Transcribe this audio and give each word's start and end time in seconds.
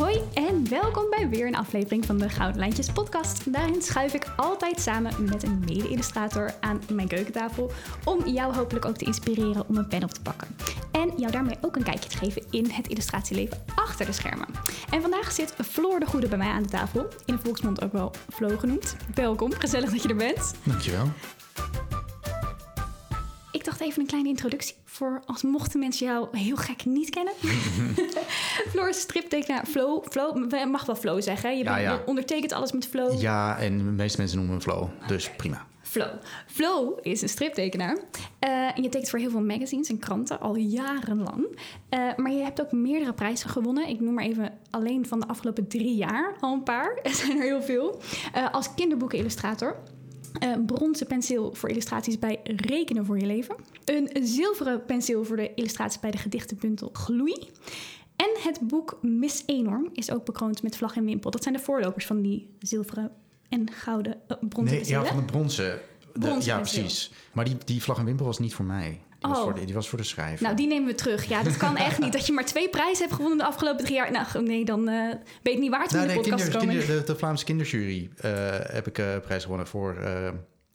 Hoi 0.00 0.20
en 0.34 0.68
welkom 0.68 1.10
bij 1.10 1.28
weer 1.28 1.46
een 1.46 1.56
aflevering 1.56 2.06
van 2.06 2.18
de 2.18 2.28
Gouden 2.28 2.58
Lijntjes 2.58 2.92
podcast. 2.92 3.52
Daarin 3.52 3.82
schuif 3.82 4.14
ik 4.14 4.32
altijd 4.36 4.80
samen 4.80 5.24
met 5.24 5.42
een 5.42 5.58
mede-illustrator 5.58 6.54
aan 6.60 6.80
mijn 6.92 7.08
keukentafel 7.08 7.70
om 8.04 8.28
jou 8.28 8.54
hopelijk 8.54 8.84
ook 8.84 8.96
te 8.96 9.04
inspireren 9.04 9.68
om 9.68 9.76
een 9.76 9.88
pen 9.88 10.02
op 10.02 10.10
te 10.10 10.20
pakken. 10.20 10.56
En 10.92 11.12
jou 11.16 11.32
daarmee 11.32 11.56
ook 11.60 11.76
een 11.76 11.82
kijkje 11.82 12.08
te 12.08 12.16
geven 12.16 12.42
in 12.50 12.70
het 12.70 12.88
illustratieleven 12.88 13.64
achter 13.74 14.06
de 14.06 14.12
schermen. 14.12 14.48
En 14.90 15.00
vandaag 15.00 15.32
zit 15.32 15.54
Floor 15.64 16.00
de 16.00 16.06
Goede 16.06 16.28
bij 16.28 16.38
mij 16.38 16.50
aan 16.50 16.62
de 16.62 16.68
tafel, 16.68 17.08
in 17.24 17.34
de 17.34 17.42
volksmond 17.42 17.84
ook 17.84 17.92
wel 17.92 18.12
Flo 18.32 18.56
genoemd. 18.56 18.96
Welkom, 19.14 19.52
gezellig 19.52 19.90
dat 19.90 20.02
je 20.02 20.08
er 20.08 20.16
bent. 20.16 20.54
Dankjewel. 20.62 21.08
Ik 23.52 23.64
dacht 23.64 23.80
even 23.80 24.00
een 24.00 24.06
kleine 24.06 24.28
introductie 24.28 24.74
voor 25.00 25.22
als 25.26 25.42
mochten 25.42 25.78
mensen 25.80 26.06
jou 26.06 26.28
heel 26.38 26.56
gek 26.56 26.84
niet 26.84 27.10
kennen. 27.10 27.32
Floor 28.70 28.88
is 28.88 29.00
striptekenaar. 29.00 29.66
Flo, 29.66 30.02
Flo, 30.10 30.34
mag 30.70 30.84
wel 30.86 30.96
Flo 30.96 31.20
zeggen. 31.20 31.56
Je, 31.58 31.64
Ja, 31.64 31.74
bent- 31.74 31.86
ja. 31.86 31.92
je 31.92 32.06
ondertekent 32.06 32.52
alles 32.52 32.72
met 32.72 32.86
Flo. 32.86 33.14
Ja, 33.18 33.58
en 33.58 33.78
de 33.78 33.84
meeste 33.84 34.18
mensen 34.18 34.36
noemen 34.38 34.54
me 34.56 34.60
Flo, 34.62 34.90
dus 35.06 35.30
prima. 35.30 35.66
Flo. 35.82 36.04
Flo 36.46 36.98
is 37.02 37.22
een 37.22 37.28
striptekenaar. 37.28 37.98
Eh, 38.38 38.50
en 38.76 38.82
je 38.82 38.88
tekent 38.88 39.10
voor 39.10 39.18
heel 39.18 39.30
veel 39.30 39.40
magazines 39.40 39.88
en 39.88 39.98
kranten 39.98 40.40
al 40.40 40.56
jarenlang. 40.56 41.58
Eh, 41.88 42.00
maar 42.16 42.32
je 42.32 42.42
hebt 42.42 42.60
ook 42.60 42.72
meerdere 42.72 43.12
prijzen 43.12 43.50
gewonnen. 43.50 43.88
Ik 43.88 44.00
noem 44.00 44.14
maar 44.14 44.24
even 44.24 44.58
alleen 44.70 45.06
van 45.06 45.20
de 45.20 45.26
afgelopen 45.28 45.68
drie 45.68 45.94
jaar 45.96 46.34
al 46.40 46.52
een 46.52 46.62
paar. 46.62 46.98
Er 47.02 47.14
zijn 47.14 47.36
er 47.36 47.42
heel 47.42 47.62
veel. 47.62 48.00
Eh, 48.32 48.50
als 48.52 48.74
kinderboekenillustrator. 48.74 49.76
Een 50.38 50.64
bronzen 50.66 51.06
penseel 51.06 51.54
voor 51.54 51.68
illustraties 51.68 52.18
bij 52.18 52.40
Rekenen 52.44 53.04
voor 53.06 53.18
je 53.18 53.26
leven. 53.26 53.54
Een 53.84 54.10
zilveren 54.26 54.84
penseel 54.84 55.24
voor 55.24 55.36
de 55.36 55.54
illustraties 55.54 56.00
bij 56.00 56.10
de 56.10 56.18
gedichtenbundel 56.18 56.90
Gloei. 56.92 57.34
En 58.16 58.28
het 58.42 58.60
boek 58.60 58.98
Miss 59.02 59.42
Enorm 59.46 59.88
is 59.92 60.10
ook 60.10 60.24
bekroond 60.24 60.62
met 60.62 60.76
vlag 60.76 60.96
en 60.96 61.04
wimpel. 61.04 61.30
Dat 61.30 61.42
zijn 61.42 61.54
de 61.54 61.60
voorlopers 61.60 62.06
van 62.06 62.22
die 62.22 62.48
zilveren 62.58 63.10
en 63.48 63.70
gouden 63.72 64.16
eh, 64.28 64.36
bronzen 64.48 64.76
Nee, 64.76 64.86
ja, 64.88 65.04
van 65.04 65.16
de 65.16 65.24
bronzen. 65.24 65.80
De- 66.12 66.18
Bronzen 66.18 66.52
ja, 66.52 66.58
precies. 66.58 67.12
Maar 67.32 67.44
die, 67.44 67.56
die 67.64 67.82
vlag 67.82 67.98
en 67.98 68.04
wimpel 68.04 68.26
was 68.26 68.38
niet 68.38 68.54
voor 68.54 68.64
mij. 68.64 69.00
Die, 69.20 69.28
was, 69.30 69.38
Oh. 69.38 69.44
voor 69.44 69.54
de, 69.54 69.64
die 69.64 69.74
was 69.74 69.88
voor 69.88 69.98
de 69.98 70.04
schrijver. 70.04 70.42
Nou, 70.44 70.56
die 70.56 70.66
nemen 70.66 70.86
we 70.88 70.94
terug. 70.94 71.24
Ja, 71.24 71.42
dat 71.42 71.56
kan 71.56 71.76
echt 71.88 71.98
niet. 71.98 72.12
Dat 72.12 72.26
je 72.26 72.32
maar 72.32 72.44
twee 72.44 72.68
prijzen 72.68 73.02
hebt 73.04 73.12
gewonnen 73.14 73.38
de 73.38 73.44
afgelopen 73.44 73.84
drie 73.84 73.96
jaar. 73.96 74.10
Nou, 74.12 74.42
nee, 74.46 74.64
dan 74.64 74.88
eh, 74.88 74.94
ben 74.94 75.18
je 75.42 75.50
het 75.50 75.58
niet 75.58 75.70
waard 75.70 75.90
om 75.92 75.96
Nou, 75.96 76.02
in 76.02 76.08
de 76.08 76.20
nee, 76.20 76.30
podcast 76.38 76.56
kinder, 76.58 76.86
de, 76.86 77.02
de 77.04 77.16
Vlaamse 77.16 77.44
kinderjury 77.44 78.10
eh, 78.16 78.30
heb 78.62 78.86
ik 78.86 78.98
eh 78.98 79.06
prijs 79.22 79.42
gewonnen 79.42 79.66
voor 79.66 79.96
eh 79.96 80.28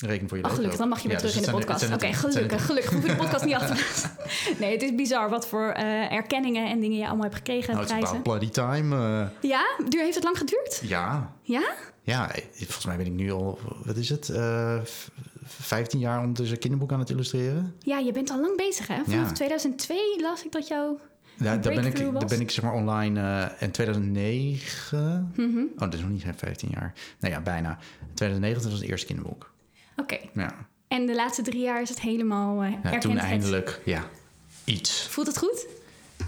Reken 0.05 0.27
voor 0.29 0.37
je 0.37 0.43
Oh, 0.43 0.51
gelukkig, 0.51 0.77
dan 0.77 0.89
mag 0.89 1.01
je 1.01 1.07
weer 1.07 1.17
Ja, 1.17 1.23
terug 1.23 1.35
dus 1.35 1.45
in 1.45 1.51
de 1.51 1.57
het 1.57 1.65
podcast. 1.67 1.93
Oké, 1.93 2.05
het 2.05 2.21
het 2.21 2.21
zijn- 2.21 2.33
gelukkig, 2.33 2.65
gelukkig. 2.65 2.91
Hoef 2.93 3.01
je 3.05 3.09
de 3.09 3.15
podcast 3.15 3.45
niet 3.45 3.53
achter 3.55 3.85
Nee, 4.59 4.71
het 4.71 4.81
is 4.81 4.95
bizar 4.95 5.29
wat 5.29 5.47
voor 5.47 5.67
erkenningen 6.09 6.69
en 6.69 6.79
dingen 6.79 6.97
je 6.97 7.05
allemaal 7.05 7.23
hebt 7.23 7.35
gekregen. 7.35 7.73
Nou, 7.73 7.85
het 7.87 7.97
is 8.03 8.09
about 8.09 8.23
bloody 8.23 8.49
time. 8.49 9.29
Ja? 9.41 9.65
Duur, 9.89 10.01
heeft 10.01 10.15
het 10.15 10.23
lang 10.23 10.37
geduurd? 10.37 10.81
ja, 10.83 11.33
Ja? 11.41 11.63
Ja, 12.05 12.31
eh, 12.31 12.43
volgens 12.57 12.85
mij 12.85 12.97
ben 12.97 13.05
ik 13.05 13.11
nu 13.11 13.31
al, 13.31 13.59
wat 13.83 13.95
is 13.97 14.09
het, 14.09 14.29
eh, 14.29 14.79
v- 14.83 15.07
15 15.47 15.99
jaar 15.99 16.19
ondertussen 16.19 16.59
kinderboek 16.59 16.91
aan 16.91 16.99
het 16.99 17.09
illustreren. 17.09 17.75
Ja, 17.79 17.97
je 17.97 18.11
bent 18.11 18.29
al 18.29 18.41
lang 18.41 18.57
bezig, 18.57 18.87
hè? 18.87 19.03
Vanaf 19.03 19.27
Ja. 19.27 19.31
2002 19.31 20.21
las 20.21 20.43
ik 20.45 20.51
dat 20.51 20.67
jou... 20.67 20.97
Ja, 21.37 21.57
daar 21.57 21.73
ben 21.73 21.85
ik, 21.85 21.97
daar 21.97 22.25
ben 22.25 22.39
ik 22.41 22.51
zeg 22.51 22.63
maar 22.63 22.73
online 22.73 23.19
eh, 23.21 23.61
in 23.61 23.71
2009. 23.71 25.31
Mhm. 25.35 25.57
Oh, 25.73 25.79
dat 25.79 25.93
is 25.93 25.99
nog 25.99 26.09
niet 26.09 26.21
geen 26.23 26.35
15 26.37 26.69
jaar. 26.73 26.93
Nou 27.19 27.33
ja, 27.33 27.41
bijna. 27.41 27.77
2009 28.13 28.63
was 28.69 28.79
het 28.79 28.89
eerste 28.89 29.05
kinderboek. 29.07 29.53
Oké. 29.95 30.17
Ja, 30.33 30.55
En 30.87 31.05
de 31.05 31.15
laatste 31.15 31.41
drie 31.41 31.61
jaar 31.61 31.81
is 31.81 31.89
het 31.89 31.99
helemaal 32.01 32.61
eh 32.63 32.71
ja 32.71 32.77
erkend. 32.83 33.01
toen 33.01 33.17
eindelijk, 33.17 33.81
ja, 33.85 34.03
iets. 34.63 35.07
Voelt 35.07 35.27
het 35.27 35.37
goed? 35.37 35.67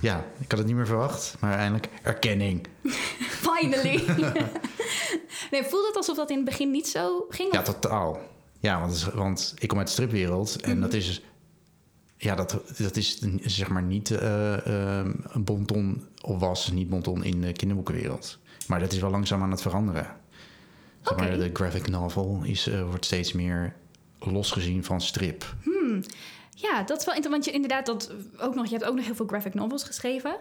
Ja, 0.02 0.26
ik 0.40 0.50
had 0.50 0.58
het 0.60 0.68
niet 0.68 0.76
meer 0.76 0.86
verwacht, 0.86 1.36
maar 1.40 1.54
eindelijk 1.58 1.90
erkenning. 2.04 2.68
Finally. 3.48 4.04
nee, 5.52 5.64
voelt 5.64 5.88
het 5.88 5.96
alsof 5.96 6.16
dat 6.18 6.30
in 6.30 6.36
het 6.36 6.46
begin 6.46 6.72
niet 6.72 6.88
zo 6.88 7.26
ging? 7.30 7.54
Ja, 7.54 7.60
Of- 7.60 7.66
totaal. 7.66 8.20
Ja, 8.60 8.80
want, 8.80 9.10
want 9.14 9.54
ik 9.60 9.68
kom 9.68 9.78
uit 9.78 9.88
de 9.88 9.94
stripwereld 9.94 10.62
en 10.62 10.72
Mhm. 10.72 10.82
dat 10.82 10.94
is... 10.94 11.22
Ja, 12.20 12.36
dat, 12.36 12.62
dat 12.78 12.96
is 12.96 13.20
zeg 13.42 13.68
maar 13.70 13.84
niet 13.84 14.12
eh, 14.12 14.54
eh, 15.00 15.06
een 15.28 15.44
bonton, 15.44 16.08
of 16.22 16.40
was 16.40 16.72
niet 16.72 16.90
bonton 16.90 17.24
in 17.24 17.42
de 17.42 17.52
kinderboekenwereld. 17.54 18.38
Maar 18.68 18.80
dat 18.80 18.92
is 18.92 19.00
wel 19.00 19.10
langzaam 19.10 19.42
aan 19.42 19.52
het 19.52 19.62
veranderen. 19.62 20.08
Zeg 21.02 21.18
maar, 21.18 21.38
de 21.38 21.50
graphic 21.54 21.88
novel 21.88 22.40
is, 22.44 22.68
eh, 22.68 22.84
wordt 22.90 23.06
steeds 23.06 23.34
meer 23.34 23.76
losgezien 24.20 24.84
van 24.84 25.02
strip. 25.02 25.56
Ja, 26.60 26.84
dat 26.84 27.00
is 27.00 27.06
wel 27.06 27.16
interessant. 27.16 27.28
Want 27.28 27.46
je 27.46 27.52
inderdaad 27.52 27.86
dat 27.86 28.12
ook 28.38 28.56
nog, 28.56 28.66
je 28.66 28.76
hebt 28.76 28.86
ook 28.86 28.96
nog 28.96 29.06
heel 29.06 29.16
veel 29.16 29.28
graphic 29.28 29.54
novels 29.54 29.84
geschreven. 29.84 30.36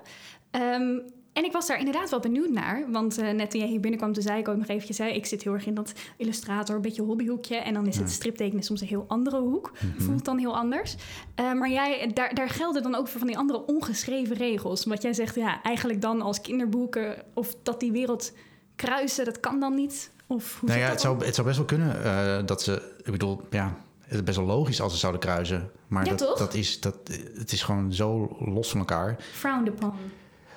Ehm, 0.51 0.99
en 1.33 1.45
ik 1.45 1.53
was 1.53 1.67
daar 1.67 1.79
inderdaad 1.79 2.11
wel 2.11 2.21
benieuwd 2.21 2.51
naar. 2.51 2.85
Want 2.91 3.19
eh, 3.19 3.31
net 3.31 3.51
toen 3.51 3.61
jij 3.61 3.69
hier 3.69 3.81
binnenkwam, 3.81 4.13
toen 4.13 4.23
zei 4.23 4.39
ik 4.39 4.49
ook 4.49 4.57
nog 4.57 4.67
eventjes... 4.67 4.99
Hè, 4.99 5.07
ik 5.07 5.27
zit 5.27 5.43
heel 5.43 5.53
erg 5.53 5.67
in 5.67 5.75
dat 5.75 5.93
illustrator, 6.17 6.77
een 6.77 6.83
beetje 6.83 7.03
hobbyhoekje. 7.03 7.57
En 7.57 7.75
dan 7.75 7.87
is 7.87 7.97
het 7.97 8.11
striptekenen 8.11 8.63
soms 8.63 8.81
een 8.81 8.87
heel 8.87 9.05
andere 9.09 9.41
hoek. 9.41 9.73
Voelt 9.99 10.25
dan 10.25 10.39
heel 10.39 10.57
anders. 10.57 10.97
Eh, 11.35 11.53
maar 11.53 11.71
jij, 11.71 12.11
daar, 12.15 12.35
daar 12.35 12.49
gelden 12.49 12.83
dan 12.83 12.95
ook 12.95 13.09
voor 13.09 13.19
van 13.19 13.29
die 13.29 13.39
andere 13.39 13.67
ongeschreven 13.67 14.37
regels. 14.37 14.85
Wat 14.85 15.03
jij 15.03 15.13
zegt, 15.13 15.35
ja, 15.35 15.63
eigenlijk 15.63 16.01
dan 16.01 16.23
als 16.23 16.41
kinderboeken... 16.41 17.23
of 17.35 17.57
dat 17.63 17.81
die 17.81 17.93
wereld 17.93 18.33
kruisen, 18.77 19.25
dat 19.25 19.41
kan 19.41 19.61
dan 19.61 19.75
niet? 19.75 20.11
Of 20.27 20.61
hoe 20.61 20.69
Nou 20.69 20.81
ja, 20.81 20.89
het 20.89 21.01
zou, 21.01 21.25
het 21.25 21.35
zou 21.35 21.47
best 21.47 21.59
wel 21.59 21.67
kunnen 21.67 22.05
eh, 22.05 22.47
dat 22.47 22.63
ze... 22.63 22.95
Ik 23.05 23.13
bedoel, 23.13 23.41
ja, 23.51 23.77
het 24.07 24.15
is 24.15 24.23
best 24.23 24.37
wel 24.37 24.47
logisch 24.47 24.81
als 24.81 24.93
ze 24.93 24.99
zouden 24.99 25.21
kruisen. 25.21 25.71
Maar 25.87 26.05
Ja, 26.05 26.11
dat, 26.11 26.19
toch? 26.19 26.39
dat 26.39 26.55
is, 26.55 26.81
dat, 26.81 26.97
het 27.39 27.53
is 27.53 27.63
gewoon 27.63 27.93
zo 27.93 28.37
los 28.41 28.71
van 28.71 28.79
elkaar. 28.79 29.17
Frowned 29.33 29.69
upon. 29.69 29.93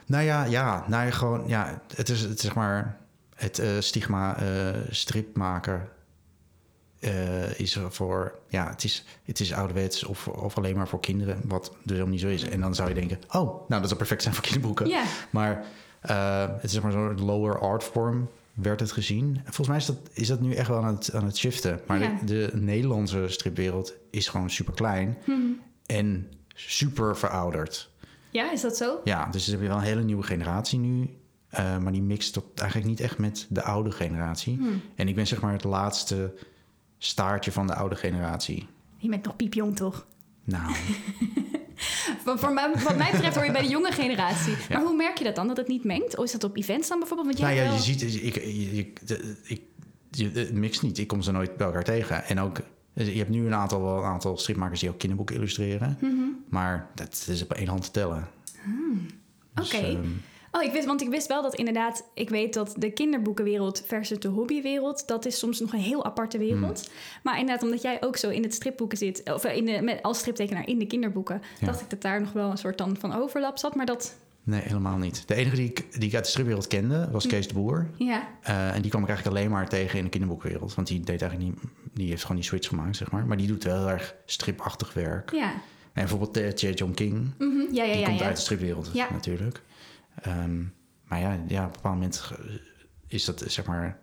Nou 0.05 0.23
ja, 0.23 0.43
ja, 0.43 0.85
nou 0.87 1.05
ja, 1.05 1.11
gewoon, 1.11 1.43
ja, 1.47 1.81
het 1.95 2.09
is 2.09 2.21
het, 2.21 2.39
zeg 2.39 2.55
maar 2.55 2.97
het 3.35 3.59
eh, 3.59 3.69
stigma 3.79 4.37
eh, 4.37 4.75
stripmaker 4.89 5.89
eh, 6.99 7.59
is 7.59 7.75
er 7.75 7.91
voor, 7.91 8.39
ja, 8.47 8.69
het 8.69 8.83
is, 8.83 9.05
het 9.25 9.39
is 9.39 9.53
ouderwets 9.53 10.03
of, 10.03 10.27
of 10.27 10.57
alleen 10.57 10.75
maar 10.75 10.87
voor 10.87 10.99
kinderen, 10.99 11.41
wat 11.45 11.65
dus 11.69 11.79
helemaal 11.83 12.07
niet 12.07 12.21
zo 12.21 12.27
is. 12.27 12.43
En 12.43 12.61
dan 12.61 12.75
zou 12.75 12.89
je 12.89 12.95
denken, 12.95 13.19
oh, 13.27 13.69
nou, 13.69 13.81
dat 13.81 13.85
zou 13.85 13.95
perfect 13.95 14.21
zijn 14.21 14.33
voor 14.33 14.43
kinderboeken. 14.43 14.87
Ja. 14.87 15.03
Maar 15.29 15.65
het 16.53 16.63
is 16.63 16.71
zeg 16.71 16.81
maar 16.81 16.91
zo'n 16.91 17.25
lower 17.25 17.59
art 17.59 17.83
form 17.83 18.29
werd 18.61 18.79
het 18.79 18.91
gezien. 18.91 19.35
En 19.35 19.43
Volgens 19.53 19.67
mij 19.67 19.77
is 19.77 19.85
dat, 19.85 19.97
is 20.13 20.27
dat 20.27 20.41
nu 20.41 20.53
echt 20.53 20.67
wel 20.67 20.83
aan 20.83 20.93
het, 20.95 21.13
aan 21.13 21.25
het 21.25 21.37
shiften. 21.37 21.79
Maar 21.87 21.99
Ja. 22.01 22.17
de, 22.25 22.25
de 22.25 22.57
Nederlandse 22.57 23.25
stripwereld 23.27 23.93
is 24.09 24.27
gewoon 24.27 24.49
super 24.49 24.73
klein 24.73 25.17
en 25.85 26.31
super 26.53 27.17
verouderd. 27.17 27.89
Ja, 28.31 28.51
is 28.51 28.61
dat 28.61 28.77
zo? 28.77 28.99
Ja, 29.03 29.25
dus 29.25 29.45
we 29.45 29.51
hebben 29.51 29.69
wel 29.69 29.77
een 29.77 29.83
hele 29.83 30.03
nieuwe 30.03 30.23
generatie 30.23 30.79
nu. 30.79 31.09
eh, 31.49 31.77
maar 31.77 31.91
die 31.91 32.01
mixt 32.01 32.33
tot 32.33 32.59
eigenlijk 32.59 32.89
niet 32.89 32.99
echt 32.99 33.17
met 33.17 33.45
de 33.49 33.63
oude 33.63 33.91
generatie. 33.91 34.59
En 34.95 35.07
ik 35.07 35.15
ben 35.15 35.27
zeg 35.27 35.41
maar 35.41 35.53
het 35.53 35.63
laatste 35.63 36.33
staartje 36.97 37.51
van 37.51 37.67
de 37.67 37.75
oude 37.75 37.95
generatie. 37.95 38.67
Je 38.97 39.09
bent 39.09 39.25
nog 39.25 39.35
piepjong, 39.35 39.75
toch? 39.75 40.05
Nou, 40.43 40.73
Mij, 42.53 42.69
wat 42.83 42.97
mij 42.97 43.11
betreft 43.11 43.35
hoor 43.35 43.45
je 43.45 43.51
bij 43.51 43.61
de 43.61 43.67
jonge 43.67 43.91
generatie. 43.91 44.51
Ja. 44.69 44.77
Maar 44.77 44.81
hoe 44.87 44.95
merk 44.95 45.17
je 45.17 45.23
dat 45.23 45.35
dan, 45.35 45.47
dat 45.47 45.57
het 45.57 45.67
niet 45.67 45.83
mengt? 45.83 46.17
Of 46.17 46.23
is 46.23 46.31
dat 46.31 46.43
op 46.43 46.57
events 46.57 46.87
dan 46.87 46.99
bijvoorbeeld? 46.99 47.27
Want 47.27 47.39
jij 47.39 47.49
nou 47.55 47.59
ja, 47.59 47.69
wel- 47.69 47.75
je 47.77 47.83
ziet, 47.83 48.23
ik, 48.23 48.35
je- 48.35 48.93
de- 49.05 49.35
ik, 49.43 49.61
je, 50.11 50.29
het 50.33 50.53
mixt 50.53 50.81
niet. 50.81 50.97
Ik 50.97 51.07
kom 51.07 51.21
ze 51.21 51.31
nooit 51.31 51.57
bij 51.57 51.65
elkaar 51.67 51.83
tegen. 51.83 52.23
En 52.25 52.39
ook, 52.39 52.57
je 52.93 53.03
hebt 53.17 53.29
nu 53.29 53.45
een 53.45 53.53
aantal, 53.55 53.97
een 53.97 54.03
aantal 54.03 54.37
stripmakers 54.37 54.79
die 54.79 54.89
ook 54.89 54.97
kinderboeken 54.97 55.35
illustreren. 55.35 55.97
Maar 56.49 56.87
dat 56.95 57.25
is 57.29 57.41
op 57.43 57.53
één 57.53 57.67
hand 57.67 57.83
te 57.83 57.91
tellen. 57.91 58.27
Dus, 59.53 59.73
Oké. 59.73 59.85
ehm, 59.85 60.07
Oh, 60.51 60.63
ik 60.63 60.71
wist, 60.71 60.85
want 60.85 61.01
ik 61.01 61.09
wist 61.09 61.27
wel 61.27 61.41
dat 61.41 61.55
inderdaad... 61.55 62.03
Ik 62.13 62.29
weet 62.29 62.53
dat 62.53 62.75
de 62.77 62.91
kinderboekenwereld 62.91 63.83
versus 63.85 64.19
de 64.19 64.27
hobbywereld... 64.27 65.07
dat 65.07 65.25
is 65.25 65.39
soms 65.39 65.59
nog 65.59 65.73
een 65.73 65.79
heel 65.79 66.05
aparte 66.05 66.37
wereld. 66.37 66.79
Hmm. 66.85 66.93
Maar 67.23 67.39
inderdaad, 67.39 67.63
omdat 67.63 67.81
jij 67.81 67.97
ook 68.03 68.17
zo 68.17 68.29
in 68.29 68.43
het 68.43 68.53
stripboeken 68.53 68.97
zit... 68.97 69.33
of 69.33 69.45
in 69.45 69.65
de, 69.65 69.81
met, 69.81 70.01
als 70.03 70.17
striptekenaar 70.19 70.67
in 70.67 70.79
de 70.79 70.85
kinderboeken... 70.87 71.41
Ja. 71.59 71.65
dacht 71.65 71.81
ik 71.81 71.89
dat 71.89 72.01
daar 72.01 72.21
nog 72.21 72.31
wel 72.31 72.51
een 72.51 72.57
soort 72.57 72.77
dan 72.77 72.97
van 72.99 73.13
overlap 73.15 73.57
zat. 73.57 73.75
Maar 73.75 73.85
dat... 73.85 74.15
nee, 74.43 74.61
helemaal 74.61 74.97
niet. 74.97 75.27
De 75.27 75.35
enige 75.35 75.55
die 75.55 75.69
ik, 75.69 75.85
die 75.99 76.07
ik 76.09 76.15
uit 76.15 76.23
de 76.23 76.29
stripwereld 76.29 76.67
kende 76.67 77.09
was 77.11 77.27
Kees 77.27 77.47
de 77.47 77.53
Boer. 77.53 77.89
Ja, 77.97 78.27
Eh, 78.41 78.75
en 78.75 78.81
die 78.81 78.89
kwam 78.89 79.01
ik 79.03 79.07
eigenlijk 79.09 79.37
alleen 79.37 79.51
maar 79.51 79.69
tegen 79.69 79.97
in 79.97 80.03
de 80.03 80.09
kinderboekwereld. 80.09 80.75
Want 80.75 80.87
die 80.87 80.99
deed 80.99 81.21
eigenlijk 81.21 81.51
niet, 81.51 81.71
die 81.93 82.09
heeft 82.09 82.21
gewoon 82.21 82.37
die 82.37 82.45
switch 82.45 82.67
gemaakt, 82.67 82.95
zeg 82.95 83.11
maar. 83.11 83.25
Maar 83.25 83.37
die 83.37 83.47
doet 83.47 83.63
wel 83.63 83.77
heel 83.77 83.89
erg 83.89 84.15
stripachtig 84.25 84.93
werk. 84.93 85.31
ja. 85.31 85.51
En 85.93 86.05
bijvoorbeeld 86.05 86.37
eh, 86.37 86.69
J. 86.69 86.73
John 86.73 86.93
King, 86.93 87.31
Mhm. 87.37 87.57
Ja, 87.71 87.83
ja, 87.83 87.91
die 87.91 87.99
ja. 87.99 88.05
komt 88.07 88.19
ja. 88.19 88.25
uit 88.25 88.35
de 88.35 88.41
stripwereld 88.41 88.89
Ja. 88.93 89.07
natuurlijk. 89.11 89.61
Ehm, 90.21 90.59
maar 91.03 91.19
ja, 91.19 91.37
ja, 91.47 91.59
op 91.61 91.67
een 91.67 91.71
bepaald 91.73 91.93
moment 91.95 92.31
is 93.07 93.25
dat, 93.25 93.43
zeg 93.47 93.65
maar, 93.65 93.99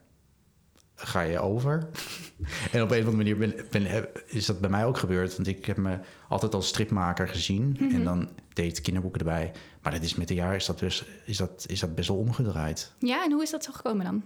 ga 0.94 1.20
je 1.20 1.38
over. 1.40 1.88
en 2.72 2.82
op 2.82 2.90
een 2.90 3.00
of 3.00 3.06
andere 3.06 3.16
manier 3.16 3.36
ben, 3.70 4.08
is 4.26 4.46
dat 4.46 4.60
bij 4.60 4.70
mij 4.70 4.84
ook 4.84 4.98
gebeurd. 4.98 5.36
Want 5.36 5.48
ik 5.48 5.64
heb 5.64 5.76
me 5.76 5.98
altijd 6.28 6.54
als 6.54 6.68
stripmaker 6.68 7.28
gezien. 7.28 7.76
Mhm. 7.80 7.94
En 7.94 8.04
dan 8.04 8.28
deed 8.52 8.80
kinderboeken 8.80 9.20
erbij. 9.20 9.52
Maar 9.82 9.92
dat 9.92 10.02
is 10.02 10.14
met 10.14 10.28
de 10.28 10.34
jaren 10.34 10.56
is 10.56 10.66
dat, 10.66 10.80
best, 10.80 11.04
is, 11.24 11.36
dat, 11.36 11.64
is 11.68 11.80
dat 11.80 11.94
best 11.94 12.08
wel 12.08 12.16
omgedraaid. 12.18 12.92
Ja, 12.98 13.24
en 13.24 13.32
hoe 13.32 13.42
is 13.42 13.50
dat 13.50 13.64
zo 13.64 13.72
gekomen 13.72 14.04
dan? 14.04 14.22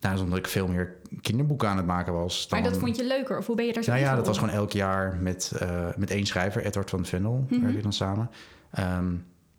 Nou, 0.00 0.18
omdat 0.18 0.38
ik 0.38 0.46
veel 0.48 0.68
meer 0.68 0.96
kinderboeken 1.20 1.68
aan 1.68 1.76
het 1.76 1.86
maken 1.86 2.12
was. 2.12 2.48
Dan, 2.48 2.60
Maar 2.60 2.70
dat 2.70 2.80
vond 2.80 2.96
je 2.96 3.04
leuker? 3.06 3.38
Of 3.38 3.46
hoe 3.46 3.56
ben 3.56 3.66
je 3.66 3.72
daar 3.72 3.82
zo 3.82 3.90
Nou 3.90 4.02
ja, 4.02 4.16
dat 4.16 4.26
was 4.26 4.38
gewoon 4.38 4.54
elk 4.54 4.72
jaar 4.72 5.16
met, 5.16 5.52
eh, 5.58 5.88
met 5.96 6.10
één 6.10 6.26
schrijver, 6.26 6.64
Edward 6.64 6.90
van 6.90 7.04
Vendel, 7.06 7.46
Mhm. 7.48 7.60
werk 7.60 7.74
ik 7.76 7.82
dan 7.82 7.92
samen. 7.92 8.30
Ehm, 8.70 9.14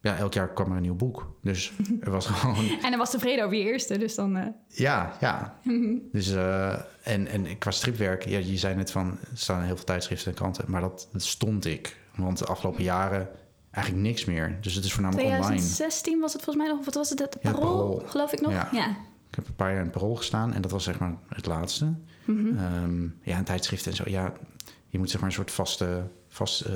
ja, 0.06 0.18
elk 0.18 0.34
jaar 0.34 0.54
kwam 0.54 0.70
er 0.70 0.76
een 0.76 0.82
nieuw 0.82 0.96
boek. 0.96 1.36
Dus 1.42 1.72
er 2.02 2.12
was 2.12 2.26
gewoon... 2.32 2.56
En 2.56 2.80
hij 2.90 2.98
was 2.98 3.10
tevreden 3.12 3.46
over 3.46 3.58
je 3.58 3.64
eerste, 3.64 3.98
dus 3.98 4.16
dan... 4.16 4.36
eh, 4.36 4.46
Ja, 4.68 5.14
ja. 5.20 5.60
Dus, 6.12 6.32
eh, 6.34 6.74
en, 7.04 7.28
en 7.28 7.58
qua 7.58 7.72
stripwerk, 7.72 8.26
ja, 8.26 8.38
je 8.38 8.58
zei 8.58 8.76
net 8.76 8.92
van, 8.92 9.08
er 9.32 9.38
staan 9.38 9.62
heel 9.64 9.76
veel 9.76 9.86
tijdschriften 9.86 10.32
en 10.32 10.38
kranten, 10.38 10.66
maar 10.68 10.82
dat, 10.82 11.08
dat 11.12 11.24
stond 11.24 11.66
ik. 11.66 11.98
Want 12.16 12.38
de 12.38 12.46
afgelopen 12.46 12.84
jaren 12.84 13.30
eigenlijk 13.72 14.06
niks 14.06 14.26
meer. 14.26 14.58
Dus 14.62 14.74
het 14.76 14.86
is 14.86 14.94
voornamelijk 14.94 15.28
online. 15.28 15.46
2016 15.46 16.20
was 16.20 16.34
het 16.34 16.44
volgens 16.44 16.66
mij 16.66 16.76
nog, 16.76 16.86
wat 16.86 16.94
was 16.96 17.10
het? 17.10 17.20
Het 17.20 17.38
Ja, 17.42 17.52
parool, 17.52 18.04
geloof 18.06 18.34
ik 18.34 18.42
nog? 18.42 18.52
Ja. 18.52 18.70
ja. 18.72 18.88
Ik 19.30 19.36
heb 19.36 19.48
een 19.48 19.56
paar 19.56 19.70
jaar 19.70 19.78
in 19.80 19.84
het 19.84 19.94
parool 19.94 20.16
gestaan 20.16 20.54
en 20.54 20.62
dat 20.62 20.72
was 20.72 20.84
zeg 20.84 21.00
maar 21.00 21.16
het 21.30 21.46
laatste. 21.46 21.94
Mhm. 22.26 22.58
Ehm, 22.58 23.04
ja, 23.22 23.38
een 23.38 23.44
tijdschrift 23.44 23.88
en 23.88 23.94
zo. 23.96 24.04
Ja, 24.08 24.34
je 24.90 24.98
moet 24.98 25.10
zeg 25.10 25.20
maar 25.20 25.30
een 25.30 25.36
soort 25.36 25.52
vaste, 25.52 26.04
vaste 26.28 26.70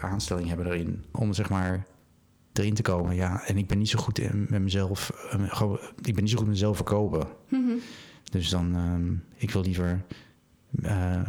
eh, 0.00 0.04
aanstelling 0.10 0.48
hebben 0.48 0.66
erin. 0.66 1.04
Om 1.12 1.32
zeg 1.32 1.48
maar 1.50 1.86
erin 2.52 2.74
te 2.74 2.82
komen. 2.82 3.14
Ja, 3.14 3.42
en 3.46 3.56
ik 3.56 3.66
ben 3.66 3.78
niet 3.78 3.88
zo 3.88 3.98
goed 3.98 4.18
in, 4.18 4.46
met 4.48 4.62
mezelf. 4.62 5.10
eh, 5.30 5.42
gewoon, 5.48 5.78
ik 6.02 6.14
ben 6.14 6.22
niet 6.22 6.30
zo 6.30 6.36
goed 6.36 6.46
met 6.46 6.54
mezelf 6.54 6.76
verkopen. 6.76 7.26
Mhm. 7.48 7.70
Dus 8.30 8.48
dan, 8.48 8.74
ehm, 8.76 9.12
ik 9.42 9.50
wil 9.50 9.62
liever. 9.62 10.04
eh, 10.82 11.20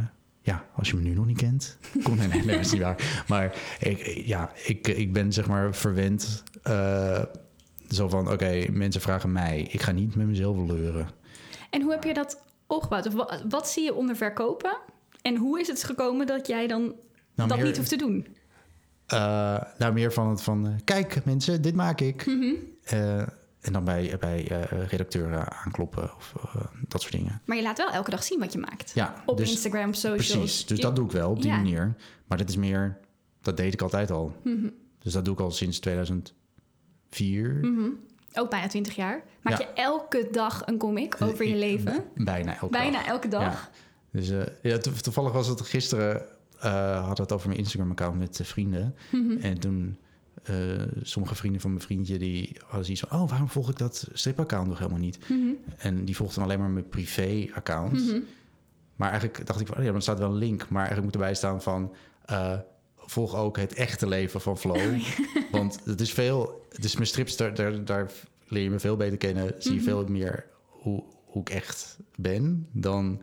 ja, 0.41 0.65
als 0.75 0.89
je 0.89 0.95
me 0.95 1.01
nu 1.01 1.13
nog 1.13 1.25
niet 1.25 1.37
kent. 1.37 1.77
Kom, 2.03 2.15
nee, 2.17 2.27
nee, 2.27 2.43
nee, 2.43 2.55
dat 2.55 2.65
is 2.65 2.71
niet 2.71 2.81
waar. 2.81 3.23
Maar 3.27 3.55
ik, 3.79 4.07
ja, 4.25 4.51
ik, 4.65 4.87
ik 4.87 5.13
ben 5.13 5.33
zeg 5.33 5.47
maar 5.47 5.75
verwend. 5.75 6.43
eh, 6.63 7.23
zo 7.89 8.07
van, 8.09 8.31
oké, 8.31 8.65
mensen 8.71 9.01
vragen 9.01 9.31
mij. 9.31 9.61
Ik 9.71 9.81
ga 9.81 9.91
niet 9.91 10.15
met 10.15 10.27
mezelf 10.27 10.57
leuren. 10.67 11.07
En 11.69 11.81
hoe 11.81 11.91
heb 11.91 12.03
je 12.03 12.13
dat 12.13 12.43
opgebouwd? 12.67 13.07
Of 13.07 13.13
wat, 13.13 13.43
wat 13.49 13.69
zie 13.69 13.83
je 13.83 13.93
onder 13.93 14.15
verkopen? 14.15 14.77
En 15.21 15.35
hoe 15.35 15.59
is 15.59 15.67
het 15.67 15.83
gekomen 15.83 16.27
dat 16.27 16.47
jij 16.47 16.67
dan 16.67 16.81
Nou, 17.35 17.49
dat 17.49 17.57
meer- 17.57 17.65
niet 17.67 17.77
hoeft 17.77 17.89
te 17.89 17.95
doen? 17.95 18.27
Eh, 19.11 19.61
nou, 19.77 19.93
meer 19.93 20.13
van 20.13 20.29
het 20.29 20.41
van... 20.41 20.67
eh, 20.67 20.73
kijk, 20.83 21.25
mensen, 21.25 21.61
dit 21.61 21.75
maak 21.75 22.01
ik. 22.01 22.25
Mhm. 22.25 22.53
Eh, 22.83 23.17
en 23.61 23.73
dan 23.73 23.83
bij, 23.83 24.15
bij 24.19 24.43
redacteuren 24.87 25.51
aankloppen 25.51 26.15
of 26.15 26.33
dat 26.87 27.01
soort 27.01 27.13
dingen. 27.13 27.41
Maar 27.45 27.57
je 27.57 27.63
laat 27.63 27.77
wel 27.77 27.91
elke 27.91 28.09
dag 28.09 28.23
zien 28.23 28.39
wat 28.39 28.53
je 28.53 28.59
maakt. 28.59 28.91
Ja, 28.93 29.15
Op 29.25 29.37
dus, 29.37 29.51
Instagram, 29.51 29.87
op 29.87 29.95
socials. 29.95 30.25
precies. 30.27 30.65
Dus 30.65 30.79
dat 30.79 30.95
doe 30.95 31.05
ik 31.05 31.11
wel 31.11 31.29
op 31.29 31.41
die 31.41 31.51
Ja. 31.51 31.55
manier. 31.57 31.95
Maar 32.27 32.37
dat 32.37 32.49
is 32.49 32.55
meer... 32.55 32.97
Dat 33.41 33.57
deed 33.57 33.73
ik 33.73 33.81
altijd 33.81 34.11
al. 34.11 34.35
Mhm. 34.43 34.67
Dus 34.99 35.13
dat 35.13 35.25
doe 35.25 35.33
ik 35.33 35.39
al 35.39 35.51
sinds 35.51 35.79
2004. 35.79 36.33
Mhm. 37.61 37.89
Ook 38.33 38.49
bijna 38.49 38.67
20 38.67 38.95
jaar. 38.95 39.23
Maak 39.41 39.59
Ja. 39.59 39.65
je 39.67 39.81
elke 39.81 40.27
dag 40.31 40.61
een 40.65 40.77
comic 40.77 41.15
over 41.21 41.47
je 41.47 41.55
leven? 41.55 42.03
Bijna 42.15 42.51
elke 42.59 42.71
Bijna 42.71 42.97
dag. 42.97 43.05
elke 43.07 43.27
dag? 43.27 43.43
Ja. 43.43 43.69
Dus 44.19 44.31
ja, 44.61 44.77
to- 44.77 44.91
toevallig 44.91 45.31
was 45.31 45.47
het 45.47 45.61
gisteren... 45.61 46.21
eh 46.61 47.07
had 47.07 47.17
het 47.17 47.31
over 47.31 47.47
mijn 47.47 47.59
Instagram-account 47.59 48.17
met 48.17 48.39
eh, 48.39 48.45
vrienden. 48.45 48.95
Mhm. 49.11 49.37
En 49.37 49.59
toen... 49.59 49.97
eh, 50.43 50.55
sommige 51.01 51.35
vrienden 51.35 51.61
van 51.61 51.69
mijn 51.69 51.83
vriendje 51.83 52.17
die 52.17 52.57
hadden 52.61 52.85
zoiets 52.85 53.03
van... 53.07 53.21
oh, 53.21 53.29
waarom 53.29 53.49
volg 53.49 53.69
ik 53.69 53.77
dat 53.77 54.07
strip-account 54.13 54.67
nog 54.67 54.77
helemaal 54.77 54.99
niet? 54.99 55.19
Mhm. 55.29 55.49
En 55.77 56.05
die 56.05 56.15
volgde 56.15 56.35
dan 56.35 56.43
alleen 56.43 56.59
maar 56.59 56.69
mijn 56.69 56.89
privé-account. 56.89 58.07
Mhm. 58.07 58.19
Maar 58.95 59.09
eigenlijk 59.09 59.45
dacht 59.45 59.59
ik 59.59 59.67
van, 59.67 59.77
oh 59.77 59.83
ja, 59.83 59.91
dan 59.91 60.01
staat 60.01 60.19
wel 60.19 60.29
een 60.29 60.37
link. 60.37 60.69
Maar 60.69 60.85
eigenlijk 60.85 61.05
moet 61.05 61.13
erbij 61.21 61.35
staan 61.35 61.61
van... 61.61 61.93
volg 62.95 63.35
ook 63.35 63.57
het 63.57 63.73
echte 63.73 64.07
leven 64.07 64.41
van 64.41 64.57
Flo. 64.57 64.73
Oh, 64.73 65.01
Want 65.51 65.79
het 65.83 66.01
is 66.01 66.13
veel... 66.13 66.67
Dus 66.79 66.95
mijn 66.95 67.07
strips, 67.07 67.37
daar, 67.37 67.53
daar, 67.55 67.85
daar 67.85 68.11
leer 68.47 68.63
je 68.63 68.69
me 68.69 68.79
veel 68.79 68.95
beter 68.95 69.17
kennen. 69.17 69.53
Zie 69.57 69.73
je 69.73 69.81
veel 69.81 70.05
meer 70.07 70.45
hoe, 70.65 71.03
hoe 71.25 71.41
ik 71.41 71.49
echt 71.49 71.97
ben 72.15 72.67
dan 72.71 73.21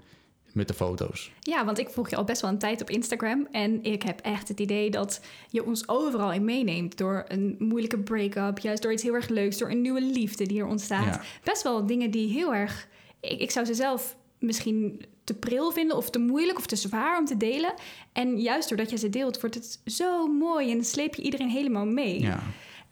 met 0.58 0.68
de 0.68 0.74
foto's. 0.74 1.32
Ja, 1.40 1.64
want 1.64 1.78
ik 1.78 1.88
volg 1.88 2.10
je 2.10 2.16
al 2.16 2.24
best 2.24 2.40
wel 2.40 2.50
een 2.50 2.58
tijd 2.58 2.80
op 2.80 2.90
Instagram. 2.90 3.46
En 3.50 3.82
ik 3.82 4.02
heb 4.02 4.20
echt 4.20 4.48
het 4.48 4.60
idee 4.60 4.90
dat 4.90 5.20
je 5.48 5.64
ons 5.64 5.88
overal 5.88 6.32
in 6.32 6.44
meeneemt. 6.44 6.96
Door 6.96 7.24
een 7.28 7.56
moeilijke 7.58 7.98
break-up, 7.98 8.58
juist 8.58 8.82
door 8.82 8.92
iets 8.92 9.02
heel 9.02 9.14
erg 9.14 9.28
leuks, 9.28 9.58
door 9.58 9.70
een 9.70 9.80
nieuwe 9.80 10.02
liefde 10.02 10.46
die 10.46 10.60
er 10.60 10.66
ontstaat. 10.66 11.14
Ja. 11.14 11.22
Best 11.44 11.62
wel 11.62 11.86
dingen 11.86 12.10
die 12.10 12.28
heel 12.28 12.54
erg. 12.54 12.88
Ik, 13.20 13.40
ik 13.40 13.50
zou 13.50 13.66
ze 13.66 13.74
zelf 13.74 14.16
misschien 14.38 15.04
te 15.24 15.34
pril 15.34 15.70
vinden 15.72 15.96
of 15.96 16.10
te 16.10 16.18
moeilijk 16.18 16.58
of 16.58 16.66
te 16.66 16.76
zwaar 16.76 17.18
om 17.18 17.24
te 17.24 17.36
delen. 17.36 17.74
En 18.12 18.40
juist 18.40 18.68
doordat 18.68 18.90
je 18.90 18.96
ze 18.96 19.08
deelt, 19.08 19.40
wordt 19.40 19.54
het 19.54 19.80
zo 19.84 20.26
mooi 20.26 20.72
en 20.72 20.84
sleep 20.84 21.14
je 21.14 21.22
iedereen 21.22 21.50
helemaal 21.50 21.86
mee. 21.86 22.20
Ja. 22.20 22.42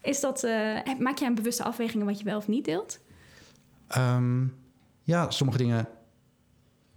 Is 0.01 0.19
dat, 0.19 0.43
eh, 0.43 0.79
maak 0.99 1.17
jij 1.17 1.27
een 1.27 1.35
bewuste 1.35 1.63
afweging 1.63 2.03
wat 2.03 2.19
je 2.19 2.25
wel 2.25 2.37
of 2.37 2.47
niet 2.47 2.65
deelt? 2.65 2.99
Ehm, 3.87 4.45
ja, 5.03 5.31
sommige 5.31 5.57
dingen... 5.57 5.87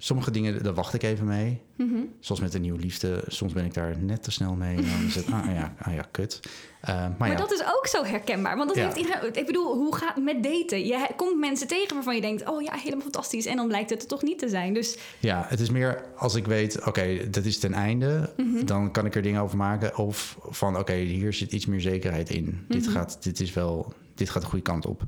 Sommige 0.02 0.30
dingen, 0.30 0.62
daar 0.62 0.74
wacht 0.74 0.94
ik 0.94 1.02
even 1.02 1.26
mee. 1.26 1.60
Mhm. 1.76 1.94
Zoals 2.20 2.40
met 2.40 2.54
een 2.54 2.60
nieuwe 2.60 2.78
liefde. 2.78 3.22
Soms 3.26 3.52
ben 3.52 3.64
ik 3.64 3.74
daar 3.74 3.96
net 3.98 4.22
te 4.22 4.30
snel 4.30 4.54
mee. 4.54 4.76
En 4.76 4.82
dan 4.84 5.06
is 5.06 5.14
het, 5.14 5.26
ah 5.32 5.44
ja, 5.54 5.74
ah, 5.82 5.94
ja 5.94 6.04
kut. 6.10 6.40
Eh, 6.80 6.94
maar, 6.94 7.14
Maar 7.18 7.30
ja, 7.30 7.36
dat 7.36 7.52
is 7.52 7.62
ook 7.62 7.86
zo 7.86 8.04
herkenbaar. 8.04 8.56
Want 8.56 8.68
dat 8.68 8.76
Ja. 8.78 8.84
heeft 8.84 8.96
iedereen. 8.96 9.34
Ik 9.34 9.46
bedoel, 9.46 9.74
hoe 9.76 9.96
gaat 9.96 10.14
het 10.14 10.24
met 10.24 10.42
daten? 10.42 10.86
Je 10.86 11.06
komt 11.16 11.38
mensen 11.38 11.66
tegen 11.68 11.94
waarvan 11.94 12.14
je 12.14 12.20
denkt: 12.20 12.48
oh 12.48 12.62
ja, 12.62 12.74
helemaal 12.74 13.00
fantastisch. 13.02 13.46
En 13.46 13.56
dan 13.56 13.68
blijkt 13.68 13.90
het 13.90 14.02
er 14.02 14.08
toch 14.08 14.22
niet 14.22 14.38
te 14.38 14.48
zijn. 14.48 14.74
Dus 14.74 14.98
Ja, 15.18 15.44
het 15.48 15.60
is 15.60 15.70
meer 15.70 16.02
als 16.16 16.34
ik 16.34 16.46
weet, 16.46 16.86
oké, 16.86 17.30
dat 17.30 17.44
is 17.44 17.58
ten 17.58 17.72
einde, 17.72 18.32
Mhm. 18.36 18.64
dan 18.64 18.90
kan 18.90 19.06
ik 19.06 19.14
er 19.14 19.22
dingen 19.22 19.42
over 19.42 19.56
maken. 19.56 19.96
Of 19.96 20.38
van, 20.48 20.78
oké, 20.78 20.94
hier 20.94 21.32
zit 21.32 21.52
iets 21.52 21.66
meer 21.66 21.80
zekerheid 21.80 22.30
in. 22.30 22.64
Dit, 22.68 22.82
Mhm. 22.86 22.90
gaat, 22.92 23.22
dit, 23.22 23.40
is 23.40 23.52
wel, 23.52 23.92
dit 24.20 24.30
gaat 24.30 24.42
de 24.42 24.48
goede 24.48 24.64
kant 24.64 24.86
op. 24.86 25.02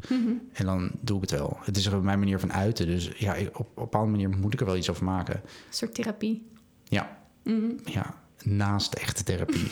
En 0.52 0.64
dan 0.66 0.90
doe 1.00 1.16
ik 1.16 1.22
het 1.30 1.38
wel. 1.40 1.58
Het 1.62 1.76
is 1.76 1.88
mijn 1.88 2.18
manier 2.18 2.38
van 2.40 2.52
uiten. 2.52 2.86
Dus 2.86 3.10
ja, 3.16 3.34
ik- 3.34 3.48
op, 3.48 3.56
op 3.60 3.66
een 3.76 3.82
bepaalde 3.82 4.10
manier 4.10 4.28
moet 4.28 4.54
ik 4.54 4.60
er 4.60 4.66
wel 4.66 4.76
iets 4.76 4.90
over 4.90 5.04
maken. 5.04 5.34
een 5.34 5.40
soort 5.70 5.94
therapie. 5.94 6.46
Ja, 6.84 7.18
Mhm. 7.44 7.70
ja 7.84 8.20
naast 8.42 8.92
echte 8.94 9.22
therapie. 9.22 9.66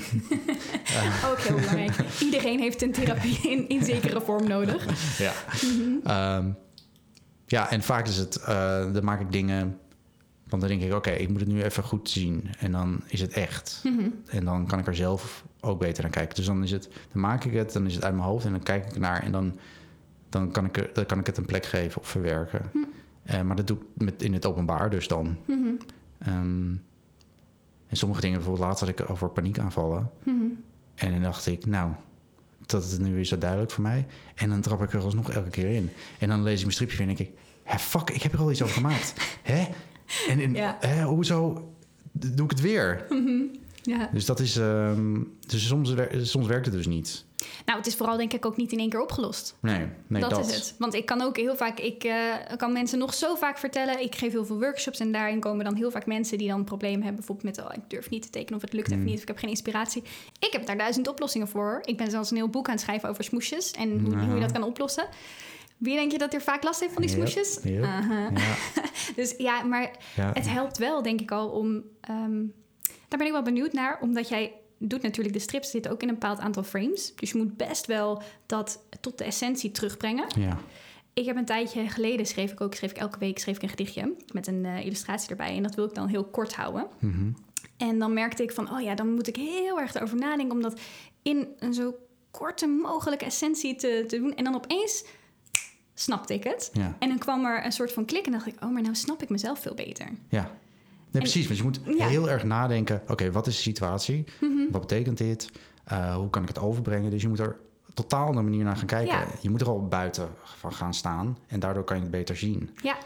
Ook 1.31 1.39
heel 1.39 1.57
belangrijk. 1.57 1.95
Iedereen 2.21 2.59
heeft 2.61 2.83
een 2.83 2.93
therapie 2.93 3.39
in, 3.51 3.69
in 3.69 3.85
zekere 3.85 4.21
vorm 4.21 4.49
nodig. 4.49 4.87
ja. 5.27 5.33
Ehm, 6.05 6.51
ja, 7.47 7.71
en 7.71 7.83
vaak 7.83 8.07
is 8.09 8.17
het, 8.17 8.37
eh, 8.37 8.93
dan 8.93 9.05
maak 9.05 9.21
ik 9.21 9.33
dingen... 9.33 9.79
Want 10.49 10.63
dan 10.63 10.71
denk 10.71 10.83
ik, 10.83 10.93
oké, 10.95 11.11
ik 11.11 11.29
moet 11.29 11.41
het 11.41 11.49
nu 11.49 11.63
even 11.63 11.83
goed 11.83 12.11
zien. 12.11 12.49
En 12.59 12.73
dan 12.73 13.01
is 13.07 13.21
het 13.21 13.33
echt. 13.33 13.81
Mhm. 13.85 14.09
En 14.27 14.45
dan 14.45 14.67
kan 14.67 14.79
ik 14.79 14.87
er 14.87 14.95
zelf 14.97 15.45
ook 15.61 15.79
beter 15.79 16.03
naar 16.03 16.13
kijken. 16.13 16.35
Dus 16.35 16.47
dan 16.47 16.63
is 16.63 16.71
het, 16.71 16.89
dan 17.13 17.21
maak 17.23 17.45
ik 17.45 17.53
het, 17.53 17.73
dan 17.73 17.87
is 17.87 17.95
het 17.95 18.05
uit 18.05 18.15
mijn 18.15 18.27
hoofd 18.27 18.45
en 18.45 18.51
dan 18.51 18.63
kijk 18.63 18.87
ik 18.87 18.99
naar 18.99 19.23
en 19.23 19.33
dan, 19.33 19.59
dan, 20.29 20.51
kan, 20.51 20.65
ik, 20.65 20.77
er- 20.77 20.91
dan 20.93 21.07
kan 21.07 21.19
ik 21.19 21.27
het 21.27 21.37
een 21.37 21.45
plek 21.47 21.67
geven 21.67 22.01
of 22.01 22.09
verwerken. 22.09 22.71
Eh, 23.23 23.41
maar 23.43 23.57
dat 23.57 23.67
doe 23.67 23.77
ik 23.77 23.83
met, 24.05 24.23
in 24.23 24.33
het 24.33 24.47
openbaar 24.47 24.91
dus 24.91 25.09
dan. 25.09 25.37
Mhm. 25.47 25.69
Ehm, 26.19 26.71
en 27.87 27.97
sommige 27.97 28.21
dingen, 28.21 28.37
bijvoorbeeld 28.37 28.67
laatst 28.67 28.81
had 28.81 28.89
ik 29.01 29.11
over 29.11 29.29
paniekaanvallen. 29.29 30.11
Mhm. 30.25 30.45
En 30.95 31.11
dan 31.13 31.23
dacht 31.23 31.47
ik, 31.47 31.67
nou, 31.67 31.91
dat 32.67 32.85
is 32.85 32.99
nu 32.99 33.15
weer 33.15 33.25
zo 33.25 33.39
duidelijk 33.39 33.71
voor 33.71 33.83
mij. 33.83 34.07
En 34.35 34.49
dan 34.49 34.61
trap 34.61 34.83
ik 34.83 34.93
er 34.93 35.03
alsnog 35.03 35.31
elke 35.31 35.51
keer 35.51 35.69
in. 35.71 35.91
En 36.19 36.29
dan 36.29 36.43
lees 36.43 36.55
ik 36.55 36.61
mijn 36.61 36.73
stripje 36.73 36.99
en 36.99 37.07
denk 37.07 37.19
ik, 37.19 37.31
hè, 37.63 37.79
fuck, 37.79 38.11
ik 38.11 38.23
heb 38.23 38.33
er 38.33 38.39
al 38.39 38.51
iets 38.51 38.63
over 38.63 38.75
gemaakt. 38.75 39.15
Hè? 39.43 39.69
En, 40.29 40.41
en 40.41 40.55
Ja. 40.55 40.77
hè, 40.81 41.03
hoezo 41.05 41.71
doe 42.13 42.45
ik 42.45 42.51
het 42.51 42.61
weer? 42.61 43.07
Ja. 43.83 44.09
Dus 44.13 44.25
dat 44.27 44.41
is. 44.41 44.57
ehm, 44.57 45.23
dus 45.47 45.67
soms, 45.67 45.95
soms 46.23 46.47
werkt 46.47 46.67
het 46.67 46.75
dus 46.75 46.87
niet. 46.87 47.25
Nou, 47.65 47.79
het 47.79 47.87
is 47.87 47.95
vooral 47.95 48.17
denk 48.17 48.33
ik 48.33 48.47
ook 48.47 48.57
niet 48.57 48.73
in 48.73 48.79
één 48.79 48.89
keer 48.89 49.01
opgelost. 49.03 49.57
Nee, 49.61 49.87
nee 50.07 50.21
dat, 50.21 50.31
dat, 50.31 50.49
is 50.49 50.55
het. 50.55 50.75
Want 50.79 50.95
ik 50.95 51.07
kan 51.07 51.21
ook 51.23 51.37
heel 51.37 51.57
vaak, 51.57 51.79
ik 51.81 52.05
eh, 52.05 52.57
kan 52.57 52.73
mensen 52.73 52.99
nog 52.99 53.15
zo 53.15 53.35
vaak 53.35 53.59
vertellen. 53.59 54.03
Ik 54.03 54.15
geef 54.15 54.33
heel 54.33 54.45
veel 54.45 54.59
workshops 54.59 54.99
en 55.01 55.13
daarin 55.13 55.41
komen 55.41 55.65
dan 55.65 55.75
heel 55.75 55.91
vaak 55.91 56.07
mensen 56.07 56.39
die 56.39 56.49
dan 56.49 56.59
een 56.59 56.65
probleem 56.65 56.95
hebben. 57.03 57.15
Bijvoorbeeld 57.15 57.57
met, 57.57 57.67
oh, 57.67 57.75
ik 57.75 57.81
durf 57.91 58.11
niet 58.11 58.23
te 58.23 58.31
tekenen 58.31 58.55
of 58.57 58.63
het 58.63 58.73
lukt 58.73 58.87
even 58.91 58.99
Mm. 59.01 59.05
niet 59.07 59.15
of 59.17 59.23
ik 59.23 59.29
heb 59.29 59.39
geen 59.39 59.51
inspiratie. 59.51 60.03
Ik 60.39 60.53
heb 60.53 60.67
daar 60.67 60.79
duizend 60.79 61.09
oplossingen 61.09 61.49
voor. 61.49 61.81
Ik 61.85 61.97
ben 61.97 62.11
zelfs 62.11 62.31
een 62.31 62.37
heel 62.37 62.49
boek 62.49 62.67
aan 62.67 62.73
het 62.75 62.83
schrijven 62.83 63.09
over 63.09 63.25
smoesjes 63.25 63.71
en 63.71 64.01
hoe, 64.01 64.17
hoe 64.17 64.35
je 64.35 64.41
dat 64.41 64.53
kan 64.53 64.63
oplossen. 64.63 65.05
Wie 65.77 65.95
denk 65.95 66.13
je 66.13 66.19
dat 66.19 66.35
er 66.35 66.43
vaak 66.43 66.63
last 66.63 66.81
heeft 66.81 66.93
van 66.93 67.03
die 67.03 67.11
Yep, 67.17 67.19
smoesjes? 67.29 67.59
yep. 67.63 67.83
Ja, 67.85 68.31
Dus 69.17 69.35
ja, 69.39 69.63
maar 69.63 69.91
ja. 70.17 70.31
het 70.35 70.49
helpt 70.51 70.79
wel, 70.79 71.03
denk 71.03 71.21
ik 71.21 71.31
al, 71.31 71.49
om... 71.49 71.83
ehm, 72.01 72.43
daar 73.11 73.19
ben 73.19 73.27
ik 73.27 73.33
wel 73.33 73.43
benieuwd 73.43 73.73
naar, 73.73 73.99
omdat 74.01 74.29
jij 74.29 74.53
doet 74.79 75.03
natuurlijk... 75.03 75.35
de 75.35 75.41
strips 75.41 75.71
zitten 75.71 75.91
ook 75.91 76.03
in 76.03 76.09
een 76.09 76.15
bepaald 76.15 76.39
aantal 76.39 76.63
frames. 76.63 77.13
Dus 77.17 77.31
je 77.31 77.39
moet 77.39 77.57
best 77.57 77.87
wel 77.87 78.23
dat 78.47 78.83
tot 79.01 79.19
de 79.19 79.25
essentie 79.25 79.71
terugbrengen. 79.71 80.27
ja. 80.37 80.59
Ik 81.13 81.27
heb 81.27 81.37
een 81.37 81.45
tijdje 81.45 81.89
geleden, 81.89 82.27
schreef 82.27 82.53
ik 82.53 82.61
ook, 82.61 82.75
schreef 82.75 82.91
ik 82.91 82.97
elke 82.97 83.19
week 83.19 83.39
schreef 83.39 83.57
ik 83.57 83.63
een 83.63 83.69
gedichtje... 83.69 84.15
met 84.33 84.47
een 84.47 84.65
eh, 84.65 84.85
illustratie 84.85 85.31
erbij. 85.31 85.57
En 85.57 85.63
dat 85.63 85.75
wil 85.75 85.85
ik 85.85 85.95
dan 85.95 86.09
heel 86.09 86.25
kort 86.25 86.55
houden. 86.55 86.87
Mhm. 86.99 87.31
En 87.77 87.99
dan 87.99 88.13
merkte 88.13 88.43
ik 88.43 88.53
van, 88.53 88.73
oh 88.73 88.81
ja, 88.81 88.95
dan 88.95 89.15
moet 89.15 89.27
ik 89.27 89.37
heel 89.37 89.81
erg 89.81 89.95
erover 89.95 90.17
nadenken... 90.17 90.57
om 90.57 90.63
dat 90.63 90.81
in 91.23 91.49
een 91.59 91.75
zo 91.75 91.95
korte 92.31 92.67
mogelijke 92.67 93.25
essentie 93.25 93.77
te, 93.77 94.05
te 94.07 94.19
doen. 94.19 94.35
En 94.35 94.45
dan 94.45 94.55
opeens 94.55 95.05
snapte 95.95 96.35
ik 96.35 96.45
het. 96.45 96.71
ja. 96.73 96.97
En 96.99 97.09
dan 97.09 97.19
kwam 97.19 97.45
er 97.45 97.65
een 97.65 97.73
soort 97.73 97.93
van 97.93 98.05
klik 98.05 98.27
en 98.27 98.33
dacht 98.33 98.47
ik... 98.47 98.65
oh, 98.65 98.71
maar 98.71 98.83
nou 98.83 98.95
snap 98.95 99.23
ik 99.23 99.29
mezelf 99.29 99.59
veel 99.59 99.75
beter. 99.75 100.09
ja. 100.29 100.59
Nee, 101.13 101.23
precies. 101.23 101.47
Want 101.47 101.59
je 101.59 101.65
moet 101.65 101.99
Ja. 101.99 102.07
heel 102.07 102.31
erg 102.31 102.45
nadenken. 102.45 103.03
Oké, 103.09 103.31
wat 103.31 103.47
is 103.47 103.57
de 103.57 103.63
situatie? 103.63 104.25
Mhm. 104.41 104.71
Wat 104.71 104.81
betekent 104.81 105.19
dit? 105.19 105.51
Uh, 105.93 106.15
hoe 106.17 106.31
kan 106.31 106.43
ik 106.43 106.49
het 106.49 106.59
overbrengen? 106.59 107.11
Dus 107.11 107.23
je 107.23 107.29
moet 107.29 107.39
er 107.39 107.57
totaal 107.95 108.27
andere 108.27 108.43
manier 108.47 108.65
naar 108.65 108.77
gaan 108.77 108.87
kijken. 108.87 109.15
Ja. 109.19 109.27
Je 109.41 109.51
moet 109.51 109.61
er 109.61 109.69
al 109.69 109.89
buiten 109.89 110.29
van 110.45 110.73
gaan 110.73 110.95
staan. 110.95 111.39
En 111.47 111.61
daardoor 111.61 111.85
kan 111.85 111.97
je 111.97 112.03
het 112.03 112.11
beter 112.11 112.37
zien. 112.37 112.71
Ja, 112.83 112.97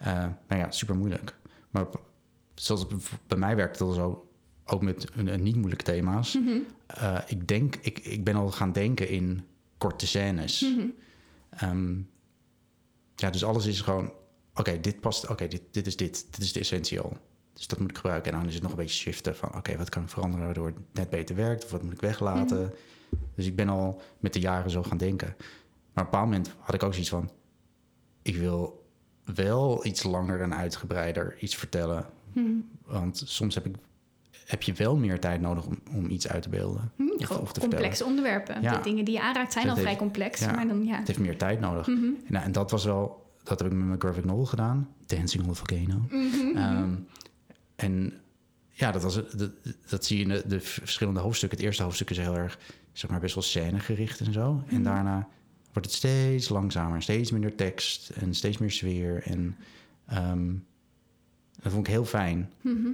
Uh, 0.00 0.06
nou 0.48 0.60
ja, 0.60 0.70
super 0.70 0.96
moeilijk. 0.96 1.34
Maar 1.70 1.86
zoals 2.54 2.80
het 2.80 2.92
bij 3.26 3.38
mij 3.38 3.56
werkt 3.56 3.78
het 3.78 3.88
al 3.88 3.94
zo, 3.94 4.28
ook 4.64 4.82
met 4.82 5.06
een, 5.14 5.26
een 5.26 5.42
niet 5.42 5.56
moeilijke 5.56 5.84
thema's. 5.84 6.34
Mhm. 6.34 6.48
Uh, 7.02 7.18
ik 7.26 7.48
denk, 7.48 7.76
ik, 7.76 7.98
ik 7.98 8.24
ben 8.24 8.34
al 8.36 8.50
gaan 8.50 8.72
denken 8.72 9.08
in 9.08 9.44
korte 9.78 10.06
scènes. 10.06 10.60
Mhm. 10.60 10.86
Ehm, 11.50 11.94
ja, 13.16 13.30
dus 13.30 13.44
alles 13.44 13.66
is 13.66 13.80
gewoon... 13.80 14.12
Oké, 14.54 14.80
dit 14.80 15.00
past... 15.00 15.28
Oké, 15.28 15.48
dit, 15.48 15.62
dit 15.70 15.86
is 15.86 15.96
dit. 15.96 16.26
Dit 16.30 16.40
is 16.40 16.52
de 16.52 16.60
essentie 16.60 17.00
al. 17.00 17.16
Dus 17.52 17.66
dat 17.66 17.78
moet 17.78 17.90
ik 17.90 17.96
gebruiken. 17.96 18.32
En 18.32 18.38
dan 18.38 18.48
is 18.48 18.54
het 18.54 18.62
nog 18.62 18.70
een 18.72 18.76
beetje 18.78 18.96
shiften 18.98 19.36
van... 19.36 19.54
Oké, 19.56 19.76
wat 19.76 19.88
kan 19.88 20.02
ik 20.02 20.08
veranderen 20.08 20.44
waardoor 20.44 20.66
het 20.66 20.76
net 20.92 21.10
beter 21.10 21.36
werkt? 21.36 21.64
Of 21.64 21.70
wat 21.70 21.82
moet 21.82 21.92
ik 21.92 22.00
weglaten? 22.00 22.60
Mhm. 22.60 22.70
Dus 23.34 23.46
ik 23.46 23.56
ben 23.56 23.68
al 23.68 24.00
met 24.18 24.32
de 24.32 24.40
jaren 24.40 24.70
zo 24.70 24.82
gaan 24.82 24.96
denken. 24.96 25.34
Maar 25.38 25.44
op 25.44 25.96
een 25.96 26.04
bepaald 26.04 26.24
moment 26.24 26.50
had 26.58 26.74
ik 26.74 26.82
ook 26.82 26.92
zoiets 26.92 27.10
van... 27.10 27.30
Ik 28.22 28.36
wil 28.36 28.84
wel 29.24 29.86
iets 29.86 30.02
langer 30.02 30.40
en 30.40 30.54
uitgebreider 30.54 31.36
iets 31.38 31.56
vertellen. 31.56 32.06
Mhm. 32.32 32.50
Want 32.86 33.22
soms 33.26 33.54
heb, 33.54 33.66
ik, 33.66 33.74
heb 34.46 34.62
je 34.62 34.72
wel 34.72 34.96
meer 34.96 35.20
tijd 35.20 35.40
nodig 35.40 35.66
om, 35.66 35.78
om 35.94 36.10
iets 36.10 36.28
uit 36.28 36.42
te 36.42 36.48
beelden. 36.48 36.92
Hm, 36.96 37.02
Of- 37.16 37.26
gewoon 37.26 37.42
of 37.42 37.52
te 37.52 37.60
complexe 37.60 38.04
onderwerpen. 38.04 38.62
Ja. 38.62 38.76
De 38.76 38.82
dingen 38.82 39.04
die 39.04 39.14
je 39.14 39.20
aanraakt 39.22 39.52
zijn 39.52 39.64
Het 39.64 39.72
al 39.72 39.78
heeft- 39.78 39.88
vrij 39.90 40.06
complex. 40.08 40.40
ja. 40.40 40.52
Maar 40.52 40.66
dan 40.68 40.84
ja. 40.84 40.96
Het 40.98 41.06
heeft 41.06 41.18
meer 41.18 41.38
tijd 41.38 41.60
nodig. 41.60 41.86
Mhm. 41.86 42.04
En, 42.04 42.16
nou, 42.28 42.44
en 42.44 42.52
dat 42.52 42.70
was 42.70 42.84
wel... 42.84 43.28
Dat 43.42 43.58
heb 43.58 43.70
ik 43.70 43.76
met 43.76 43.86
mijn 43.86 44.00
graphic 44.00 44.24
novel 44.24 44.44
gedaan. 44.44 44.88
Dancing 45.06 45.44
on 45.44 45.50
a 45.50 45.52
Volcano. 45.52 46.00
Mhm. 46.10 46.56
Ehm, 46.56 46.94
en 47.80 48.12
ja, 48.68 48.90
dat, 48.92 49.02
was, 49.02 49.14
dat, 49.14 49.50
dat 49.88 50.04
zie 50.04 50.16
je 50.16 50.22
in 50.22 50.28
de, 50.28 50.42
de 50.46 50.60
verschillende 50.60 51.20
hoofdstukken. 51.20 51.58
Het 51.58 51.66
eerste 51.66 51.82
hoofdstuk 51.82 52.10
is 52.10 52.18
heel 52.18 52.36
erg, 52.36 52.58
zeg 52.92 53.10
maar, 53.10 53.20
best 53.20 53.34
wel 53.34 53.42
scènegericht 53.42 54.20
en 54.20 54.32
zo. 54.32 54.52
Mhm. 54.52 54.74
En 54.74 54.82
daarna 54.82 55.28
wordt 55.72 55.88
het 55.88 55.96
steeds 55.96 56.48
langzamer, 56.48 57.02
steeds 57.02 57.30
minder 57.30 57.54
tekst 57.54 58.08
en 58.10 58.34
steeds 58.34 58.58
meer 58.58 58.70
sfeer. 58.70 59.22
En 59.24 59.56
ehm, 60.06 60.52
dat 61.62 61.72
vond 61.72 61.86
ik 61.86 61.92
heel 61.92 62.04
fijn. 62.04 62.50
Mhm. 62.60 62.88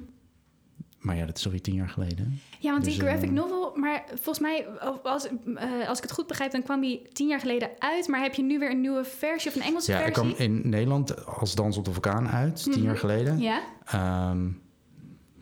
Maar 0.98 1.16
ja, 1.16 1.26
dat 1.26 1.38
is 1.38 1.44
alweer 1.44 1.60
tien 1.60 1.74
jaar 1.74 1.88
geleden. 1.88 2.40
Ja, 2.58 2.70
want 2.70 2.84
Dus, 2.84 2.94
die 2.94 3.02
graphic 3.02 3.28
eh, 3.28 3.34
novel, 3.34 3.72
maar 3.76 4.04
volgens 4.08 4.38
mij, 4.38 4.66
als, 5.02 5.28
eh, 5.54 5.88
als 5.88 5.96
ik 5.98 6.02
het 6.04 6.12
goed 6.12 6.26
begrijp, 6.26 6.52
dan 6.52 6.62
kwam 6.62 6.80
die 6.80 7.02
tien 7.12 7.28
jaar 7.28 7.40
geleden 7.40 7.70
uit. 7.78 8.08
Maar 8.08 8.20
heb 8.22 8.34
je 8.34 8.42
nu 8.42 8.58
weer 8.58 8.70
een 8.70 8.80
nieuwe 8.80 9.04
versie 9.04 9.50
of 9.50 9.56
een 9.56 9.62
Engelse 9.62 9.92
Ja, 9.92 9.98
ik 10.04 10.14
versie? 10.14 10.34
kwam 10.34 10.46
in 10.46 10.68
Nederland 10.68 11.26
als 11.26 11.54
Dans 11.54 11.76
op 11.76 11.84
de 11.84 11.92
Vulkaan 11.92 12.28
uit, 12.28 12.62
tien 12.62 12.72
Mhm. 12.72 12.82
jaar 12.82 12.96
geleden. 12.96 13.38
Ja. 13.38 13.62
Ehm, 13.84 14.48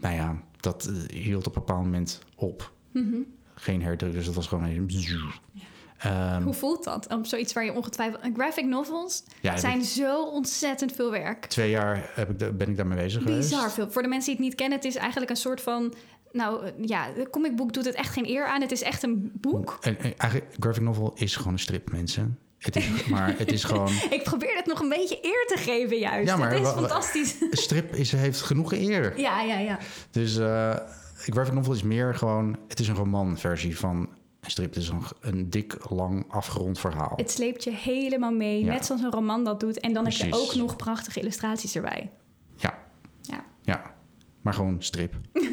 nou 0.04 0.16
ja, 0.16 0.36
dat 0.60 0.84
eh, 0.86 1.16
hield 1.22 1.46
op 1.46 1.56
een 1.56 1.62
bepaald 1.64 1.84
moment 1.84 2.18
op. 2.36 2.72
Mhm. 2.92 3.16
Geen 3.54 3.82
herdruk, 3.82 4.12
dus 4.12 4.24
dat 4.26 4.34
was 4.34 4.46
gewoon 4.46 4.64
een... 4.64 4.90
Ehm, 5.98 6.42
Hoe 6.42 6.54
voelt 6.54 6.84
dat? 6.84 7.08
Om 7.12 7.24
zoiets 7.24 7.52
waar 7.52 7.64
je 7.64 7.72
ongetwijfeld... 7.72 8.20
Graphic 8.34 8.64
novels 8.64 9.24
ja, 9.40 9.56
zijn 9.56 9.78
ik- 9.78 9.84
zo 9.84 10.24
ontzettend 10.24 10.92
veel 10.92 11.10
werk. 11.10 11.44
twee 11.46 11.70
jaar 11.70 12.10
heb 12.14 12.30
ik, 12.30 12.38
da- 12.38 12.50
ben 12.52 12.68
ik 12.68 12.76
daarmee 12.76 12.98
bezig 12.98 13.22
geweest. 13.22 13.50
Bizar 13.50 13.70
veel. 13.72 13.90
Voor 13.90 14.02
de 14.02 14.08
mensen 14.08 14.26
die 14.26 14.36
het 14.36 14.44
niet 14.44 14.54
kennen, 14.54 14.78
het 14.78 14.86
is 14.86 14.94
eigenlijk 14.96 15.30
een 15.30 15.36
soort 15.36 15.60
van... 15.60 15.94
Nou 16.32 16.64
eh, 16.66 16.72
ja, 16.80 17.12
de 17.12 17.30
comicboek 17.30 17.72
doet 17.72 17.84
het 17.84 17.94
echt 17.94 18.12
geen 18.12 18.28
eer 18.28 18.46
aan. 18.46 18.60
Het 18.60 18.72
is 18.72 18.82
echt 18.82 19.02
een 19.02 19.30
boek. 19.34 19.78
En, 19.80 19.98
en 19.98 20.18
eigenlijk, 20.18 20.54
graphic 20.58 20.82
novel 20.82 21.12
is 21.14 21.36
gewoon 21.36 21.52
een 21.52 21.58
strip, 21.58 21.90
mensen. 21.92 22.38
Het 22.64 22.76
is, 22.76 23.04
maar 23.04 23.34
het 23.38 23.52
is 23.52 23.64
gewoon... 23.64 23.88
Ik 24.10 24.22
probeer 24.22 24.56
het 24.56 24.66
nog 24.66 24.80
een 24.80 24.88
beetje 24.88 25.18
eer 25.22 25.44
te 25.46 25.56
geven 25.62 25.98
juist. 25.98 26.28
Ja, 26.28 26.36
maar 26.36 26.50
het 26.50 26.62
is 26.62 26.68
fantastisch. 26.68 27.34
Strip 27.50 27.94
is, 27.94 28.12
heeft 28.12 28.40
genoeg 28.42 28.72
eer. 28.72 29.20
Ja, 29.20 29.40
ja, 29.42 29.58
ja. 29.58 29.78
Dus 30.10 30.36
eh 30.38 30.76
graphic 31.16 31.54
novel 31.54 31.72
is 31.72 31.82
meer 31.82 32.14
gewoon... 32.14 32.56
Het 32.68 32.80
is 32.80 32.88
een 32.88 32.94
romanversie 32.94 33.78
van 33.78 33.96
een 34.40 34.50
strip. 34.50 34.74
Het 34.74 34.82
is 34.82 34.88
een, 34.88 35.02
een 35.20 35.50
dik, 35.50 35.76
lang, 35.90 36.24
afgerond 36.28 36.78
verhaal. 36.78 37.12
Het 37.16 37.30
sleept 37.30 37.64
je 37.64 37.70
helemaal 37.70 38.32
mee, 38.32 38.64
Ja. 38.64 38.72
net 38.72 38.86
zoals 38.86 39.00
een 39.02 39.10
roman 39.10 39.44
dat 39.44 39.60
doet. 39.60 39.80
En 39.80 39.92
dan 39.92 40.04
heb 40.04 40.12
je 40.12 40.32
ook 40.32 40.54
nog 40.54 40.76
prachtige 40.76 41.20
illustraties 41.20 41.74
erbij. 41.74 42.10
Ja, 42.56 42.78
Ja, 43.22 43.44
ja. 43.62 43.92
Maar 44.42 44.54
gewoon 44.54 44.76
strip. 44.82 45.14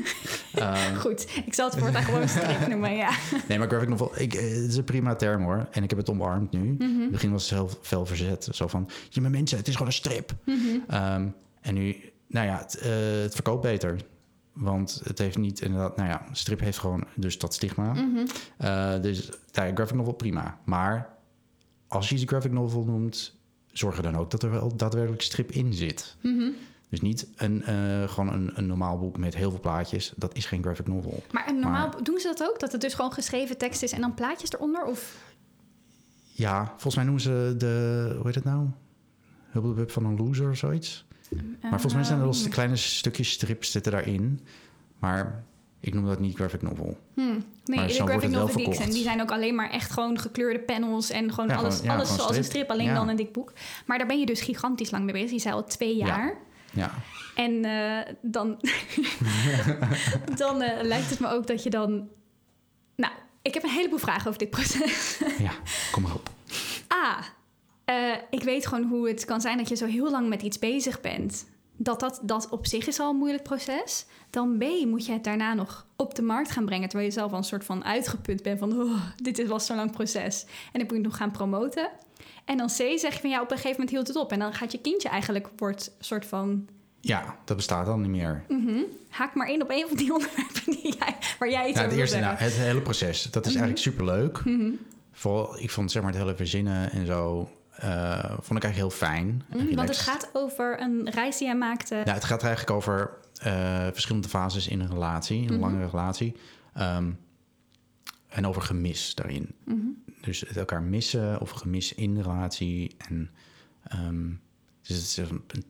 Ehm, 0.62 0.96
goed. 0.96 1.28
Ik 1.46 1.54
zal 1.54 1.70
het 1.70 1.80
voortaan 1.80 2.04
gewoon 2.04 2.28
strip 2.28 2.68
noemen, 2.72 2.96
ja. 2.96 3.12
nee, 3.48 3.58
maar 3.60 3.68
graphic 3.68 3.90
novel... 3.90 4.12
Ik, 4.16 4.34
eh, 4.34 4.42
het 4.42 4.70
is 4.70 4.78
een 4.78 4.84
prima 4.84 5.16
term, 5.16 5.44
hoor. 5.44 5.68
En 5.72 5.84
ik 5.84 5.90
heb 5.90 6.00
het 6.00 6.10
omarmd 6.10 6.52
nu. 6.52 6.60
Mhm. 6.74 6.84
In 6.84 7.02
het 7.02 7.12
begin 7.12 7.32
was 7.32 7.50
het 7.50 7.60
heel 7.60 7.70
fel 7.82 8.06
verzet. 8.06 8.48
Zo 8.52 8.68
van, 8.68 8.90
je 9.10 9.22
maar 9.22 9.32
mensen, 9.32 9.58
het 9.58 9.68
is 9.68 9.74
gewoon 9.74 9.88
een 9.88 9.94
strip. 9.94 10.32
Mhm. 10.46 10.58
Ehm, 10.88 11.28
en 11.62 11.74
nu, 11.74 11.96
nou 12.28 12.48
ja, 12.48 12.58
het, 12.58 12.78
eh, 12.78 12.92
het 13.22 13.34
verkoopt 13.34 13.62
beter. 13.62 13.96
Want 14.54 15.02
het 15.04 15.18
heeft 15.18 15.38
niet 15.38 15.62
inderdaad, 15.62 15.98
nou 15.98 16.10
ja, 16.10 16.26
strip 16.32 16.60
heeft 16.60 16.78
gewoon 16.78 17.04
dus 17.16 17.38
dat 17.38 17.54
stigma. 17.54 17.94
Mhm. 17.94 18.26
Eh, 18.58 19.02
dus 19.02 19.30
nou 19.52 19.68
ja, 19.68 19.74
graphic 19.74 19.96
novel 19.96 20.14
prima. 20.14 20.60
Maar 20.66 21.10
als 21.88 22.10
je 22.10 22.16
iets 22.16 22.24
graphic 22.28 22.52
novel 22.52 22.84
noemt, 22.84 23.40
zorg 23.72 23.98
er 23.98 24.04
dan 24.04 24.18
ook 24.18 24.32
dat 24.32 24.44
er 24.44 24.52
wel 24.52 24.76
daadwerkelijk 24.76 25.22
strip 25.22 25.52
in 25.52 25.74
zit. 25.74 26.16
Dus 26.92 27.02
niet 27.02 27.28
een, 27.36 27.64
eh, 27.64 28.10
gewoon 28.10 28.34
een, 28.34 28.52
een 28.54 28.66
normaal 28.68 28.98
boek 29.00 29.18
met 29.18 29.36
heel 29.36 29.50
veel 29.50 29.60
plaatjes. 29.60 30.14
Dat 30.16 30.36
is 30.36 30.46
geen 30.46 30.62
graphic 30.64 30.88
novel. 30.88 31.24
Maar 31.32 31.48
een 31.50 31.60
normaal 31.60 31.88
Maar- 31.88 32.04
doen 32.04 32.20
ze 32.20 32.28
dat 32.28 32.44
ook? 32.50 32.60
Dat 32.60 32.72
het 32.72 32.82
dus 32.82 32.94
gewoon 32.94 33.14
geschreven 33.14 33.58
tekst 33.58 33.84
is 33.84 33.92
en 33.92 34.02
dan 34.02 34.14
plaatjes 34.14 34.52
eronder? 34.52 34.84
Of 34.86 35.16
Ja, 36.32 36.66
volgens 36.68 36.96
mij 36.96 37.04
noemen 37.04 37.22
ze 37.22 37.54
de, 37.58 38.10
hoe 38.16 38.26
heet 38.26 38.36
het 38.36 38.44
nou? 38.44 38.68
Hubbelbub 39.52 39.92
van 39.92 40.06
een 40.06 40.18
loser 40.18 40.50
of 40.50 40.58
zoiets. 40.58 41.06
Maar 41.62 41.70
volgens 41.70 41.94
mij 41.94 42.04
zijn 42.04 42.20
er 42.20 42.26
wel 42.26 42.34
Ehm, 42.36 42.50
kleine 42.50 42.76
stukjes 42.76 43.32
strips 43.32 43.72
zitten 43.72 43.92
daarin. 43.92 44.40
Maar 45.00 45.44
ik 45.80 45.94
noem 45.94 46.06
dat 46.06 46.20
niet 46.20 46.36
graphic 46.36 46.62
novel. 46.62 46.98
hmm. 47.14 47.28
Maar 47.66 47.78
Nee, 47.78 47.88
de 47.88 47.94
zo 47.94 48.00
wordt 48.04 48.16
graphic 48.18 48.30
novel 48.40 48.56
die 48.56 48.66
ik 48.66 48.74
verkocht. 48.74 48.94
die 48.94 49.04
zijn 49.04 49.22
ook 49.22 49.32
alleen 49.32 49.56
maar 49.56 49.70
echt 49.70 49.92
gewoon 49.92 50.20
gekleurde 50.20 50.60
panels 50.60 51.10
en 51.10 51.34
gewoon 51.34 51.50
Ja, 51.50 51.56
alles, 51.56 51.74
gewoon- 51.76 51.90
ja, 51.90 51.96
alles 51.96 52.08
gewoon 52.10 52.22
zoals 52.22 52.38
een 52.38 52.44
strip. 52.44 52.70
alleen 52.70 52.86
Ja. 52.86 52.94
dan 52.94 53.10
een 53.10 53.16
dik 53.16 53.32
boek. 53.32 53.54
Maar 53.86 53.98
daar 53.98 54.08
ben 54.08 54.20
je 54.20 54.26
dus 54.26 54.42
gigantisch 54.42 54.92
lang 54.92 55.04
mee 55.04 55.14
bezig. 55.14 55.32
Je 55.32 55.40
zei 55.40 55.54
al 55.54 55.64
twee 55.64 55.98
Ja. 55.98 56.06
jaar. 56.06 56.38
Ja, 56.72 56.92
En 57.36 57.66
eh, 57.66 58.14
dan, 58.22 58.60
dan 60.44 60.62
eh, 60.62 60.84
lijkt 60.84 61.10
het 61.10 61.20
me 61.20 61.28
ook 61.28 61.48
dat 61.48 61.64
je 61.64 61.70
dan... 61.70 62.10
Nou, 62.96 63.14
ik 63.42 63.54
heb 63.54 63.64
een 63.64 63.70
heleboel 63.70 64.00
vragen 64.00 64.28
over 64.28 64.40
dit 64.40 64.50
proces. 64.50 65.22
ja 65.38 65.52
kom 65.92 66.04
maar 66.04 66.14
op. 66.14 66.30
A, 67.04 67.20
eh, 67.86 68.18
ik 68.30 68.44
weet 68.44 68.68
gewoon 68.68 68.84
hoe 68.84 69.08
het 69.08 69.26
kan 69.26 69.42
zijn 69.42 69.58
dat 69.58 69.70
je 69.70 69.76
zo 69.76 69.86
heel 69.86 70.12
lang 70.12 70.30
met 70.30 70.42
iets 70.42 70.60
bezig 70.60 71.02
bent. 71.02 71.50
Dat, 71.78 72.00
dat 72.00 72.20
dat 72.24 72.50
op 72.50 72.68
zich 72.68 72.88
is 72.88 73.00
al 73.00 73.10
een 73.10 73.16
moeilijk 73.16 73.44
proces. 73.44 74.06
Dan 74.30 74.58
B, 74.58 74.64
moet 74.86 75.06
je 75.06 75.12
het 75.12 75.24
daarna 75.24 75.54
nog 75.54 75.86
op 75.96 76.16
de 76.16 76.22
markt 76.22 76.52
gaan 76.52 76.66
brengen... 76.66 76.90
terwijl 76.90 77.10
je 77.10 77.16
zelf 77.16 77.32
al 77.32 77.38
een 77.38 77.44
soort 77.44 77.66
van 77.66 77.84
uitgeput 77.84 78.44
bent 78.44 78.60
van... 78.60 78.82
Oh, 78.82 79.02
dit 79.16 79.48
was 79.48 79.66
zo'n 79.66 79.76
lang 79.76 79.92
proces. 79.92 80.44
En 80.44 80.80
dan 80.80 80.82
moet 80.82 80.90
je 80.90 80.96
het 80.96 81.06
nog 81.06 81.18
gaan 81.18 81.32
promoten. 81.32 81.90
En 82.46 82.58
dan 82.58 82.68
C, 82.68 82.72
zeg 82.76 83.14
je 83.14 83.20
van 83.20 83.30
ja, 83.30 83.42
op 83.42 83.52
een 83.52 83.58
gegeven 83.58 83.72
moment 83.72 83.90
hield 83.90 84.08
het 84.08 84.16
op. 84.18 84.32
En 84.32 84.40
dan 84.40 84.54
gaat 84.54 84.72
je 84.72 84.78
kindje 84.82 85.10
eigenlijk, 85.10 85.50
wordt 85.58 85.92
soort 86.00 86.26
van... 86.26 86.68
Ja, 87.00 87.36
dat 87.46 87.56
bestaat 87.58 87.86
dan 87.86 88.02
niet 88.02 88.12
meer. 88.12 88.44
mhm, 88.48 88.82
haak 89.10 89.36
maar 89.36 89.50
in 89.50 89.62
op 89.62 89.70
een 89.70 89.86
van 89.88 89.98
die 89.98 90.14
onderwerpen 90.16 90.64
die 90.66 90.96
jij, 91.00 91.16
waar 91.40 91.50
jij 91.50 91.70
iets 91.70 91.78
over 91.78 91.90
het 91.90 92.00
eerste, 92.00 92.20
nou, 92.20 92.36
het 92.38 92.54
hele 92.54 92.82
proces, 92.82 93.24
dat 93.24 93.44
is 93.46 93.52
eigenlijk 93.52 93.82
superleuk. 93.82 94.46
Mhm. 94.46 94.72
Vooral, 95.12 95.60
ik 95.60 95.70
vond 95.70 95.92
zeg 95.92 96.02
maar 96.04 96.12
het 96.12 96.22
hele 96.22 96.36
verzinnen 96.36 96.92
en 96.92 97.06
zo, 97.06 97.50
eh, 97.76 98.24
vond 98.24 98.60
ik 98.60 98.64
eigenlijk 98.64 98.76
heel 98.76 98.90
fijn. 98.90 99.44
Mhm, 99.50 99.76
want 99.76 99.88
het 99.90 99.98
gaat 99.98 100.30
over 100.34 100.82
een 100.82 101.10
reis 101.10 101.38
die 101.38 101.48
jij 101.48 101.56
maakte. 101.58 101.94
Nou, 101.96 102.10
het 102.10 102.24
gaat 102.24 102.44
eigenlijk 102.44 102.76
over 102.76 103.12
eh, 103.42 103.88
verschillende 103.92 104.28
fases 104.30 104.68
in 104.68 104.80
een 104.80 104.90
relatie, 104.90 105.40
een 105.48 105.54
Mhm. 105.54 105.60
langere 105.62 105.86
relatie. 105.90 106.36
Ehm, 106.74 107.12
en 108.32 108.48
over 108.48 108.62
gemis 108.62 109.16
daarin. 109.16 109.56
Mhm. 109.64 109.88
Dus 110.22 110.40
het 110.40 110.58
elkaar 110.58 110.84
missen 110.84 111.42
of 111.42 111.50
gemis 111.50 111.94
in 111.94 112.16
de 112.16 112.22
relatie. 112.22 112.96
En 112.98 113.30
ehm, 113.84 114.30
dus 114.82 115.16
het, 115.16 115.30
het 115.48 115.66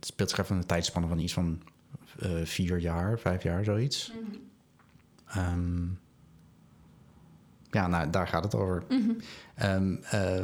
speelt 0.00 0.30
zich 0.30 0.38
even 0.38 0.56
een 0.56 0.66
tijdspanne 0.66 1.08
van 1.08 1.18
iets 1.18 1.32
van 1.32 1.62
eh, 2.18 2.44
vier 2.44 2.78
jaar, 2.78 3.18
vijf 3.18 3.42
jaar, 3.42 3.64
zoiets. 3.64 4.12
Mhm. 4.12 4.36
Ehm, 5.26 5.86
ja, 7.70 7.86
nou, 7.86 8.10
daar 8.10 8.28
gaat 8.28 8.44
het 8.44 8.54
over. 8.54 8.84
Mhm. 8.88 9.10
Ehm, 9.54 9.96
eh, 10.02 10.42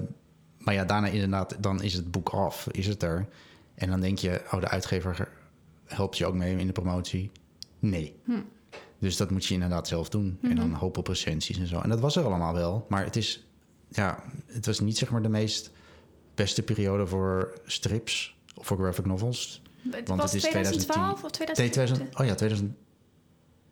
maar 0.58 0.74
ja, 0.74 0.84
daarna 0.84 1.06
inderdaad, 1.06 1.56
dan 1.60 1.82
is 1.82 1.94
het 1.94 2.10
boek 2.10 2.28
af, 2.28 2.68
is 2.70 2.86
het 2.86 3.02
er. 3.02 3.28
En 3.74 3.90
dan 3.90 4.00
denk 4.00 4.18
je, 4.18 4.42
oh, 4.50 4.60
de 4.60 4.68
uitgever 4.68 5.28
helpt 5.84 6.18
je 6.18 6.26
ook 6.26 6.34
mee 6.34 6.56
in 6.56 6.66
de 6.66 6.72
promotie. 6.72 7.30
Nee. 7.78 8.16
Hm. 8.24 8.40
Dus 9.00 9.16
dat 9.16 9.30
moet 9.30 9.44
je 9.44 9.54
inderdaad 9.54 9.88
zelf 9.88 10.08
doen. 10.08 10.38
En 10.42 10.56
dan 10.56 10.72
hoop 10.72 10.96
op 10.96 11.06
recensies 11.06 11.58
en 11.58 11.66
zo. 11.66 11.80
En 11.80 11.88
dat 11.88 12.00
was 12.00 12.16
er 12.16 12.24
allemaal 12.24 12.54
wel. 12.54 12.86
Maar 12.88 13.04
het 13.04 13.16
is, 13.16 13.46
ja, 13.88 14.22
het 14.46 14.66
was 14.66 14.80
niet 14.80 14.98
zeg 14.98 15.10
maar 15.10 15.22
de 15.22 15.28
meest 15.28 15.70
beste 16.34 16.62
periode 16.62 17.06
voor 17.06 17.60
strips 17.64 18.36
of 18.54 18.66
voor 18.66 18.76
graphic 18.76 19.06
novels. 19.06 19.62
Het 19.90 20.08
Want 20.08 20.20
was 20.20 20.32
het 20.32 20.42
is 20.44 20.48
2012 20.50 21.24
of 21.24 21.30
2010. 21.30 21.54
2013? 21.54 21.56
Nee, 21.58 21.70
2000, 21.70 22.18
oh 22.20 22.26
ja, 22.26 22.34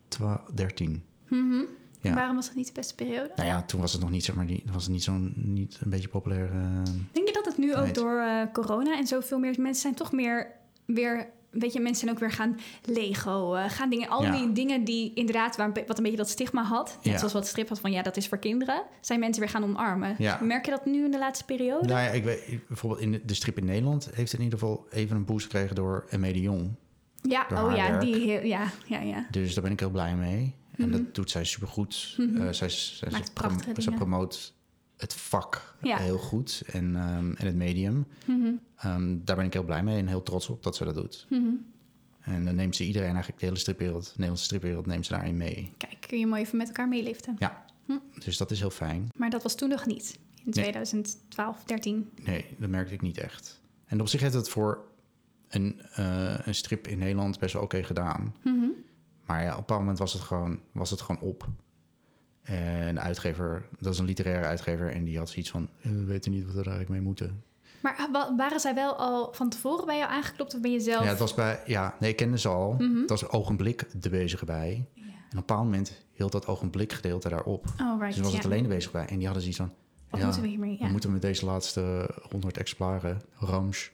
2013. 0.08 1.02
Mhm. 1.28 1.60
Ja. 2.00 2.14
Waarom 2.14 2.36
was 2.36 2.46
dat 2.46 2.54
niet 2.54 2.66
de 2.66 2.72
beste 2.72 2.94
periode? 2.94 3.30
Nou 3.36 3.48
ja, 3.48 3.62
toen 3.62 3.80
was 3.80 3.92
het 3.92 4.00
nog 4.00 4.10
niet, 4.10 4.24
zeg 4.24 4.34
maar, 4.34 4.46
die, 4.46 4.62
was 4.72 4.82
het 4.82 4.92
niet 4.92 5.02
zo'n, 5.02 5.32
niet 5.36 5.78
een 5.80 5.90
beetje 5.90 6.08
populair. 6.08 6.50
eh, 6.50 6.82
Denk 7.12 7.26
je 7.26 7.32
dat 7.32 7.44
het 7.44 7.58
nu 7.58 7.74
ook 7.76 7.94
door 7.94 8.18
eh, 8.20 8.42
corona 8.52 8.96
en 8.96 9.06
zoveel 9.06 9.38
meer 9.38 9.54
mensen 9.58 9.82
zijn 9.82 9.94
toch 9.94 10.12
meer 10.12 10.52
weer... 10.84 11.30
Weet 11.50 11.72
je, 11.72 11.80
mensen 11.80 12.00
zijn 12.00 12.10
ook 12.14 12.18
weer 12.20 12.30
gaan 12.30 12.58
Lego, 12.84 13.50
gaan 13.68 13.90
dingen, 13.90 14.08
al 14.08 14.22
Ja. 14.22 14.30
die 14.36 14.52
dingen 14.52 14.84
die 14.84 15.12
inderdaad, 15.14 15.56
waar, 15.56 15.72
wat 15.86 15.96
een 15.96 16.02
beetje 16.02 16.18
dat 16.18 16.28
stigma 16.28 16.62
had, 16.62 16.98
net 17.02 17.12
Ja. 17.12 17.16
zoals 17.18 17.32
wat 17.32 17.46
strip 17.46 17.68
had 17.68 17.80
van 17.80 17.92
ja, 17.92 18.02
dat 18.02 18.16
is 18.16 18.28
voor 18.28 18.38
kinderen, 18.38 18.82
zijn 19.00 19.20
mensen 19.20 19.42
weer 19.42 19.50
gaan 19.50 19.62
omarmen. 19.64 20.14
Ja. 20.18 20.38
Merk 20.42 20.64
je 20.64 20.70
dat 20.70 20.86
nu 20.86 21.04
in 21.04 21.10
de 21.10 21.18
laatste 21.18 21.44
periode? 21.44 21.86
Nou 21.86 22.00
ja, 22.00 22.08
ik 22.08 22.24
weet, 22.24 22.60
bijvoorbeeld 22.68 23.00
in 23.02 23.20
de, 23.24 23.34
strip 23.34 23.58
in 23.58 23.64
Nederland 23.64 24.08
heeft 24.14 24.32
in 24.32 24.42
ieder 24.42 24.58
geval 24.58 24.86
even 24.90 25.16
een 25.16 25.24
boost 25.24 25.44
gekregen 25.44 25.74
door 25.76 26.06
de 26.10 26.40
Jong. 26.40 26.70
ja, 27.22 27.46
oh 27.52 27.76
ja, 27.76 27.88
werk. 27.90 28.00
die 28.00 28.14
heel, 28.14 28.42
ja, 28.44 28.70
ja, 28.86 29.00
ja. 29.00 29.26
Dus 29.30 29.54
daar 29.54 29.62
ben 29.62 29.72
ik 29.72 29.80
heel 29.80 29.90
blij 29.90 30.16
mee. 30.16 30.54
En 30.76 30.88
Mhm. 30.88 30.90
dat 30.98 31.14
doet 31.14 31.30
zij 31.30 31.44
supergoed. 31.44 32.14
Mhm. 32.18 32.36
Eh, 32.36 32.42
zij 32.42 32.52
zij, 32.52 32.68
zij, 32.68 33.10
Maakt 33.10 33.32
prom- 33.34 33.56
dingen. 33.74 33.94
promoot 33.94 34.54
het 34.98 35.14
vak 35.14 35.74
Ja. 35.82 35.96
heel 35.98 36.18
goed 36.18 36.62
en, 36.66 36.96
ehm, 36.96 37.32
en 37.34 37.46
het 37.46 37.54
medium. 37.56 38.06
Mhm. 38.26 38.50
Ehm, 38.76 39.16
daar 39.24 39.36
ben 39.36 39.44
ik 39.44 39.52
heel 39.52 39.64
blij 39.64 39.82
mee 39.82 39.98
en 39.98 40.06
heel 40.06 40.22
trots 40.22 40.48
op 40.48 40.62
dat 40.62 40.76
ze 40.76 40.84
dat 40.84 40.94
doet. 40.94 41.26
Mhm. 41.30 41.48
En 42.20 42.44
dan 42.44 42.54
neemt 42.54 42.76
ze 42.76 42.84
iedereen, 42.84 43.08
eigenlijk 43.10 43.38
de 43.38 43.46
hele 43.46 43.58
stripwereld, 43.58 44.04
de 44.04 44.10
Nederlandse 44.10 44.44
stripwereld, 44.44 44.86
neemt 44.86 45.06
ze 45.06 45.12
daarin 45.12 45.36
mee. 45.36 45.72
Kijk, 45.76 45.96
kun 46.08 46.18
je 46.18 46.26
mooi 46.26 46.42
even 46.42 46.56
met 46.56 46.66
elkaar 46.66 46.88
meeliften. 46.88 47.36
Ja, 47.38 47.64
dus 48.24 48.36
dat 48.36 48.50
is 48.50 48.58
heel 48.60 48.70
fijn. 48.70 49.08
Maar 49.16 49.30
dat 49.30 49.42
was 49.42 49.54
toen 49.54 49.68
nog 49.68 49.86
niet. 49.86 50.18
In 50.44 50.52
2012, 50.52 51.64
13. 51.64 52.10
Nee, 52.24 52.44
dat 52.58 52.68
merkte 52.70 52.94
ik 52.94 53.00
niet 53.00 53.18
echt. 53.18 53.60
En 53.86 54.00
op 54.00 54.08
zich 54.08 54.20
heeft 54.20 54.34
het 54.34 54.48
voor 54.48 54.84
een, 55.48 55.80
eh, 55.92 56.38
een 56.46 56.54
strip 56.54 56.86
in 56.86 56.98
Nederland 56.98 57.38
best 57.38 57.52
wel 57.52 57.62
oké 57.62 57.82
gedaan. 57.82 58.34
Mhm. 58.44 58.66
Maar 59.26 59.42
ja, 59.42 59.48
op 59.48 59.54
een 59.54 59.60
bepaald 59.60 59.80
moment 59.80 59.98
was 59.98 60.12
het 60.12 60.22
gewoon, 60.22 60.60
was 60.72 60.90
het 60.90 61.00
gewoon 61.00 61.20
op. 61.22 61.48
En 62.48 62.94
de 62.94 63.00
uitgever, 63.00 63.68
dat 63.78 63.92
is 63.92 63.98
een 63.98 64.04
literaire 64.06 64.46
uitgever... 64.46 64.92
en 64.92 65.04
die 65.04 65.18
had 65.18 65.28
zoiets 65.30 65.50
van, 65.50 65.68
eh, 65.82 65.90
we 65.90 66.04
weten 66.04 66.30
niet 66.32 66.44
wat 66.44 66.52
we 66.54 66.60
er 66.60 66.66
eigenlijk 66.66 67.00
mee 67.00 67.08
moeten. 67.08 67.42
Maar 67.82 67.96
ah, 67.98 68.12
wa- 68.12 68.36
waren 68.36 68.60
zij 68.60 68.74
wel 68.74 68.96
al 68.96 69.32
van 69.32 69.48
tevoren 69.48 69.86
bij 69.86 69.98
jou 69.98 70.10
aangeklopt 70.10 70.54
of 70.54 70.60
ben 70.60 70.70
je 70.70 70.80
zelf? 70.80 71.02
Ja, 71.04 71.08
het 71.10 71.18
was 71.18 71.34
bij, 71.34 71.60
ja, 71.66 71.96
nee, 72.00 72.10
ik 72.10 72.16
kende 72.16 72.38
ze 72.38 72.48
al. 72.48 72.72
Mhm. 72.72 73.00
Het 73.00 73.10
was 73.10 73.28
ogenblik 73.28 74.02
de 74.02 74.08
bezige 74.08 74.44
bij. 74.44 74.86
En 74.96 75.04
op 75.04 75.30
een 75.30 75.38
bepaald 75.38 75.64
moment 75.64 76.02
hield 76.12 76.32
dat 76.32 76.46
ogenblik 76.46 76.92
gedeelte 76.92 77.28
daarop. 77.28 77.64
Oh, 77.80 77.98
right. 78.00 78.14
dus 78.14 78.24
was 78.24 78.32
het 78.34 78.44
alleen 78.44 78.62
de 78.62 78.68
bezig 78.68 78.90
bij. 78.90 79.06
En 79.06 79.16
die 79.16 79.24
hadden 79.24 79.42
zoiets 79.42 79.60
van, 79.60 79.72
Wat 80.10 80.20
ja, 80.20 80.24
moeten 80.26 80.42
we 80.42 80.48
hiermee? 80.48 80.78
we 80.78 80.84
Ja, 80.84 80.90
moeten 80.90 81.12
met 81.12 81.22
deze 81.22 81.44
laatste 81.44 82.10
100 82.30 82.56
exemplaren, 82.56 83.20
rams, 83.34 83.90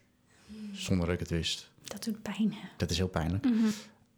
zonder 0.72 1.04
dat 1.06 1.14
ik 1.14 1.20
het 1.20 1.30
wist. 1.30 1.70
dat 1.84 2.04
doet 2.04 2.22
pijn. 2.22 2.54
Dat 2.76 2.90
is 2.90 2.96
heel 2.98 3.08
pijnlijk. 3.08 3.44
Mhm. 3.44 3.54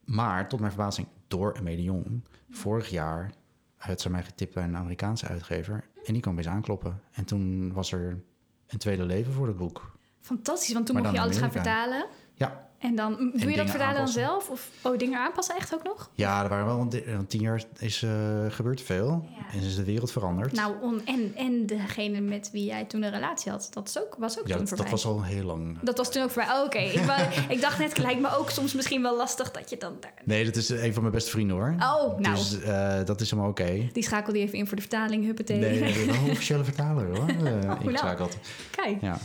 Maar 0.05 0.49
tot 0.49 0.61
mijn 0.61 0.73
verbazing, 0.73 1.07
door 1.29 1.57
Amelie 1.59 1.85
Jong, 1.85 2.21
vorig 2.51 2.89
jaar 2.91 3.33
had 3.77 4.01
ze 4.01 4.11
mij 4.11 4.23
getipt 4.23 4.55
bij 4.55 4.65
een 4.65 4.77
Amerikaanse 4.77 5.27
uitgever. 5.27 5.85
En 6.05 6.13
die 6.13 6.23
kwam 6.23 6.37
eens 6.37 6.49
aankloppen. 6.49 7.01
En 7.13 7.25
toen 7.25 7.73
was 7.73 7.93
er 7.93 8.23
een 8.67 8.79
tweede 8.79 9.05
leven 9.05 9.33
voor 9.33 9.47
het 9.47 9.57
boek. 9.57 9.99
Fantastisch, 10.21 10.73
want 10.73 10.87
toen 10.87 10.95
Maar 10.95 11.05
mocht 11.05 11.15
je 11.17 11.23
alles 11.23 11.39
gaan 11.39 11.53
vertalen. 11.53 12.07
Ja, 12.39 12.65
En 12.79 12.95
dan, 12.97 13.33
doe 13.35 13.51
je 13.51 13.57
dat 13.57 13.71
vertalen 13.71 13.97
dan 13.97 14.09
zelf? 14.09 14.51
Of 14.51 14.69
oh, 14.83 14.99
dingen 14.99 15.19
aanpassen 15.19 15.57
echt 15.57 15.75
ook 15.75 15.83
nog? 15.85 16.11
ja 16.15 16.43
er 16.43 16.49
waren 16.49 16.67
wel 16.67 16.79
een, 16.81 17.17
want 17.17 17.31
tien 17.31 17.41
jaar 17.41 17.63
is 17.79 18.03
uh, 18.03 18.11
gebeurd 18.49 18.81
veel. 18.83 19.29
Ja. 19.39 19.59
En 19.59 19.65
is 19.65 19.77
de 19.77 19.85
wereld 19.85 20.13
veranderd. 20.13 20.53
Nou, 20.53 20.75
on- 20.83 21.07
en, 21.07 21.33
en 21.37 21.67
degene 21.67 22.21
met 22.21 22.51
wie 22.53 22.65
jij 22.65 22.85
toen 22.85 23.03
een 23.03 23.11
relatie 23.11 23.51
had, 23.51 23.69
dat 23.73 23.89
is 23.89 23.99
ook, 24.01 24.17
was 24.19 24.39
ook 24.39 24.47
ja, 24.47 24.51
toen 24.57 24.59
dat, 24.65 24.69
voorbij. 24.69 24.91
dat 24.91 25.03
was 25.03 25.13
al 25.13 25.25
heel 25.25 25.45
lang. 25.45 25.79
Dat 25.83 25.97
was 25.97 26.13
toen 26.13 26.23
ook 26.23 26.31
voorbij. 26.31 26.55
Oh, 26.55 26.65
Oké, 26.65 26.79
ik, 26.79 27.01
ik 27.57 27.61
dacht 27.61 27.79
net, 27.79 27.89
het 27.89 27.99
lijkt 27.99 28.21
me 28.21 28.37
ook 28.37 28.51
soms 28.51 28.75
misschien 28.75 29.03
wel 29.03 29.17
lastig 29.17 29.51
dat 29.51 29.71
je 29.71 29.77
dan 29.77 29.97
daar... 30.01 30.13
Nee, 30.25 30.45
dat 30.45 30.57
is 30.57 30.69
een 30.69 30.93
van 30.93 31.03
mijn 31.03 31.15
beste 31.15 31.31
vrienden 31.31 31.57
hoor. 31.57 31.75
Oh, 31.79 32.19
nou, 32.19 32.35
Dus 32.35 32.61
eh, 32.61 33.05
dat 33.05 33.21
is 33.21 33.31
helemaal 33.31 33.51
oké. 33.51 33.89
die 33.93 34.03
schakelde 34.03 34.39
even 34.39 34.59
in 34.59 34.67
voor 34.67 34.77
de 34.77 34.83
vertaling, 34.83 35.25
huppatee. 35.25 35.59
Nee, 35.59 35.81
nee, 35.81 35.95
nee, 35.95 36.09
een 36.19 36.31
officiële 36.31 36.65
vertaler 36.65 37.07
hoor. 37.17 37.31
Uh, 37.31 37.43
nou. 37.85 38.29
Kijk. 38.71 39.01
Ja, 39.01 39.19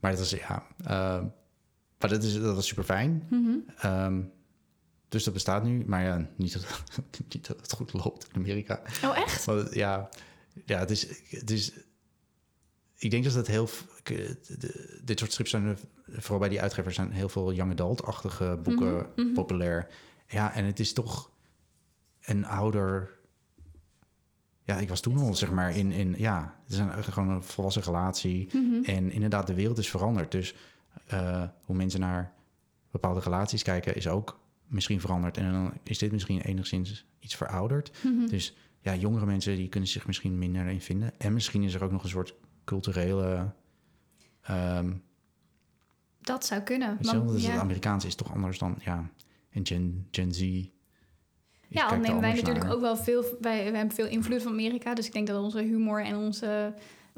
maar 0.00 0.10
dat 0.10 0.20
is 0.20 0.30
ja. 0.30 0.62
eh, 0.84 1.18
maar 2.00 2.10
dat 2.10 2.22
is, 2.22 2.40
dat 2.40 2.58
is 2.58 2.66
super 2.66 2.84
fijn. 2.84 3.26
Mhm. 3.30 3.50
Ehm, 3.76 4.20
dus 5.08 5.24
dat 5.24 5.34
bestaat 5.34 5.64
nu. 5.64 5.84
Maar 5.86 6.02
ja, 6.02 6.28
niet 6.36 6.52
dat, 6.52 6.82
niet 7.32 7.46
dat 7.46 7.60
het 7.60 7.72
goed 7.72 7.92
loopt 7.92 8.28
in 8.32 8.40
Amerika. 8.40 8.82
Oh, 9.04 9.16
echt? 9.16 9.46
Het- 9.46 9.74
ja, 9.74 10.08
ja 10.64 10.78
het, 10.78 10.90
is, 10.90 11.06
het 11.30 11.50
is. 11.50 11.72
Ik 12.96 13.10
denk 13.10 13.24
dat 13.24 13.34
het 13.34 13.46
heel. 13.46 13.68
dit 15.04 15.18
soort 15.18 15.30
strips 15.32 15.50
zijn 15.50 15.78
vooral 16.06 16.38
bij 16.38 16.48
die 16.48 16.60
uitgevers 16.60 16.94
zijn 16.94 17.10
heel 17.12 17.28
veel 17.28 17.52
young 17.52 17.72
adult-achtige 17.72 18.58
boeken 18.62 18.92
Mhm, 18.94 19.06
mhm. 19.16 19.32
populair. 19.32 19.88
Ja, 20.26 20.54
en 20.54 20.64
het 20.64 20.80
is 20.80 20.92
toch 20.92 21.30
een 22.20 22.46
ouder. 22.46 23.18
Ja, 24.64 24.76
ik 24.78 24.88
was 24.88 25.00
toen 25.00 25.18
al 25.18 25.34
zeg 25.34 25.50
maar 25.50 25.76
in. 25.76 25.92
in 25.92 26.14
ja, 26.18 26.58
het 26.64 26.72
is 26.72 26.78
een, 26.78 27.04
gewoon 27.04 27.28
een 27.28 27.42
volwassen 27.42 27.82
relatie. 27.82 28.48
En 28.82 29.10
inderdaad, 29.10 29.46
de 29.46 29.54
wereld 29.54 29.78
is 29.78 29.90
veranderd. 29.90 30.30
Dus 30.32 30.54
eh, 31.10 31.42
hoe 31.64 31.76
mensen 31.76 32.00
naar 32.00 32.32
bepaalde 32.90 33.20
relaties 33.20 33.62
kijken, 33.62 33.94
is 33.96 34.08
ook 34.08 34.40
misschien 34.66 35.00
veranderd. 35.00 35.36
En 35.36 35.52
dan 35.52 35.72
is 35.82 35.98
dit 35.98 36.12
misschien 36.12 36.40
enigszins 36.40 37.06
iets 37.18 37.36
verouderd. 37.36 38.04
Mhm. 38.04 38.26
Dus 38.26 38.56
ja, 38.80 38.94
jongere 38.94 39.26
mensen 39.26 39.56
die 39.56 39.68
kunnen 39.68 39.88
zich 39.88 40.06
misschien 40.06 40.38
minder 40.38 40.66
in 40.66 40.80
vinden. 40.80 41.12
En 41.18 41.32
misschien 41.32 41.62
is 41.62 41.74
er 41.74 41.84
ook 41.84 41.90
nog 41.90 42.02
een 42.02 42.08
soort 42.08 42.34
culturele. 42.64 43.52
ehm 44.42 44.92
Dat 46.20 46.44
zou 46.46 46.60
kunnen. 46.60 46.98
want- 47.00 47.28
dus 47.28 47.42
ja. 47.44 47.50
het 47.50 47.60
Amerikaanse 47.60 48.06
is 48.06 48.14
toch 48.14 48.32
anders 48.32 48.58
dan. 48.58 48.76
Ja, 48.84 49.10
en 49.50 49.66
Gen, 49.66 50.06
Gen 50.10 50.32
Z. 50.32 50.40
Ja, 51.68 51.86
al 51.86 51.96
nemen 51.96 52.20
wij 52.20 52.32
natuurlijk 52.34 52.64
naar. 52.64 52.74
ook 52.74 52.80
wel 52.80 52.96
veel... 52.96 53.22
Wij, 53.22 53.64
wij 53.64 53.78
hebben 53.78 53.94
veel 53.94 54.06
invloed 54.06 54.42
van 54.42 54.52
Amerika. 54.52 54.94
Dus 54.94 55.06
ik 55.06 55.12
denk 55.12 55.26
dat 55.26 55.42
onze 55.42 55.58
humor 55.58 56.04
en 56.04 56.16
onze 56.16 56.74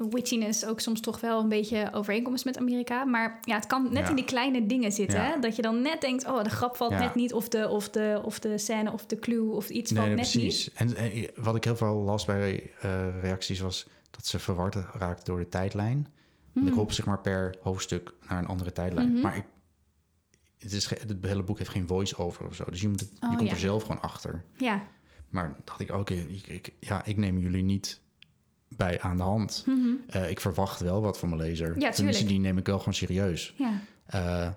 witchiness 0.09 0.65
ook 0.65 0.79
soms 0.79 0.99
toch 1.01 1.19
wel 1.19 1.39
een 1.39 1.49
beetje 1.49 1.89
overeenkomst 1.93 2.45
met 2.45 2.57
Amerika. 2.57 3.03
Maar 3.05 3.37
ja, 3.41 3.55
het 3.55 3.67
kan 3.67 3.83
net 3.83 4.03
Ja. 4.03 4.09
in 4.09 4.15
die 4.15 4.25
kleine 4.25 4.65
dingen 4.65 4.91
zitten. 4.91 5.25
Hè? 5.25 5.39
Dat 5.39 5.55
je 5.55 5.61
dan 5.61 5.81
net 5.81 6.01
denkt, 6.01 6.25
oh, 6.27 6.43
de 6.43 6.49
grap 6.49 6.75
valt 6.75 6.91
net 6.91 7.15
niet. 7.15 7.33
Of 7.33 7.49
de, 7.49 7.69
of, 7.69 7.89
de, 7.89 8.21
of 8.25 8.39
de 8.39 8.57
scène 8.57 8.91
of 8.91 9.05
de 9.05 9.19
clue 9.19 9.51
of 9.51 9.69
iets 9.69 9.91
Nee, 9.91 9.99
valt 10.03 10.15
nee, 10.15 10.23
net 10.23 10.31
precies. 10.31 10.65
niet. 10.79 10.95
En, 10.97 11.11
en 11.11 11.43
wat 11.43 11.55
ik 11.55 11.63
heel 11.63 11.75
veel 11.75 11.95
las 11.95 12.25
bij 12.25 12.71
eh, 12.81 13.21
reacties 13.21 13.59
was 13.59 13.87
dat 14.11 14.25
ze 14.25 14.39
verward 14.39 14.75
raakten 14.75 15.25
door 15.25 15.39
de 15.39 15.49
tijdlijn. 15.49 16.07
Want 16.53 16.65
Ik 16.67 16.71
Hmm. 16.71 16.81
hoop 16.81 16.91
zeg 16.91 17.05
maar 17.05 17.19
per 17.19 17.55
hoofdstuk 17.61 18.13
naar 18.29 18.37
een 18.37 18.47
andere 18.47 18.71
tijdlijn. 18.71 19.11
Mhm. 19.11 19.21
Maar 19.21 19.35
ik, 19.37 19.43
het, 20.59 20.71
is, 20.71 20.89
het 20.89 21.15
hele 21.21 21.43
boek 21.43 21.57
heeft 21.57 21.69
geen 21.69 21.87
voice-over 21.87 22.45
of 22.47 22.55
zo. 22.55 22.63
Dus 22.69 22.81
je, 22.81 22.87
moet 22.89 22.99
het, 22.99 23.09
je 23.19 23.27
Oh, 23.27 23.35
komt 23.37 23.47
ja. 23.49 23.53
er 23.53 23.59
zelf 23.59 23.81
gewoon 23.81 24.01
achter. 24.01 24.43
Ja. 24.57 24.83
Maar 25.29 25.55
dacht 25.63 25.79
ik, 25.79 25.91
oké, 25.91 26.13
ik, 26.13 26.47
ik, 26.47 26.73
ja, 26.79 27.05
ik 27.05 27.17
neem 27.17 27.37
jullie 27.39 27.63
niet 27.63 28.01
bij 28.77 29.01
aan 29.01 29.17
de 29.17 29.23
hand. 29.23 29.63
Mhm. 29.65 29.89
Eh, 30.07 30.29
ik 30.29 30.39
verwacht 30.39 30.79
wel 30.79 31.01
wat 31.01 31.17
van 31.19 31.29
mijn 31.29 31.41
lezer. 31.41 31.71
Tenminste, 31.73 32.01
tuurlijk. 32.01 32.27
die 32.27 32.39
neem 32.39 32.57
ik 32.57 32.65
wel 32.65 32.77
gewoon 32.77 32.93
serieus. 32.93 33.53
ja. 33.57 33.81
Eh, 34.05 34.49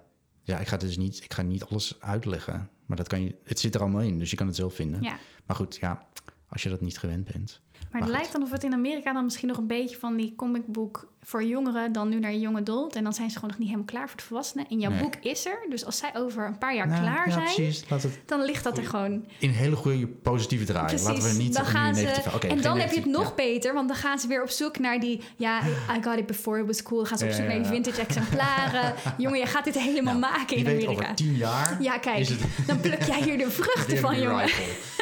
ja, 0.42 0.58
ik 0.58 0.66
ga 0.66 0.76
dus 0.76 0.96
niet, 0.96 1.24
ik 1.24 1.32
ga 1.34 1.42
niet 1.42 1.64
alles 1.64 1.96
uitleggen. 2.00 2.70
Maar 2.86 2.96
dat 2.96 3.08
kan 3.08 3.22
je, 3.22 3.34
het 3.44 3.60
zit 3.60 3.74
er 3.74 3.80
allemaal 3.80 4.00
in, 4.00 4.18
dus 4.18 4.30
je 4.30 4.36
kan 4.36 4.46
het 4.46 4.56
zelf 4.56 4.74
vinden. 4.74 5.02
ja. 5.02 5.18
Maar 5.46 5.56
goed, 5.56 5.76
ja, 5.80 6.06
als 6.48 6.62
je 6.62 6.68
dat 6.68 6.80
niet 6.80 6.98
gewend 6.98 7.32
bent. 7.32 7.60
Maar 7.92 8.00
het 8.00 8.10
lijkt 8.10 8.32
dan 8.32 8.42
of 8.42 8.50
het 8.50 8.64
in 8.64 8.72
Amerika 8.72 9.12
dan 9.12 9.24
misschien 9.24 9.48
nog 9.48 9.56
een 9.56 9.66
beetje 9.66 9.96
van 9.96 10.16
die 10.16 10.34
comicboek 10.36 11.14
voor 11.22 11.44
jongeren 11.44 11.92
dan 11.92 12.08
nu 12.08 12.18
naar 12.18 12.34
young 12.34 12.56
adult. 12.56 12.94
En 12.96 13.04
dan 13.04 13.12
zijn 13.12 13.28
ze 13.28 13.34
gewoon 13.34 13.50
nog 13.50 13.58
niet 13.58 13.68
helemaal 13.68 13.88
klaar 13.90 14.08
voor 14.08 14.16
de 14.16 14.22
volwassenen. 14.22 14.66
En 14.70 14.78
jouw 14.78 14.90
Nee. 14.90 15.00
boek 15.02 15.14
is 15.20 15.46
er. 15.46 15.58
Dus 15.68 15.84
als 15.84 15.96
zij 15.98 16.10
over 16.16 16.46
een 16.46 16.58
paar 16.58 16.74
jaar 16.74 16.86
Nou, 16.86 17.00
klaar 17.02 17.26
ja, 17.28 17.32
zijn, 17.32 17.44
precies. 17.44 17.84
Laat 17.88 18.02
het 18.02 18.18
dan 18.26 18.44
ligt 18.44 18.64
dat 18.64 18.78
er 18.78 18.84
gewoon. 18.84 19.24
in 19.38 19.50
hele 19.50 19.76
goede 19.76 20.06
positieve 20.06 20.64
draai. 20.64 20.86
Precies. 20.86 21.06
Laten 21.06 21.22
we 21.22 21.42
niet 21.42 21.54
dan 21.54 21.64
nu 21.64 21.70
gaan 21.70 21.94
ze, 21.94 22.02
negatief... 22.02 22.34
oké, 22.34 22.46
en 22.46 22.60
dan 22.60 22.78
heb 22.78 22.90
je 22.90 22.96
het 23.00 23.10
nog 23.10 23.34
beter, 23.34 23.74
want 23.74 23.88
dan 23.88 23.96
gaan 23.96 24.18
ze 24.18 24.26
weer 24.28 24.42
op 24.42 24.48
zoek 24.50 24.78
naar 24.78 25.00
die. 25.00 25.20
Ja, 25.36 25.60
I 25.96 26.02
got 26.02 26.18
it 26.18 26.26
before 26.26 26.60
it 26.60 26.66
was 26.66 26.82
cool. 26.82 26.98
Dan 27.00 27.08
gaan 27.08 27.18
ze 27.18 27.24
op 27.24 27.30
zoek 27.30 27.40
ja, 27.42 27.48
naar 27.48 27.56
die 27.58 27.66
vintage 27.66 28.00
exemplaren. 28.00 28.94
Jongen, 29.18 29.38
je 29.38 29.46
gaat 29.46 29.64
dit 29.64 29.78
helemaal 29.78 30.18
Nou, 30.18 30.32
maken 30.32 30.56
in 30.56 30.64
weet, 30.64 30.74
Amerika. 30.74 31.02
over 31.02 31.14
tien 31.14 31.34
jaar 31.34 31.76
Ja, 31.82 31.98
kijk, 31.98 32.28
het 32.28 32.38
dan 32.66 32.80
pluk 32.80 33.02
jij 33.02 33.22
hier 33.22 33.38
de 33.38 33.50
vruchten 33.60 33.98
van, 33.98 34.20
jongen. 34.20 34.48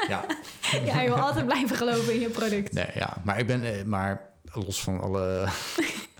Ja, 0.08 0.24
Ja, 0.84 1.00
je 1.00 1.08
wil 1.08 1.18
altijd 1.20 1.44
blijven 1.46 1.76
geloven 1.76 2.14
in 2.14 2.20
je 2.20 2.28
product. 2.28 2.63
Nee, 2.72 2.86
ja. 2.94 3.22
Maar 3.24 3.38
ik 3.38 3.46
ben... 3.46 3.62
eh, 3.62 3.84
Maar 3.84 4.30
los 4.52 4.82
van 4.82 5.00
alle... 5.00 5.48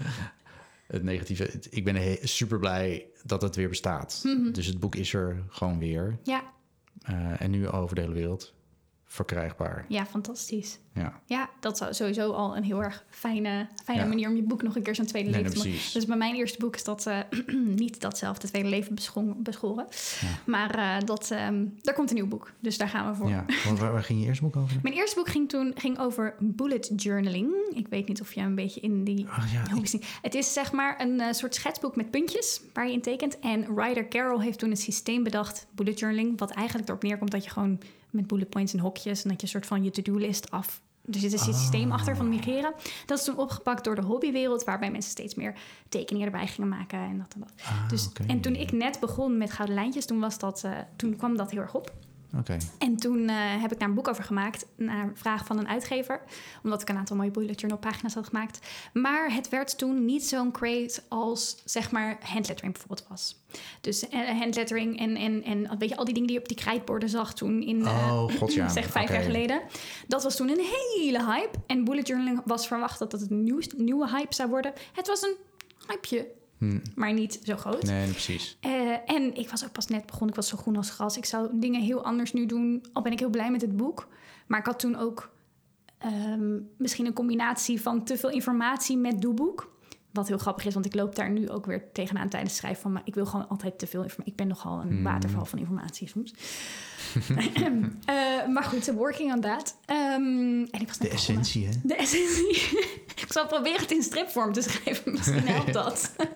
het 0.87 1.03
negatieve... 1.03 1.51
Ik 1.71 1.85
ben 1.85 2.19
super 2.23 2.59
blij 2.59 3.07
dat 3.23 3.43
het 3.43 3.57
weer 3.57 3.69
bestaat. 3.69 4.21
Mhm. 4.25 4.53
Dus 4.53 4.67
het 4.67 4.81
boek 4.81 4.95
is 4.95 5.15
er 5.15 5.45
gewoon 5.49 5.79
weer. 5.79 6.19
Ja, 6.23 6.43
Eh, 7.03 7.41
en 7.41 7.51
nu 7.51 7.69
over 7.69 7.95
de 7.95 8.01
hele 8.01 8.15
wereld 8.15 8.55
verkrijgbaar. 9.15 9.85
ja, 9.89 10.07
fantastisch. 10.07 10.79
Ja, 10.95 11.21
Ja, 11.27 11.51
dat 11.61 11.79
zou 11.79 11.95
sowieso 11.95 12.33
al 12.33 12.57
een 12.57 12.63
heel 12.63 12.83
erg 12.83 13.05
fijne, 13.11 13.69
fijne 13.85 14.03
Ja. 14.03 14.09
manier 14.09 14.29
om 14.29 14.37
je 14.37 14.43
boek 14.43 14.63
nog 14.63 14.77
een 14.77 14.83
keer 14.83 14.95
zo'n 14.95 15.07
tweede 15.07 15.31
nee, 15.31 15.43
leven 15.43 15.61
te 15.61 15.69
maken. 15.69 15.83
Dus 15.93 16.05
bij 16.07 16.17
mijn 16.17 16.35
eerste 16.35 16.59
boek 16.59 16.75
is 16.75 16.85
dat 16.85 17.07
eh, 17.07 17.19
niet 17.85 18.01
datzelfde 18.01 18.49
tweede 18.49 18.69
leven 18.69 18.95
beschoren. 19.37 19.87
Ja. 20.21 20.29
Maar 20.47 20.75
eh, 20.75 21.07
dat, 21.07 21.31
ehm, 21.31 21.65
daar 21.83 21.95
komt 21.95 22.09
een 22.11 22.15
nieuw 22.17 22.27
boek. 22.29 22.53
Dus 22.61 22.79
daar 22.79 22.89
gaan 22.89 23.11
we 23.11 23.17
voor. 23.17 23.29
Ja, 23.29 23.45
want 23.67 23.79
waar, 23.79 23.93
waar 23.93 24.03
ging 24.03 24.21
je 24.21 24.27
eerst 24.27 24.41
boek 24.41 24.57
over? 24.57 24.77
Mijn 24.83 24.95
eerste 24.95 25.17
boek 25.17 25.29
ging 25.29 25.49
toen 25.49 25.73
ging 25.75 25.99
over 25.99 26.35
bullet 26.39 26.91
journaling. 26.97 27.53
Ik 27.75 27.89
weet 27.89 28.09
niet 28.09 28.21
of 28.21 28.33
jij 28.33 28.45
een 28.45 28.55
beetje 28.55 28.81
in 28.81 29.05
die 29.05 29.27
Oh, 29.27 29.45
ja. 29.53 29.63
Het 30.23 30.35
is 30.35 30.53
zeg 30.53 30.73
maar 30.73 31.01
een 31.01 31.21
eh, 31.21 31.33
soort 31.33 31.55
schetsboek 31.55 31.97
met 31.97 32.11
puntjes 32.11 32.61
waar 32.73 32.87
je 32.87 32.93
in 32.93 33.03
tekent. 33.03 33.39
En 33.39 33.67
Ryder 33.77 34.09
Carroll 34.09 34.43
heeft 34.43 34.59
toen 34.59 34.71
een 34.71 34.77
systeem 34.77 35.23
bedacht, 35.23 35.67
bullet 35.71 35.99
journaling, 35.99 36.39
wat 36.39 36.51
eigenlijk 36.51 36.89
erop 36.89 37.03
neerkomt 37.03 37.31
dat 37.31 37.45
je 37.45 37.51
gewoon 37.51 37.79
met 38.15 38.27
bullet 38.27 38.49
points 38.49 38.73
en 38.73 38.79
hokjes 38.79 39.23
en 39.23 39.29
dat 39.29 39.41
je 39.41 39.47
een 39.47 39.53
soort 39.53 39.67
van 39.67 39.85
je 39.85 39.91
to-do-list 39.91 40.51
af. 40.51 40.83
Er 41.13 41.19
zit 41.19 41.33
een 41.33 41.39
systeem 41.39 41.89
Ah. 41.91 41.95
achter 41.99 42.17
van 42.17 42.29
migreren. 42.29 42.73
Dat 43.07 43.19
is 43.19 43.25
toen 43.25 43.37
opgepakt 43.39 43.85
door 43.85 43.95
de 43.95 44.03
hobbywereld, 44.03 44.65
waarbij 44.65 44.91
mensen 44.91 45.11
steeds 45.11 45.35
meer 45.35 45.55
tekeningen 45.89 46.27
erbij 46.27 46.47
gingen 46.47 46.69
maken 46.69 46.99
en 46.99 47.19
dat 47.19 47.35
en 47.35 47.41
dat. 47.41 47.53
Ah, 47.65 47.89
Dus. 47.89 48.09
En 48.27 48.41
toen 48.41 48.55
ik 48.55 48.73
net 48.73 49.01
begon 49.01 49.39
met 49.39 49.51
gouden 49.53 49.75
lijntjes, 49.77 50.07
toen, 50.07 50.21
was 50.21 50.39
dat, 50.39 50.65
eh, 50.65 50.71
toen 50.97 51.17
kwam 51.17 51.37
dat 51.37 51.51
heel 51.51 51.61
erg 51.61 51.75
op. 51.75 51.93
En 52.79 52.97
toen 52.97 53.29
eh, 53.29 53.37
heb 53.37 53.73
ik 53.73 53.79
daar 53.79 53.89
een 53.89 53.95
boek 53.95 54.09
over 54.09 54.25
gemaakt, 54.25 54.67
naar 54.77 55.11
vraag 55.15 55.47
van 55.47 55.59
een 55.59 55.69
uitgever. 55.69 56.21
Omdat 56.63 56.83
ik 56.83 56.89
een 56.89 56.97
aantal 56.97 57.17
mooie 57.17 57.31
bullet 57.31 57.61
journal 57.61 57.79
pagina's 57.79 58.15
had 58.15 58.27
gemaakt. 58.27 58.59
Maar 58.93 59.33
het 59.35 59.49
werd 59.49 59.79
toen 59.79 60.05
niet 60.05 60.25
zo'n 60.25 60.53
craze 60.53 61.03
als, 61.09 61.57
zeg 61.65 61.91
maar, 61.91 62.19
handlettering 62.23 62.73
bijvoorbeeld 62.73 63.09
was. 63.09 63.43
Dus 63.81 64.09
eh, 64.09 64.29
handlettering 64.41 64.99
en, 64.99 65.17
en, 65.17 65.43
en 65.43 65.79
weet 65.79 65.89
je, 65.89 65.97
al 65.97 66.05
die 66.05 66.15
dingen 66.15 66.29
die 66.29 66.37
je 66.37 66.43
op 66.43 66.49
die 66.49 66.57
krijtborden 66.57 67.09
zag 67.09 67.35
toen 67.35 67.63
in, 67.63 67.85
eh, 67.85 68.13
Oh, 68.13 68.33
god 68.39 68.55
ja. 68.55 68.69
zeg 68.79 68.91
vijf 68.91 69.11
jaar 69.11 69.23
geleden. 69.23 69.61
Dat 70.07 70.23
was 70.23 70.37
toen 70.37 70.49
een 70.49 70.65
hele 70.71 71.25
hype. 71.25 71.59
En 71.67 71.85
bullet 71.85 72.07
journaling 72.07 72.43
was 72.45 72.67
verwacht 72.67 72.99
dat 72.99 73.13
het 73.13 73.31
een 73.31 73.45
nieuw- 73.45 73.61
nieuwe 73.77 74.09
hype 74.09 74.35
zou 74.35 74.49
worden. 74.49 74.73
Het 74.93 75.07
was 75.07 75.23
een 75.23 75.35
hypeje, 75.89 76.27
Hm. 76.59 76.79
maar 76.95 77.13
niet 77.13 77.41
zo 77.43 77.57
groot. 77.57 77.83
Nee, 77.83 78.11
precies. 78.11 78.57
Eh, 78.61 78.71
en 79.07 79.35
ik 79.35 79.51
was 79.51 79.65
ook 79.65 79.73
pas 79.73 79.87
net 79.87 80.07
begonnen. 80.07 80.29
Ik 80.29 80.35
was 80.37 80.49
zo 80.49 80.57
groen 80.57 80.77
als 80.77 80.91
gras. 80.91 81.17
Ik 81.17 81.25
zou 81.25 81.49
dingen 81.53 81.81
heel 81.81 82.05
anders 82.05 82.33
nu 82.33 82.47
doen. 82.47 82.85
Al 82.93 83.03
ben 83.03 83.13
ik 83.13 83.19
heel 83.19 83.31
blij 83.31 83.51
met 83.51 83.61
het 83.61 83.77
boek. 83.77 84.09
Maar 84.47 84.59
ik 84.59 84.67
had 84.67 84.79
toen 84.79 84.97
ook 84.97 85.33
ehm, 85.99 86.59
misschien 86.79 87.07
een 87.07 87.13
combinatie 87.13 87.81
van 87.81 88.05
te 88.05 88.17
veel 88.17 88.31
informatie 88.31 88.97
met 88.97 89.21
doeboek. 89.21 89.73
Wat 90.13 90.29
heel 90.29 90.39
grappig 90.39 90.65
is, 90.65 90.75
want 90.75 90.87
ik 90.87 90.95
loop 90.95 91.15
daar 91.15 91.31
nu 91.31 91.51
ook 91.51 91.67
weer 91.67 91.93
tegenaan 91.93 92.29
tijdens 92.29 92.51
het 92.53 92.61
schrijven 92.61 92.83
van... 92.83 92.93
Maar 92.93 93.03
ik 93.05 93.15
wil 93.15 93.27
gewoon 93.27 93.49
altijd 93.49 93.79
te 93.79 93.87
veel 93.87 94.03
informatie. 94.03 94.33
Ik 94.33 94.39
ben 94.39 94.47
nogal 94.49 94.81
een 94.81 94.89
Hmm. 94.89 95.03
waterval 95.03 95.45
van 95.45 95.59
informatie 95.59 96.09
soms. 96.09 96.35
Eh, 98.05 98.47
maar 98.49 98.63
goed, 98.65 98.87
working 98.93 99.33
on 99.33 99.41
that. 99.41 99.77
Ehm, 99.85 100.21
en 100.71 100.81
ik 100.81 100.89
was 100.89 100.99
net 100.99 101.11
De 101.11 101.17
essentie, 101.17 101.67
hè? 101.67 101.73
De 101.83 101.95
essentie. 101.95 102.79
ik 103.25 103.27
zal 103.29 103.47
proberen 103.47 103.81
het 103.81 103.91
in 103.91 104.03
stripvorm 104.03 104.53
te 104.53 104.63
schrijven. 104.63 105.13
Misschien 105.13 105.47
helpt 105.47 105.73
dat. 105.73 106.13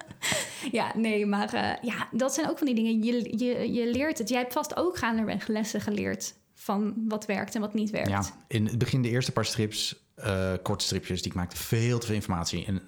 ja, 0.72 0.92
nee, 0.96 1.26
maar 1.26 1.54
eh, 1.54 1.82
ja, 1.82 2.08
dat 2.12 2.34
zijn 2.34 2.48
ook 2.48 2.58
van 2.58 2.66
die 2.66 2.76
dingen. 2.76 3.02
Je, 3.02 3.38
je, 3.38 3.72
je 3.72 3.90
leert 3.90 4.18
het. 4.18 4.28
Jij 4.28 4.38
hebt 4.38 4.52
vast 4.52 4.76
ook 4.76 4.96
gaandeweg 4.96 5.46
lessen 5.46 5.80
geleerd 5.80 6.34
van 6.54 6.94
wat 7.08 7.26
werkt 7.26 7.54
en 7.54 7.60
wat 7.60 7.74
niet 7.74 7.90
werkt. 7.90 8.08
Ja, 8.08 8.24
in 8.48 8.66
het 8.66 8.78
begin 8.78 9.02
de 9.02 9.08
eerste 9.08 9.32
paar 9.32 9.44
strips, 9.44 10.06
eh 10.14 10.52
korte 10.62 10.84
stripjes, 10.84 11.22
die 11.22 11.30
ik 11.30 11.36
maakte 11.36 11.56
veel 11.56 11.98
te 11.98 12.06
veel 12.06 12.14
informatie. 12.14 12.64
En 12.66 12.82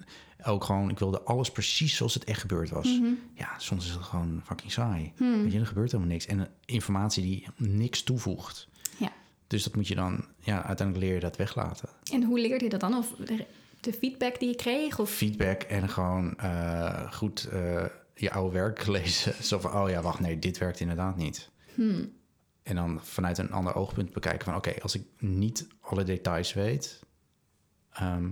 ook 0.45 0.63
gewoon, 0.63 0.89
ik 0.89 0.99
wilde 0.99 1.21
alles 1.21 1.51
precies 1.51 1.95
zoals 1.95 2.13
het 2.13 2.23
echt 2.23 2.41
gebeurd 2.41 2.69
was. 2.69 2.87
Mhm. 2.87 3.13
Ja, 3.33 3.49
soms 3.57 3.85
is 3.85 3.91
het 3.91 4.01
gewoon 4.01 4.41
fucking 4.45 4.71
saai. 4.71 5.13
Hmm. 5.15 5.43
Weet 5.43 5.51
je, 5.51 5.59
er 5.59 5.65
gebeurt 5.65 5.91
helemaal 5.91 6.13
niks. 6.13 6.25
En 6.25 6.39
eh, 6.39 6.45
informatie 6.65 7.23
die 7.23 7.47
niks 7.57 8.03
toevoegt. 8.03 8.67
Ja. 8.97 9.11
Dus 9.47 9.63
dat 9.63 9.75
moet 9.75 9.87
je 9.87 9.95
dan, 9.95 10.25
ja, 10.39 10.63
uiteindelijk 10.63 11.05
leer 11.05 11.13
je 11.13 11.19
dat 11.21 11.37
weglaten. 11.37 11.89
En 12.11 12.23
hoe 12.23 12.39
leerde 12.39 12.63
je 12.63 12.69
dat 12.69 12.79
dan? 12.79 12.97
Of 12.97 13.13
de, 13.81 13.93
feedback 13.93 14.39
die 14.39 14.49
je 14.49 14.55
kreeg? 14.55 14.99
Of... 14.99 15.09
Feedback 15.09 15.61
en 15.61 15.89
gewoon 15.89 16.37
eh, 16.37 17.11
goed 17.11 17.43
eh, 17.43 17.85
je 18.15 18.31
oude 18.31 18.53
werk 18.53 18.87
lezen. 18.97 19.43
Zo 19.43 19.59
van, 19.59 19.73
oh 19.73 19.89
ja, 19.89 20.01
wacht, 20.01 20.19
nee, 20.19 20.39
dit 20.39 20.57
werkt 20.57 20.79
inderdaad 20.79 21.17
niet. 21.17 21.49
Hmm. 21.73 22.13
En 22.63 22.75
dan 22.75 22.99
vanuit 23.03 23.37
een 23.37 23.51
ander 23.51 23.75
oogpunt 23.75 24.13
bekijken 24.13 24.45
van... 24.45 24.55
oké, 24.55 24.81
als 24.81 24.95
ik 24.95 25.05
niet 25.19 25.67
alle 25.79 26.03
details 26.03 26.53
weet... 26.53 26.99
ehm, 27.91 28.29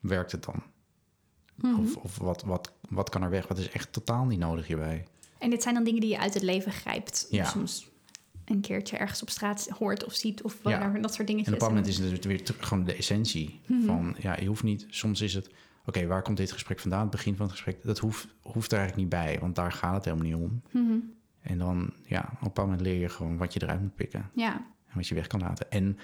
werkt 0.00 0.32
het 0.32 0.44
dan? 0.44 0.62
Mhm. 1.54 1.80
Of, 1.80 1.96
of 1.96 2.18
wat, 2.18 2.42
wat, 2.42 2.72
wat 2.88 3.10
kan 3.10 3.22
er 3.22 3.30
weg? 3.30 3.48
Wat 3.48 3.58
is 3.58 3.70
echt 3.70 3.92
totaal 3.92 4.24
niet 4.24 4.38
nodig 4.38 4.66
hierbij? 4.66 5.06
En 5.38 5.50
dit 5.50 5.62
zijn 5.62 5.74
dan 5.74 5.84
dingen 5.84 6.00
die 6.00 6.10
je 6.10 6.18
uit 6.18 6.34
het 6.34 6.42
leven 6.42 6.72
grijpt. 6.72 7.26
Ja. 7.30 7.44
Soms 7.44 7.88
een 8.44 8.60
keertje 8.60 8.96
ergens 8.96 9.22
op 9.22 9.30
straat 9.30 9.68
hoort 9.78 10.04
of 10.04 10.14
ziet 10.14 10.42
of 10.42 10.54
Ja. 10.62 10.70
whatever, 10.70 11.02
dat 11.02 11.14
soort 11.14 11.26
dingetjes. 11.26 11.48
En 11.54 11.60
op 11.60 11.60
een 11.68 11.74
moment 11.74 11.86
is 11.86 11.98
het 11.98 12.10
dus 12.22 12.26
weer 12.26 12.40
gewoon 12.60 12.84
de 12.84 12.94
essentie 12.94 13.60
Mhm. 13.66 13.84
van... 13.84 14.16
ja, 14.18 14.40
je 14.40 14.46
hoeft 14.46 14.62
niet... 14.62 14.86
Soms 14.88 15.20
is 15.20 15.34
het... 15.34 15.50
oké, 15.84 16.06
waar 16.06 16.22
komt 16.22 16.36
dit 16.36 16.52
gesprek 16.52 16.80
vandaan? 16.80 17.00
Het 17.00 17.10
begin 17.10 17.36
van 17.36 17.44
het 17.46 17.54
gesprek, 17.54 17.82
dat 17.82 17.98
hoeft, 17.98 18.28
hoeft 18.42 18.72
er 18.72 18.78
eigenlijk 18.78 19.10
niet 19.10 19.20
bij. 19.22 19.38
Want 19.40 19.54
daar 19.54 19.72
gaat 19.72 19.94
het 19.94 20.04
helemaal 20.04 20.26
niet 20.26 20.34
om. 20.34 20.62
Mhm. 20.70 20.96
En 21.40 21.58
dan, 21.58 21.92
ja, 22.06 22.20
op 22.20 22.30
een 22.30 22.38
bepaald 22.40 22.68
moment 22.68 22.86
leer 22.86 23.00
je 23.00 23.08
gewoon 23.08 23.36
wat 23.36 23.52
je 23.52 23.62
eruit 23.62 23.80
moet 23.80 23.94
pikken. 23.94 24.30
Ja, 24.34 24.52
En 24.86 24.94
wat 24.94 25.06
je 25.08 25.14
weg 25.14 25.26
kan 25.26 25.40
laten. 25.40 25.70
En 25.70 25.98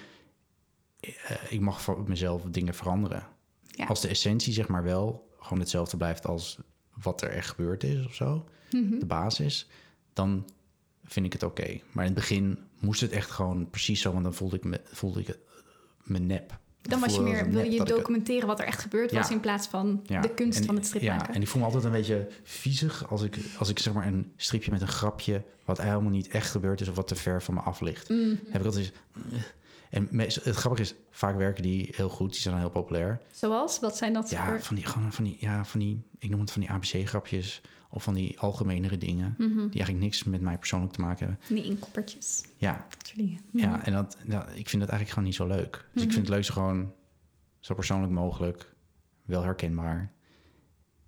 eh, 0.99 1.11
ik 1.49 1.59
mag 1.59 1.81
voor 1.81 2.03
mezelf 2.07 2.43
dingen 2.43 2.73
veranderen. 2.73 3.27
Ja. 3.67 3.85
Als 3.85 4.01
de 4.01 4.07
essentie 4.07 4.53
zeg 4.53 4.67
maar 4.67 4.83
wel 4.83 5.29
gewoon 5.39 5.59
hetzelfde 5.59 5.97
blijft 5.97 6.25
als 6.27 6.59
wat 7.03 7.21
er 7.21 7.29
echt 7.29 7.49
gebeurd 7.49 7.83
is 7.83 8.05
of 8.05 8.13
zo, 8.15 8.45
Mhm. 8.71 8.99
de 8.99 9.05
basis, 9.05 9.69
dan 10.13 10.49
vind 11.05 11.25
ik 11.25 11.33
het 11.33 11.43
oké. 11.43 11.79
Maar 11.91 12.05
in 12.05 12.11
het 12.11 12.19
begin 12.19 12.59
moest 12.79 13.01
het 13.01 13.11
echt 13.11 13.31
gewoon 13.31 13.69
precies 13.69 14.01
zo, 14.01 14.11
want 14.11 14.23
dan 14.23 14.33
voelde 14.33 14.55
ik 14.55 14.63
me, 14.63 14.81
voelde 14.91 15.19
ik 15.19 15.37
me 16.03 16.19
nep. 16.19 16.59
dan 16.81 16.99
was 16.99 17.15
je 17.15 17.21
meer, 17.21 17.49
wil 17.49 17.63
je 17.71 17.83
documenteren 17.83 18.47
wat 18.47 18.59
er 18.59 18.65
echt 18.65 18.81
gebeurd 18.81 19.11
was 19.11 19.27
Ja. 19.27 19.33
in 19.33 19.39
plaats 19.39 19.67
van 19.67 19.99
Ja, 20.05 20.21
de 20.21 20.33
kunst 20.33 20.59
en- 20.59 20.65
van 20.65 20.75
het 20.75 20.85
strip 20.85 21.01
Ja, 21.01 21.33
en 21.33 21.41
ik 21.41 21.47
voel 21.47 21.59
me 21.59 21.65
altijd 21.67 21.83
een 21.85 21.91
beetje 21.91 22.27
viezig 22.43 23.09
als 23.09 23.21
ik, 23.21 23.37
als 23.57 23.69
ik 23.69 23.79
zeg 23.79 23.93
maar 23.93 24.07
een 24.07 24.31
stripje 24.37 24.71
met 24.71 24.81
een 24.81 24.87
grapje... 24.87 25.43
wat 25.65 25.81
helemaal 25.81 26.11
niet 26.11 26.27
echt 26.27 26.49
gebeurd 26.51 26.81
is 26.81 26.87
of 26.89 26.95
wat 26.95 27.07
te 27.07 27.15
ver 27.15 27.41
van 27.43 27.53
me 27.53 27.59
af 27.59 27.79
ligt. 27.81 28.09
Mhm. 28.09 28.35
Heb 28.49 28.61
ik 28.61 28.65
altijd... 28.65 28.91
En 29.89 30.07
het 30.19 30.55
grappige 30.55 30.81
is, 30.83 30.93
vaak 31.11 31.35
werken 31.37 31.63
die 31.63 31.89
heel 31.95 32.09
goed. 32.09 32.31
Die 32.31 32.41
zijn 32.41 32.53
dan 32.53 32.63
heel 32.63 32.71
populair. 32.71 33.21
Zoals? 33.31 33.79
Wat 33.79 33.97
zijn 33.97 34.13
dat 34.13 34.29
Ja, 34.29 34.45
voor... 34.45 34.61
van 34.61 34.75
die, 34.75 34.85
gewoon 34.85 35.13
van 35.13 35.23
die, 35.23 35.37
ja, 35.39 35.65
van 35.65 35.79
die, 35.79 36.01
ik 36.19 36.29
noem 36.29 36.39
het 36.39 36.51
van 36.51 36.61
die 36.61 36.69
ABC-grapjes... 36.69 37.61
of 37.93 38.03
van 38.03 38.13
die 38.13 38.39
algemenere 38.39 38.97
dingen... 38.97 39.35
die 39.37 39.47
eigenlijk 39.57 39.99
niks 39.99 40.23
met 40.23 40.41
mij 40.41 40.57
persoonlijk 40.57 40.93
te 40.93 41.01
maken 41.01 41.27
hebben. 41.27 41.55
Die 41.55 41.63
inkoppertjes. 41.63 42.43
Ja, 42.57 42.85
Dat 42.89 43.07
soort 43.07 43.17
dingen. 43.17 43.39
ja 43.53 43.85
en 43.85 43.93
dat, 43.93 44.17
ik 44.53 44.69
vind 44.69 44.81
dat 44.81 44.91
eigenlijk 44.91 45.09
gewoon 45.09 45.23
niet 45.23 45.35
zo 45.35 45.47
leuk. 45.47 45.85
Dus 45.93 46.03
ik 46.03 46.11
vind 46.11 46.25
het 46.25 46.35
leukste 46.35 46.51
gewoon 46.53 46.93
zo 47.59 47.73
persoonlijk 47.73 48.11
mogelijk. 48.13 48.73
Wel 49.25 49.43
herkenbaar. 49.43 50.11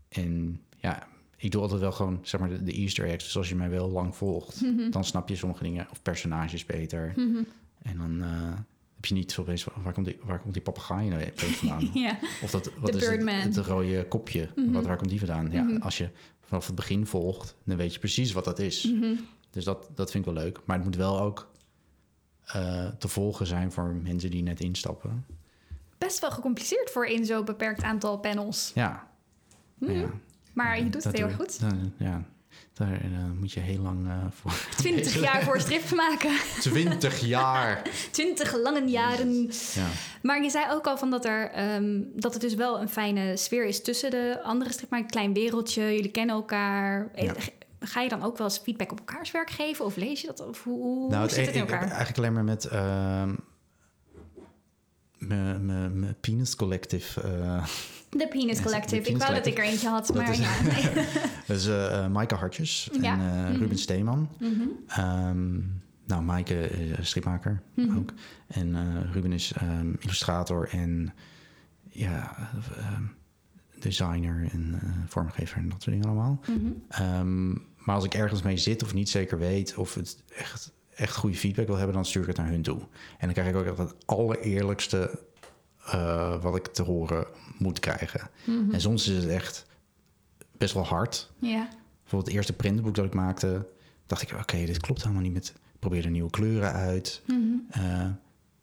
En 0.09 0.61
ja, 0.77 1.07
ik 1.37 1.51
doe 1.51 1.61
altijd 1.61 1.79
wel 1.81 1.91
gewoon, 1.91 2.19
zeg 2.21 2.39
maar, 2.39 2.49
de, 2.49 2.63
de 2.63 2.71
easter 2.73 3.05
eggs. 3.07 3.23
Dus 3.23 3.37
als 3.37 3.49
je 3.49 3.55
mij 3.55 3.69
wel 3.69 3.89
lang 3.89 4.15
volgt, 4.15 4.61
dan 4.91 5.03
snap 5.03 5.29
je 5.29 5.35
sommige 5.35 5.63
dingen 5.63 5.87
of 5.91 6.01
personages 6.01 6.65
beter. 6.65 7.13
En 7.81 7.97
dan 7.97 8.21
eh, 8.21 8.53
heb 8.95 9.05
je 9.05 9.13
niet 9.13 9.31
zo 9.31 9.41
opeens, 9.41 9.63
van, 9.63 9.83
waar 9.83 9.93
komt 9.93 10.05
die, 10.05 10.17
waar 10.23 10.39
komt 10.39 10.53
die 10.53 10.63
papegaai 10.63 11.09
nou 11.09 11.23
vandaan? 11.35 11.89
Ja, 11.93 12.17
Of 12.41 12.51
dat, 12.51 12.71
wat 12.79 12.95
is 12.95 13.07
het, 13.07 13.57
rode 13.57 14.05
kopje? 14.09 14.49
Wat, 14.55 14.85
waar 14.85 14.97
komt 14.97 15.09
die 15.09 15.19
vandaan? 15.19 15.51
Ja, 15.51 15.63
Mhm. 15.63 15.81
als 15.81 15.97
je 15.97 16.09
vanaf 16.53 16.67
het 16.67 16.75
begin 16.75 17.05
volgt, 17.05 17.55
dan 17.63 17.77
weet 17.77 17.93
je 17.93 17.99
precies 17.99 18.31
wat 18.31 18.45
dat 18.45 18.59
is. 18.59 18.83
Mhm. 18.83 19.15
Dus 19.49 19.63
dat, 19.63 19.89
dat 19.95 20.11
vind 20.11 20.27
ik 20.27 20.33
wel 20.33 20.43
leuk. 20.43 20.59
Maar 20.65 20.75
het 20.75 20.85
moet 20.85 20.95
wel 20.95 21.19
ook 21.19 21.51
eh, 22.43 22.87
te 22.87 23.07
volgen 23.07 23.47
zijn 23.47 23.71
voor 23.71 23.95
mensen 23.95 24.31
die 24.31 24.43
net 24.43 24.59
instappen. 24.59 25.25
best 25.97 26.19
wel 26.19 26.31
gecompliceerd 26.31 26.89
voor 26.89 27.05
in 27.05 27.25
zo'n 27.25 27.45
beperkt 27.45 27.83
aantal 27.83 28.19
panels. 28.19 28.71
Ja. 28.75 29.07
Ja. 29.77 30.09
Maar 30.53 30.77
je 30.77 30.83
doet 30.83 30.93
Dat 30.93 31.03
het 31.03 31.17
heel 31.17 31.25
erg 31.25 31.35
goed. 31.35 31.59
Ja, 31.97 32.23
daar 32.73 32.91
eh, 32.93 33.09
moet 33.39 33.51
je 33.51 33.59
heel 33.59 33.81
lang 33.81 34.07
eh, 34.07 34.17
voor. 34.29 34.51
20 34.77 35.21
jaar 35.21 35.43
voor 35.43 35.59
strips 35.59 35.93
maken. 35.93 36.31
20 36.62 37.19
jaar! 37.19 37.81
20 38.12 38.55
lange 38.57 38.86
jaren. 38.89 39.43
Ja. 39.73 39.88
Maar 40.21 40.43
je 40.43 40.49
zei 40.49 40.65
ook 40.71 40.88
al 40.88 40.97
van 40.97 41.09
dat, 41.09 41.25
er, 41.25 41.51
ehm, 41.51 42.01
dat 42.15 42.33
het 42.33 42.41
dus 42.41 42.53
wel 42.55 42.81
een 42.81 42.89
fijne 42.89 43.38
sfeer 43.38 43.65
is 43.65 43.81
tussen 43.81 44.12
de 44.12 44.39
andere 44.43 44.71
strip. 44.71 44.89
Maar 44.89 44.99
een 44.99 45.07
klein 45.09 45.33
wereldje, 45.33 45.81
jullie 45.95 46.12
kennen 46.12 46.36
elkaar. 46.36 47.09
Ja. 47.15 47.33
Ga 47.79 48.01
je 48.01 48.09
dan 48.09 48.23
ook 48.23 48.38
wel 48.38 48.47
eens 48.47 48.57
feedback 48.57 48.91
op 48.91 48.99
elkaars 48.99 49.31
werk 49.31 49.49
geven? 49.49 49.86
Of 49.86 49.95
lees 49.95 50.21
je 50.21 50.27
dat? 50.27 50.47
Of 50.47 50.63
hoe, 50.63 50.81
hoe 50.81 51.09
Nou, 51.09 51.29
zit 51.29 51.45
het 51.45 51.55
in 51.55 51.63
ik- 51.63 51.69
elkaar? 51.69 51.88
eigenlijk 51.88 52.17
alleen 52.17 52.33
maar 52.33 52.43
met 52.43 52.65
ehm, 52.65 53.33
mijn- 55.65 56.15
Penis 56.19 56.56
Collective. 56.56 57.21
eh, 57.21 57.65
De 58.10 58.28
Penis 58.28 58.62
Collective. 58.67 59.02
de 59.02 59.10
ik 59.10 59.17
wou 59.17 59.34
dat 59.34 59.45
ik 59.45 59.58
er 59.58 59.63
eentje 59.63 59.88
had, 59.89 60.08
Dat 60.08 60.15
maar 60.15 60.32
is- 60.32 60.38
ja. 60.39 60.62
Nee. 60.62 61.06
dat 61.47 61.58
is 61.58 61.67
eh 61.78 62.04
eh, 62.06 62.12
Maaike 62.12 62.36
Hartjes 62.36 62.89
Ja. 63.02 63.13
en 63.19 63.52
Mhm. 63.52 63.60
Ruben 63.62 63.78
Steeman. 63.78 64.30
Mhm. 64.39 64.62
Ehm, 64.88 65.54
nou, 66.06 66.23
Maaike 66.23 66.67
is 66.99 67.08
stripmaker 67.08 67.62
Mhm. 67.76 67.97
ook. 67.97 68.13
En 68.47 68.76
Ruben 69.12 69.32
is 69.34 69.52
ehm, 69.56 69.93
illustrator 69.99 70.67
en 70.69 71.13
ja, 71.89 72.36
ehm, 72.78 73.04
designer 73.80 74.47
en 74.52 74.80
vormgever 75.08 75.58
en 75.58 75.69
dat 75.69 75.82
soort 75.84 75.95
dingen 75.95 76.10
allemaal. 76.10 76.39
Maar 77.78 77.95
als 77.95 78.04
ik 78.06 78.13
ergens 78.13 78.41
mee 78.41 78.58
zit 78.58 78.84
of 78.84 78.93
niet 78.93 79.10
zeker 79.10 79.38
weet 79.39 79.76
of 79.76 79.93
het 79.95 80.23
echt, 80.36 80.71
echt 80.95 81.15
goede 81.15 81.36
feedback 81.38 81.67
wil 81.67 81.76
hebben, 81.76 81.95
dan 81.95 82.06
stuur 82.06 82.21
ik 82.21 82.28
het 82.28 82.38
naar 82.38 82.49
hun 82.49 82.62
toe. 82.62 82.80
En 82.80 82.88
dan 83.19 83.34
krijg 83.34 83.47
ik 83.49 83.56
ook 83.56 83.65
echt 83.65 83.78
het 83.78 83.95
allereerlijkste 84.06 85.19
eh, 85.85 86.41
wat 86.41 86.55
ik 86.55 86.67
te 86.67 86.83
horen 86.83 87.25
moet 87.57 87.79
krijgen. 87.79 88.29
Mhm. 88.43 88.73
En 88.73 88.81
soms 88.81 89.07
is 89.07 89.15
het 89.15 89.27
echt 89.27 89.65
best 90.57 90.73
wel 90.73 90.85
hard. 90.85 91.31
Ja. 91.39 91.67
Bijvoorbeeld 92.01 92.25
het 92.25 92.35
eerste 92.35 92.53
printboek 92.53 92.95
dat 92.95 93.05
ik 93.05 93.13
maakte, 93.13 93.67
dacht 94.07 94.21
ik, 94.21 94.33
oké, 94.39 94.65
dit 94.65 94.79
klopt 94.79 95.01
helemaal 95.01 95.23
niet 95.23 95.33
met... 95.33 95.53
Ik 95.73 95.89
probeerde 95.89 96.09
nieuwe 96.09 96.29
kleuren 96.29 96.71
uit. 96.71 97.21
Mhm. 97.27 97.39
Eh, 97.69 98.05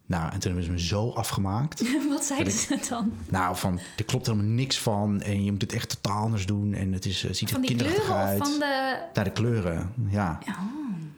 nou, 0.06 0.24
en 0.32 0.38
toen 0.38 0.52
hebben 0.52 0.64
ze 0.64 0.70
me 0.70 0.80
zo 0.80 1.10
afgemaakt. 1.10 1.82
Wat 2.08 2.24
zeiden 2.24 2.52
ze 2.52 2.86
dan? 2.88 3.12
nou, 3.28 3.56
van, 3.56 3.80
er 3.96 4.04
klopt 4.04 4.26
helemaal 4.26 4.48
niks 4.50 4.78
van. 4.78 5.20
En 5.20 5.44
je 5.44 5.50
moet 5.52 5.60
het 5.60 5.72
echt 5.72 5.88
totaal 6.02 6.22
anders 6.22 6.46
doen. 6.46 6.74
En 6.74 6.92
het 6.92 7.04
is, 7.04 7.30
ziet 7.30 7.50
Van 7.50 7.60
er 7.60 7.66
die 7.66 7.76
kinderachtig 7.76 8.04
kleuren 8.04 8.26
uit. 8.26 8.40
of 8.40 8.48
van 8.48 8.58
de... 8.58 9.06
Naar 9.14 9.24
de 9.24 9.32
kleuren, 9.32 9.92
ja. 10.08 10.38
Oh. 10.48 10.56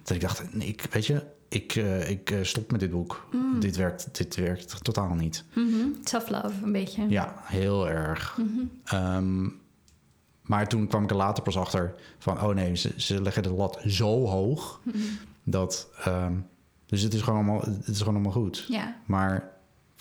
Dat 0.02 0.14
ik 0.16 0.20
dacht, 0.20 0.54
nee, 0.54 0.68
ik, 0.68 0.86
weet 0.90 1.06
je, 1.06 1.24
ik, 1.52 1.74
eh, 1.74 2.10
ik 2.10 2.30
eh, 2.30 2.38
stop 2.42 2.70
met 2.70 2.80
dit 2.80 2.90
boek. 2.90 3.28
Mm. 3.32 3.60
Dit, 3.60 3.76
werkt, 3.76 4.08
dit 4.12 4.36
werkt 4.36 4.84
totaal 4.84 5.14
niet. 5.14 5.44
Mhm. 5.52 5.90
Tough 6.02 6.30
love, 6.30 6.62
een 6.62 6.72
beetje. 6.72 7.08
Ja, 7.08 7.34
heel 7.42 7.88
erg. 7.88 8.38
Mhm. 8.38 8.64
Ehm, 8.84 9.48
maar 10.42 10.68
toen 10.68 10.86
kwam 10.86 11.02
ik 11.02 11.10
er 11.10 11.16
later 11.16 11.42
pas 11.42 11.56
achter 11.56 11.94
van... 12.18 12.40
oh 12.42 12.54
nee, 12.54 12.76
ze, 12.76 12.92
ze 12.96 13.22
leggen 13.22 13.42
de 13.42 13.52
lat 13.52 13.80
zo 13.86 14.26
hoog... 14.26 14.80
Mhm. 14.82 14.98
Dat, 15.44 15.88
ehm, 16.04 16.34
dus 16.86 17.02
het 17.02 17.14
is, 17.14 17.20
gewoon 17.20 17.38
allemaal, 17.38 17.60
het 17.60 17.88
is 17.88 17.98
gewoon 17.98 18.14
allemaal 18.14 18.32
goed. 18.32 18.64
Ja. 18.68 18.96
Maar 19.06 19.51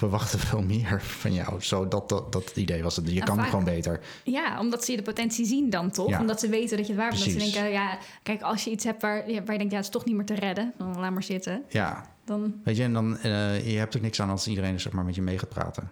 we 0.01 0.07
wachten 0.07 0.39
veel 0.49 0.61
meer 0.61 1.01
van 1.01 1.33
jou. 1.33 1.61
Zo, 1.61 1.87
dat, 1.87 2.09
dat, 2.09 2.31
dat 2.31 2.45
het 2.45 2.57
idee 2.57 2.83
was. 2.83 2.95
het. 2.95 3.07
Je 3.07 3.13
Nou, 3.13 3.25
kan 3.25 3.35
vaak- 3.37 3.49
gewoon 3.49 3.63
beter. 3.63 3.99
ja, 4.23 4.59
omdat 4.59 4.85
ze 4.85 4.91
je 4.91 4.97
de 4.97 5.03
potentie 5.03 5.45
zien 5.45 5.69
dan 5.69 5.91
toch? 5.91 6.09
Ja. 6.09 6.19
Omdat 6.19 6.39
ze 6.39 6.49
weten 6.49 6.77
dat 6.77 6.87
je 6.87 6.93
het 6.93 7.01
waar 7.01 7.09
bent. 7.11 7.21
Ze 7.21 7.35
denken, 7.37 7.71
ja, 7.71 7.97
kijk, 8.23 8.41
als 8.41 8.63
je 8.63 8.69
iets 8.71 8.83
hebt 8.83 9.01
waar, 9.01 9.23
waar 9.25 9.31
je 9.51 9.57
denkt, 9.57 9.71
ja, 9.71 9.75
het 9.77 9.85
is 9.85 9.89
toch 9.91 10.05
niet 10.05 10.15
meer 10.15 10.25
te 10.25 10.33
redden. 10.35 10.73
Dan 10.77 10.99
laat 10.99 11.11
maar 11.11 11.23
zitten. 11.23 11.63
Ja, 11.69 12.09
Dan, 12.25 12.53
weet 12.63 12.77
je, 12.77 12.83
en 12.83 12.93
dan, 12.93 13.17
eh, 13.17 13.71
je 13.71 13.77
hebt 13.77 13.93
er 13.93 14.01
niks 14.01 14.21
aan 14.21 14.29
als 14.29 14.47
iedereen 14.47 14.79
zeg 14.79 14.93
maar, 14.93 15.05
met 15.05 15.15
je 15.15 15.21
mee 15.21 15.37
gaat 15.39 15.49
praten. 15.49 15.91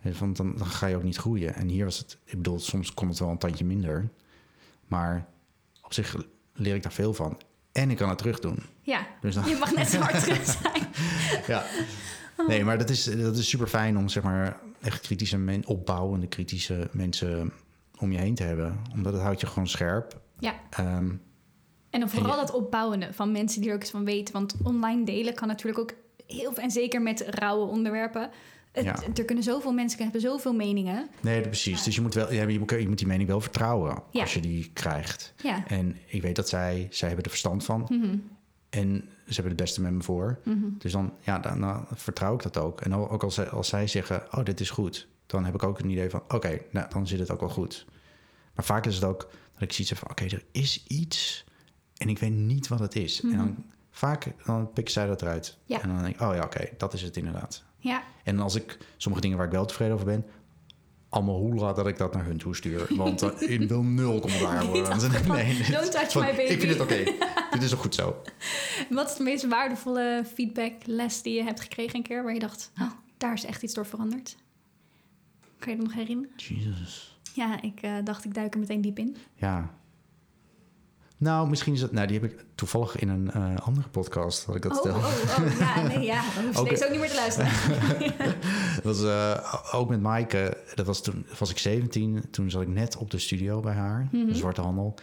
je, 0.00 0.12
Want 0.18 0.36
dan, 0.36 0.54
dan 0.56 0.66
ga 0.66 0.86
je 0.86 0.96
ook 0.96 1.02
niet 1.02 1.16
groeien. 1.16 1.54
En 1.54 1.68
hier 1.68 1.84
was 1.84 1.98
het, 1.98 2.18
ik 2.24 2.36
bedoel, 2.36 2.58
soms 2.60 2.94
kon 2.94 3.08
het 3.08 3.18
wel 3.18 3.28
een 3.28 3.38
tandje 3.38 3.64
minder. 3.64 4.08
Maar 4.86 5.26
op 5.82 5.92
zich 5.92 6.16
leer 6.54 6.74
ik 6.74 6.82
daar 6.82 6.92
veel 6.92 7.14
van. 7.14 7.38
En 7.72 7.90
ik 7.90 7.96
kan 7.96 8.08
het 8.08 8.18
terug 8.18 8.40
doen. 8.40 8.58
ja, 8.82 9.06
Dus 9.20 9.34
dan, 9.34 9.48
je 9.48 9.56
mag 9.56 9.74
net 9.74 9.88
zo 9.88 9.98
hard 9.98 10.22
terug 10.22 10.44
zijn. 10.62 10.82
ja. 11.46 11.64
Nee, 12.46 12.64
maar 12.64 12.78
dat 12.78 12.90
is, 12.90 13.04
dat 13.04 13.36
is 13.36 13.48
super 13.48 13.66
fijn 13.66 13.98
om 13.98 14.08
zeg 14.08 14.22
maar 14.22 14.60
echt 14.80 15.00
kritische, 15.00 15.38
men, 15.38 15.66
opbouwende 15.66 16.26
kritische 16.26 16.88
mensen 16.92 17.52
om 17.98 18.12
je 18.12 18.18
heen 18.18 18.34
te 18.34 18.42
hebben. 18.42 18.80
Omdat 18.94 19.12
het 19.12 19.22
houdt 19.22 19.40
je 19.40 19.46
gewoon 19.46 19.68
scherp. 19.68 20.20
Ja. 20.38 20.54
Ehm, 20.70 21.10
En 21.90 22.00
dan 22.00 22.10
vooral 22.10 22.32
En 22.32 22.38
dat 22.46 22.54
opbouwende 22.54 23.12
van 23.12 23.32
mensen 23.32 23.60
die 23.60 23.68
er 23.70 23.74
ook 23.76 23.82
eens 23.82 23.90
van 23.90 24.04
weten. 24.04 24.34
Want 24.34 24.54
online 24.62 25.04
delen 25.04 25.34
kan 25.34 25.48
natuurlijk 25.48 25.78
ook 25.78 25.92
heel 26.26 26.52
veel... 26.52 26.62
En 26.62 26.70
zeker 26.70 27.02
met 27.02 27.20
rauwe 27.28 27.66
onderwerpen. 27.66 28.30
Het, 28.72 28.84
Ja. 28.84 28.96
Er 29.14 29.24
kunnen 29.24 29.44
zoveel 29.44 29.72
mensen 29.72 30.02
hebben 30.02 30.20
zoveel 30.20 30.54
meningen. 30.54 31.08
nee, 31.20 31.40
precies. 31.40 31.82
Dus 31.82 31.94
je 31.94 32.00
moet, 32.00 32.14
wel, 32.14 32.32
je, 32.32 32.58
moet, 32.58 32.70
je 32.70 32.88
moet 32.88 32.98
die 32.98 33.06
mening 33.06 33.28
wel 33.28 33.40
vertrouwen 33.40 34.02
als 34.12 34.34
je 34.34 34.40
die 34.40 34.70
krijgt. 34.72 35.34
Ja. 35.42 35.66
En 35.66 35.96
ik 36.06 36.22
weet 36.22 36.36
dat 36.36 36.48
zij, 36.48 36.86
zij 36.90 37.06
hebben 37.06 37.24
er 37.24 37.30
verstand 37.30 37.64
van. 37.64 37.86
Mhm. 37.88 38.16
En 38.72 39.08
ze 39.26 39.34
hebben 39.34 39.52
het 39.52 39.60
beste 39.60 39.80
met 39.80 39.92
me 39.92 40.02
voor. 40.02 40.38
Mhm. 40.44 40.66
Dus 40.78 40.92
dan, 40.92 41.12
ja, 41.20 41.38
dan, 41.38 41.60
dan 41.60 41.86
vertrouw 41.94 42.34
ik 42.34 42.42
dat 42.42 42.56
ook. 42.58 42.80
En 42.80 42.94
ook 42.94 43.22
als 43.22 43.34
zij, 43.34 43.48
als 43.48 43.68
zij 43.68 43.86
zeggen, 43.86 44.26
oh, 44.30 44.44
dit 44.44 44.60
is 44.60 44.70
goed. 44.70 45.08
Dan 45.26 45.44
heb 45.44 45.54
ik 45.54 45.62
ook 45.62 45.78
een 45.78 45.90
idee 45.90 46.10
van, 46.10 46.22
oké, 46.28 46.58
nou, 46.70 46.90
dan 46.90 47.06
zit 47.06 47.18
het 47.18 47.30
ook 47.30 47.40
wel 47.40 47.48
goed. 47.48 47.86
Maar 48.54 48.64
vaak 48.64 48.86
is 48.86 48.94
het 48.94 49.04
ook 49.04 49.20
dat 49.52 49.62
ik 49.62 49.72
zoiets 49.72 49.88
heb 49.88 49.98
van, 49.98 50.10
oké, 50.10 50.24
er 50.24 50.44
is 50.52 50.84
iets... 50.86 51.44
en 51.96 52.08
ik 52.08 52.18
weet 52.18 52.32
niet 52.32 52.68
wat 52.68 52.78
het 52.78 52.96
is. 52.96 53.20
En 53.22 53.36
dan 53.36 53.64
vaak 53.90 54.26
dan 54.44 54.72
pikken 54.72 54.92
zij 54.92 55.06
dat 55.06 55.22
eruit. 55.22 55.58
Mhm. 55.62 55.72
Ja. 55.72 55.82
En 55.82 55.88
dan 55.88 56.02
denk 56.02 56.14
ik, 56.14 56.20
oh 56.20 56.34
ja, 56.34 56.44
oké, 56.44 56.68
dat 56.76 56.92
is 56.92 57.02
het 57.02 57.16
inderdaad. 57.16 57.64
Ja, 57.78 58.02
En 58.24 58.40
als 58.40 58.54
ik 58.54 58.78
sommige 58.96 59.22
dingen 59.22 59.36
waar 59.36 59.46
ik 59.46 59.52
wel 59.52 59.66
tevreden 59.66 59.94
over 59.94 60.06
ben... 60.06 60.24
allemaal 61.12 61.38
hoela 61.38 61.72
dat 61.72 61.86
ik 61.86 61.98
dat 61.98 62.14
naar 62.14 62.24
hun 62.24 62.38
toe 62.38 62.56
stuur. 62.56 62.86
Want 62.88 63.22
uh, 63.22 63.30
ik 63.60 63.68
wil 63.68 63.82
nul 63.82 64.20
commentaar 64.20 64.66
worden. 64.66 64.86
van, 64.86 65.10
dit- 65.36 65.72
"Don't 65.72 65.90
touch 65.92 66.12
van, 66.12 66.22
my 66.22 66.28
baby." 66.30 66.52
Ik 66.52 66.60
vind 66.60 66.72
het 66.72 66.80
oké. 66.80 67.04
dit 67.52 67.62
is 67.62 67.74
ook 67.74 67.80
goed 67.80 67.94
zo. 67.94 68.22
Wat 68.90 69.10
is 69.10 69.16
de 69.16 69.22
meest 69.22 69.46
waardevolle 69.48 70.24
feedbackles 70.34 71.22
die 71.22 71.34
je 71.34 71.42
hebt 71.42 71.60
gekregen 71.60 71.96
een 71.96 72.02
keer... 72.02 72.22
waar 72.22 72.32
je 72.34 72.38
dacht, 72.40 72.72
oh, 72.80 72.90
daar 73.18 73.32
is 73.32 73.44
echt 73.44 73.62
iets 73.62 73.74
door 73.74 73.86
veranderd? 73.86 74.36
Kan 75.58 75.72
je 75.72 75.78
dat 75.78 75.86
nog 75.86 75.94
herinneren? 75.96 76.32
Jezus. 76.36 77.18
Ja, 77.34 77.62
ik 77.62 77.82
eh, 77.82 77.94
dacht, 78.04 78.24
ik 78.24 78.34
duik 78.34 78.54
er 78.54 78.60
meteen 78.60 78.80
diep 78.80 78.98
in. 78.98 79.16
Ja. 79.34 79.74
Nou, 81.22 81.48
misschien 81.48 81.72
is 81.72 81.80
het... 81.82 81.92
Nou, 81.92 82.06
die 82.06 82.20
heb 82.20 82.30
ik 82.30 82.44
toevallig 82.54 82.96
in 82.96 83.08
een 83.08 83.30
eh, 83.30 83.56
andere 83.56 83.88
podcast, 83.88 84.44
had 84.44 84.54
ik 84.56 84.62
dat 84.62 84.72
Oh, 84.72 84.82
verteld. 84.82 85.04
oh, 85.04 85.44
oh, 85.52 85.58
ja, 85.58 85.82
nee, 85.82 86.00
ja. 86.06 86.22
Dan 86.34 86.44
hoef 86.44 86.54
je 86.54 86.60
Ook- 86.60 86.68
deze 86.68 86.84
ook 86.84 86.90
niet 86.90 87.00
meer 87.00 87.08
te 87.08 87.14
luisteren. 87.14 87.50
Dat 88.82 88.96
was 88.98 89.04
eh, 89.04 89.54
ook 89.74 89.88
met 89.88 90.00
Maaike. 90.00 90.56
Dat 90.74 90.86
was 90.86 91.02
toen 91.02 91.26
was 91.38 91.50
ik 91.50 91.58
17. 91.58 92.24
Toen 92.30 92.50
zat 92.50 92.62
ik 92.62 92.68
net 92.68 92.96
op 92.96 93.10
de 93.10 93.18
studio 93.18 93.60
bij 93.60 93.74
haar, 93.74 94.08
de 94.10 94.34
Zwarte 94.34 94.60
Handel. 94.60 94.94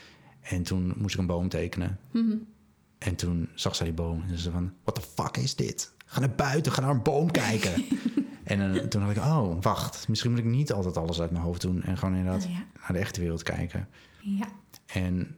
En 0.42 0.64
toen 0.64 0.94
moest 0.98 1.14
ik 1.14 1.20
een 1.20 1.26
boom 1.28 1.50
tekenen. 1.50 2.00
Mhm. 2.12 2.36
En 2.98 3.16
toen 3.16 3.50
zag 3.54 3.76
zij 3.76 3.86
die 3.86 3.96
boom 3.96 4.22
en 4.22 4.30
ze 4.30 4.38
zei 4.38 4.54
van... 4.54 4.74
What 4.84 4.96
the 4.96 5.24
fuck 5.24 5.38
is 5.38 5.56
dit? 5.56 5.94
Ga 6.06 6.20
naar 6.20 6.36
buiten, 6.36 6.72
ga 6.72 6.82
naar 6.82 6.90
een 6.90 7.02
boom 7.04 7.32
kijken. 7.32 7.86
en 8.44 8.74
eh, 8.76 8.82
toen 8.84 9.02
had 9.02 9.12
ik, 9.12 9.18
oh, 9.18 9.62
wacht. 9.62 10.08
Misschien 10.08 10.30
moet 10.32 10.40
ik 10.40 10.46
niet 10.46 10.72
altijd 10.74 10.98
alles 10.98 11.22
uit 11.22 11.32
mijn 11.32 11.44
hoofd 11.44 11.62
doen... 11.62 11.84
en 11.84 11.98
gewoon 11.98 12.16
inderdaad 12.16 12.46
Oh, 12.46 12.52
ja. 12.52 12.64
naar 12.80 12.94
de 12.94 13.00
echte 13.00 13.20
wereld 13.22 13.44
kijken. 13.44 13.88
ja. 14.22 14.48
En 14.86 15.36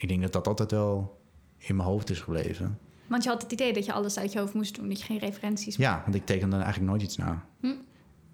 ik 0.00 0.08
denk 0.08 0.22
dat 0.22 0.32
dat 0.32 0.46
altijd 0.46 0.70
wel 0.70 1.20
in 1.58 1.76
mijn 1.76 1.88
hoofd 1.88 2.10
is 2.10 2.20
gebleven. 2.20 2.78
Want 3.06 3.22
je 3.22 3.28
had 3.28 3.42
het 3.42 3.52
idee 3.52 3.72
dat 3.72 3.84
je 3.84 3.92
alles 3.92 4.18
uit 4.18 4.32
je 4.32 4.38
hoofd 4.38 4.54
moest 4.54 4.74
doen. 4.74 4.88
Dat 4.88 4.98
je 4.98 5.04
geen 5.04 5.18
referenties 5.18 5.76
Ja, 5.76 6.00
want 6.02 6.14
ik 6.14 6.26
teken 6.26 6.50
dan 6.50 6.60
eigenlijk 6.60 6.90
nooit 6.90 7.02
iets 7.02 7.16
na. 7.16 7.44
Hm. 7.60 7.72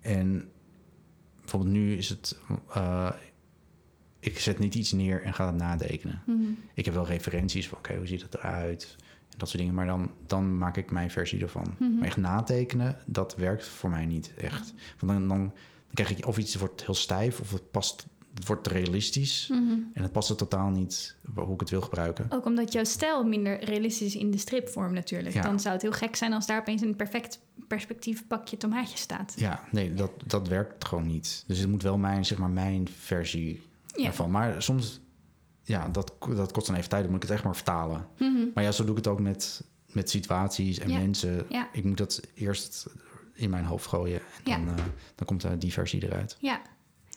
En 0.00 0.48
bijvoorbeeld 1.40 1.72
nu 1.72 1.96
is 1.96 2.08
het... 2.08 2.38
eh, 2.74 3.10
ik 4.18 4.38
zet 4.38 4.58
niet 4.58 4.74
iets 4.74 4.92
neer 4.92 5.22
en 5.22 5.34
ga 5.34 5.46
het 5.46 5.56
natekenen. 5.56 6.22
Mhm. 6.26 6.40
Ik 6.74 6.84
heb 6.84 6.94
wel 6.94 7.06
referenties 7.06 7.68
van, 7.68 7.78
oké, 7.78 7.96
hoe 7.96 8.06
ziet 8.06 8.22
het 8.22 8.34
eruit? 8.34 8.96
En 9.30 9.38
dat 9.38 9.48
soort 9.48 9.60
dingen. 9.60 9.74
Maar 9.74 9.86
dan, 9.86 10.10
dan 10.26 10.58
maak 10.58 10.76
ik 10.76 10.90
mijn 10.90 11.10
versie 11.10 11.42
ervan. 11.42 11.74
Mhm. 11.78 11.94
Maar 11.94 12.06
echt 12.06 12.16
natekenen, 12.16 12.96
dat 13.06 13.36
werkt 13.36 13.68
voor 13.68 13.90
mij 13.90 14.06
niet 14.06 14.34
echt. 14.34 14.74
Want 14.98 15.12
dan, 15.12 15.28
dan 15.28 15.52
krijg 15.94 16.10
ik 16.18 16.26
of 16.26 16.38
iets 16.38 16.54
wordt 16.54 16.84
heel 16.84 16.94
stijf... 16.94 17.40
of 17.40 17.52
het 17.52 17.70
past, 17.70 18.06
het 18.36 18.46
wordt 18.46 18.66
realistisch... 18.66 19.48
Mhm. 19.50 19.72
en 19.92 20.02
het 20.02 20.12
past 20.12 20.30
er 20.30 20.36
totaal 20.36 20.68
niet 20.68 21.16
hoe 21.34 21.54
ik 21.54 21.60
het 21.60 21.70
wil 21.70 21.80
gebruiken. 21.80 22.26
Ook 22.30 22.44
omdat 22.46 22.72
jouw 22.72 22.84
stijl 22.84 23.24
minder 23.24 23.64
realistisch 23.64 24.14
is 24.14 24.20
in 24.20 24.30
de 24.30 24.38
stripvorm 24.38 24.92
natuurlijk. 24.92 25.34
Ja. 25.34 25.42
Dan 25.42 25.60
zou 25.60 25.72
het 25.74 25.82
heel 25.82 25.92
gek 25.92 26.16
zijn 26.16 26.32
als 26.32 26.46
daar 26.46 26.60
opeens 26.60 26.82
een 26.82 26.96
perfect 26.96 27.38
perspectief 27.68 28.26
pakje 28.26 28.56
tomaatjes 28.56 29.00
staat. 29.00 29.32
Ja, 29.36 29.62
nee, 29.70 29.94
dat, 29.94 30.10
dat 30.26 30.48
werkt 30.48 30.84
gewoon 30.84 31.06
niet. 31.06 31.44
Dus 31.46 31.58
het 31.58 31.68
moet 31.68 31.82
wel 31.82 31.98
mijn, 31.98 32.24
zeg 32.24 32.38
maar, 32.38 32.50
mijn 32.50 32.88
versie 32.88 33.62
Ja. 33.86 34.06
ervan. 34.06 34.30
Maar 34.30 34.62
soms, 34.62 35.00
ja, 35.62 35.88
dat, 35.88 36.12
dat 36.34 36.52
kost 36.52 36.66
dan 36.66 36.76
even 36.76 36.88
tijd. 36.88 37.02
Dan 37.02 37.10
moet 37.12 37.22
ik 37.22 37.28
het 37.28 37.36
echt 37.36 37.44
maar 37.46 37.56
vertalen. 37.56 38.06
Mhm. 38.18 38.46
Maar 38.54 38.64
ja, 38.64 38.72
zo 38.72 38.82
doe 38.82 38.90
ik 38.90 38.96
het 39.04 39.06
ook 39.06 39.20
met, 39.20 39.62
met 39.92 40.10
situaties 40.10 40.78
en 40.78 40.88
Ja. 40.90 40.98
mensen. 40.98 41.46
Ja. 41.48 41.68
Ik 41.72 41.84
moet 41.84 41.98
dat 41.98 42.20
eerst 42.34 42.86
in 43.34 43.50
mijn 43.50 43.64
hoofd 43.64 43.86
gooien. 43.86 44.20
En 44.20 44.50
Ja. 44.50 44.56
dan, 44.56 44.68
eh, 44.68 44.84
dan 45.14 45.26
komt 45.26 45.44
eh, 45.44 45.50
die 45.58 45.72
versie 45.72 46.04
eruit. 46.06 46.36
Ja. 46.40 46.60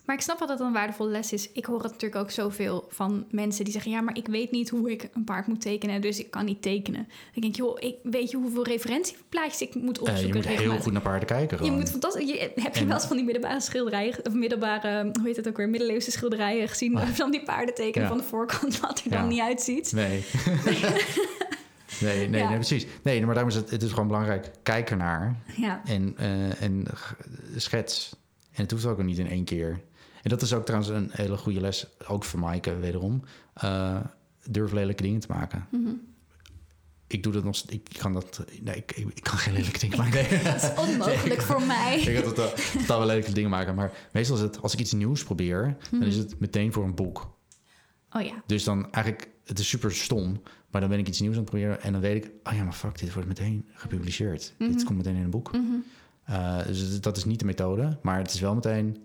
Maar 0.10 0.18
ik 0.18 0.24
snap 0.24 0.40
wel 0.40 0.48
dat 0.48 0.58
het 0.58 0.68
een 0.68 0.74
waardevolle 0.74 1.10
les 1.10 1.34
is. 1.34 1.52
Ik 1.52 1.66
hoor 1.66 1.82
het 1.84 1.92
natuurlijk 1.92 2.22
ook 2.22 2.32
zoveel 2.32 2.88
van 2.90 3.26
mensen 3.32 3.64
die 3.64 3.74
zeggen... 3.74 3.92
ja, 3.92 4.02
maar 4.02 4.18
ik 4.18 4.28
weet 4.28 4.52
niet 4.52 4.70
hoe 4.70 4.92
ik 4.92 5.10
een 5.14 5.24
paard 5.24 5.48
moet 5.48 5.62
tekenen... 5.62 6.02
dus 6.02 6.20
ik 6.20 6.32
kan 6.32 6.46
niet 6.46 6.62
tekenen. 6.62 7.08
Ik 7.34 7.42
denk, 7.42 7.56
joh, 7.56 7.78
ik, 7.80 7.96
weet 8.04 8.32
je 8.32 8.38
hoeveel 8.38 8.64
referentieplaatjes 8.66 9.62
ik 9.62 9.76
moet 9.76 10.00
opzoeken? 10.00 10.28
je 10.28 10.34
moet 10.34 10.46
heel 10.48 10.80
goed 10.80 10.92
naar 10.92 11.02
paarden 11.02 11.28
kijken. 11.28 11.64
Je 11.66 11.72
moet 11.72 11.90
fantastisch. 11.90 12.30
Je, 12.30 12.52
heb 12.56 12.74
je 12.76 12.80
En- 12.82 12.88
wel 12.88 12.96
eens 12.96 13.06
van 13.06 13.16
die 13.16 13.26
middelbare 13.26 13.62
schilderijen, 13.62 14.26
of 14.26 14.34
middelbare, 14.34 15.04
hoe 15.04 15.28
heet 15.28 15.36
het 15.36 15.48
ook 15.48 15.58
weer, 15.58 15.70
middeleeuwse 15.70 16.12
schilderijen 16.12 16.68
gezien 16.68 16.98
Ah. 16.98 17.08
van 17.08 17.32
die 17.32 17.44
paarden 17.44 17.76
tekenen 17.76 18.02
Ja. 18.08 18.08
van 18.14 18.18
de 18.18 18.28
voorkant, 18.30 18.80
wat 18.80 19.00
er 19.06 19.12
Ja. 19.12 19.18
dan 19.20 19.28
niet 19.28 19.42
uitziet? 19.42 19.92
Nee. 20.00 20.24
nee, 22.02 22.30
nee, 22.30 22.42
Ja. 22.42 22.48
nee, 22.48 22.58
precies. 22.58 22.86
Nee, 23.04 23.26
maar 23.26 23.34
daarom 23.34 23.52
is 23.52 23.58
het, 23.60 23.70
het 23.70 23.84
is 23.84 23.90
gewoon 23.92 24.08
belangrijk. 24.08 24.52
Kijk 24.64 24.90
ernaar 24.90 25.36
Ja, 25.56 25.82
en, 25.86 26.14
eh, 26.18 26.62
en 26.62 26.86
schets. 27.56 28.16
En 28.52 28.62
het 28.62 28.72
hoeft 28.72 28.86
ook 28.86 29.04
niet 29.04 29.18
in 29.18 29.30
één 29.30 29.44
keer. 29.44 29.80
En 30.24 30.30
dat 30.30 30.42
is 30.42 30.54
ook 30.54 30.66
trouwens 30.66 30.92
een 30.92 31.10
hele 31.12 31.38
goede 31.38 31.62
les, 31.62 31.88
ook 32.08 32.24
voor 32.24 32.40
Maaike 32.40 32.76
wederom. 32.80 33.24
Eh, 33.54 34.00
durf 34.44 34.72
lelijke 34.72 35.04
dingen 35.04 35.20
te 35.20 35.28
maken. 35.30 35.68
Mhm. 35.72 35.94
Ik 37.08 37.24
doe 37.24 37.34
dat 37.34 37.44
nog 37.44 37.64
Ik 37.68 37.90
kan 37.98 38.14
dat... 38.14 38.46
Nee, 38.62 38.76
ik, 38.76 38.92
ik, 38.92 39.24
kan 39.24 39.38
geen 39.38 39.54
lelijke 39.54 39.80
dingen 39.80 39.98
maken. 39.98 40.44
Dat 40.44 40.56
is 40.56 40.70
onmogelijk 40.90 41.42
voor 41.42 41.62
mij. 41.62 42.00
ik 42.00 42.24
totaal, 42.24 42.50
totaal 42.78 42.98
wel 42.98 43.08
lelijke 43.08 43.34
dingen 43.34 43.50
maken. 43.50 43.76
Maar 43.76 43.92
meestal 44.12 44.36
is 44.36 44.42
het, 44.42 44.62
als 44.62 44.74
ik 44.74 44.80
iets 44.80 44.94
nieuws 44.94 45.24
probeer... 45.24 45.78
dan 45.92 46.04
is 46.04 46.16
het 46.16 46.40
meteen 46.40 46.74
voor 46.74 46.84
een 46.84 46.96
boek. 46.96 47.38
Oh 48.12 48.22
ja, 48.22 48.44
Dus 48.46 48.64
dan 48.64 48.92
eigenlijk, 48.92 49.30
het 49.46 49.60
is 49.60 49.70
super 49.70 49.96
stom, 49.96 50.42
maar 50.72 50.82
dan 50.82 50.90
ben 50.90 51.00
ik 51.00 51.08
iets 51.08 51.20
nieuws 51.20 51.34
aan 51.34 51.42
het 51.42 51.50
proberen 51.50 51.82
en 51.82 51.92
dan 51.92 52.02
weet 52.02 52.26
ik, 52.26 52.32
oh 52.44 52.54
ja, 52.54 52.64
maar 52.64 52.74
fuck, 52.74 53.00
dit 53.00 53.14
wordt 53.14 53.28
meteen 53.28 53.68
gepubliceerd. 53.74 54.54
Dit 54.58 54.84
komt 54.84 54.98
meteen 54.98 55.16
in 55.16 55.24
een 55.24 55.30
boek. 55.30 55.52
Mhm. 55.52 55.64
Eh, 56.24 56.66
dus 56.66 57.02
dat 57.02 57.18
is 57.18 57.26
niet 57.26 57.40
de 57.40 57.46
methode, 57.46 57.98
maar 58.02 58.18
het 58.18 58.34
is 58.34 58.40
wel 58.40 58.56
meteen, 58.56 58.98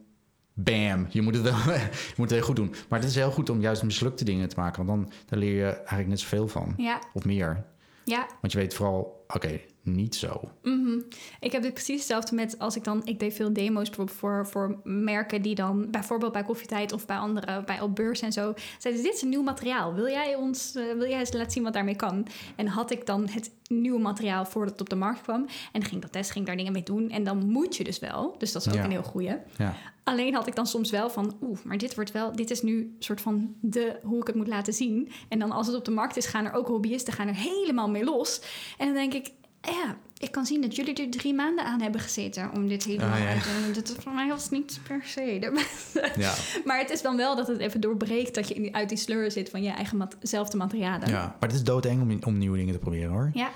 bam, 0.54 1.06
je 1.10 1.22
moet 1.22 1.34
het 1.34 1.42
wel, 1.42 1.54
je 2.10 2.14
moet 2.16 2.30
het 2.30 2.38
heel 2.38 2.46
goed 2.46 2.56
doen. 2.56 2.74
Maar 2.88 2.98
het 2.98 3.08
is 3.08 3.14
heel 3.14 3.30
goed 3.30 3.50
om 3.50 3.60
juist 3.60 3.82
mislukte 3.82 4.24
dingen 4.24 4.48
te 4.48 4.60
maken, 4.60 4.84
want 4.86 5.12
dan, 5.26 5.38
leer 5.38 5.56
je 5.56 5.70
eigenlijk 5.70 6.08
net 6.08 6.20
zoveel 6.20 6.48
van, 6.48 6.74
ja, 6.76 6.98
of 7.12 7.24
meer. 7.24 7.64
ja. 8.04 8.26
Want 8.40 8.52
je 8.52 8.58
weet 8.58 8.74
vooral, 8.74 9.23
oké, 9.26 9.60
niet 9.82 10.14
zo. 10.14 10.40
Mhm. 10.62 10.98
Ik 11.40 11.52
heb 11.52 11.62
dit 11.62 11.72
precies 11.74 11.96
hetzelfde 11.96 12.34
met 12.34 12.58
als 12.58 12.76
ik 12.76 12.84
dan... 12.84 13.02
Ik 13.04 13.18
deed 13.20 13.34
veel 13.34 13.52
demo's 13.52 13.90
voor, 14.06 14.46
voor 14.46 14.80
merken 14.84 15.42
die 15.42 15.54
dan... 15.54 15.90
Bijvoorbeeld 15.90 16.32
bij 16.32 16.44
Koffietijd 16.44 16.92
of 16.92 17.06
bij 17.06 17.16
andere, 17.16 17.64
bij 17.64 17.80
op 17.80 17.94
beurs 17.94 18.20
en 18.20 18.32
zo... 18.32 18.54
Zeiden 18.78 19.02
ze, 19.02 19.08
dit 19.08 19.16
is 19.16 19.22
een 19.22 19.28
nieuw 19.28 19.42
materiaal. 19.42 19.94
Wil 19.94 20.08
jij 20.08 20.34
ons... 20.34 20.74
eh, 20.74 20.84
wil 20.84 21.08
jij 21.08 21.18
eens 21.18 21.32
laten 21.32 21.52
zien 21.52 21.62
wat 21.62 21.72
daarmee 21.72 21.96
kan? 21.96 22.26
En 22.56 22.66
had 22.66 22.90
ik 22.90 23.06
dan 23.06 23.28
het 23.28 23.50
nieuwe 23.66 24.00
materiaal 24.00 24.44
voordat 24.46 24.72
het 24.72 24.80
op 24.80 24.88
de 24.88 24.96
markt 24.96 25.20
kwam... 25.20 25.46
en 25.72 25.84
ging 25.84 26.02
dat 26.02 26.12
testen, 26.12 26.32
ging 26.34 26.46
daar 26.46 26.56
dingen 26.56 26.72
mee 26.72 26.82
doen... 26.82 27.10
en 27.10 27.24
dan 27.24 27.46
moet 27.50 27.76
je 27.76 27.84
dus 27.84 27.98
wel. 27.98 28.34
Dus 28.38 28.52
dat 28.52 28.62
is 28.62 28.68
ook 28.68 28.74
Ja. 28.74 28.84
een 28.84 28.90
heel 28.90 29.02
goeie. 29.02 29.37
Ja, 29.58 29.74
Alleen 30.04 30.34
had 30.34 30.46
ik 30.46 30.54
dan 30.54 30.66
soms 30.66 30.90
wel 30.90 31.10
van, 31.10 31.37
oeh, 31.42 31.58
maar 31.64 31.78
dit 31.78 31.94
wordt 31.94 32.12
wel, 32.12 32.37
dit 32.37 32.50
is 32.50 32.62
nu 32.62 32.96
soort 32.98 33.20
van 33.20 33.54
de 33.60 33.96
hoe 34.02 34.20
ik 34.20 34.26
het 34.26 34.37
moet 34.37 34.46
laten 34.48 34.72
zien. 34.72 35.10
En 35.28 35.38
dan 35.38 35.50
als 35.50 35.66
het 35.66 35.76
op 35.76 35.84
de 35.84 35.90
markt 35.90 36.16
is, 36.16 36.26
gaan 36.26 36.44
er 36.44 36.52
ook 36.52 36.66
hobbyisten 36.66 37.12
gaan 37.12 37.28
er 37.28 37.34
helemaal 37.34 37.90
mee 37.90 38.04
los. 38.04 38.40
En 38.78 38.87
dan 38.87 38.94
denk 38.94 39.14
ik, 39.14 39.23
ja, 39.64 39.96
ik 40.18 40.31
kan 40.31 40.46
zien 40.46 40.61
dat 40.61 40.77
jullie 40.77 40.94
er 41.03 41.11
drie 41.11 41.35
maanden 41.35 41.64
aan 41.64 41.81
hebben 41.81 42.00
gezeten 42.00 42.50
om 42.53 42.68
dit 42.68 42.85
helemaal 42.85 43.12
Ah, 43.12 43.18
ja. 43.35 43.40
te 43.40 43.61
doen. 43.64 43.72
Dat 43.72 43.94
voor 44.03 44.12
mij 44.12 44.29
was 44.29 44.50
niet 44.50 44.81
per 44.87 45.00
se 45.05 45.37
de 45.40 45.50
beste. 45.55 46.12
Ja, 46.20 46.35
Maar 46.64 46.79
het 46.79 46.90
is 46.90 47.03
dan 47.03 47.16
wel 47.16 47.37
dat 47.37 47.46
het 47.46 47.59
even 47.59 47.81
doorbreekt 47.81 48.35
dat 48.35 48.48
je 48.48 48.55
in- 48.55 48.74
uit 48.74 48.88
die 48.88 48.98
sleur 48.98 49.31
zit 49.31 49.50
van 49.50 49.62
je 49.62 49.70
eigen 49.70 49.96
mat 49.96 50.16
zelfde 50.20 50.57
materialen. 50.57 51.09
ja. 51.09 51.37
maar 51.40 51.48
het 51.48 51.53
is 51.59 51.64
doodeng 51.64 52.03
om, 52.03 52.18
om 52.24 52.38
nieuwe 52.38 52.57
dingen 52.57 52.72
te 52.72 52.79
proberen 52.81 53.11
hoor. 53.11 53.31
Ja, 53.35 53.50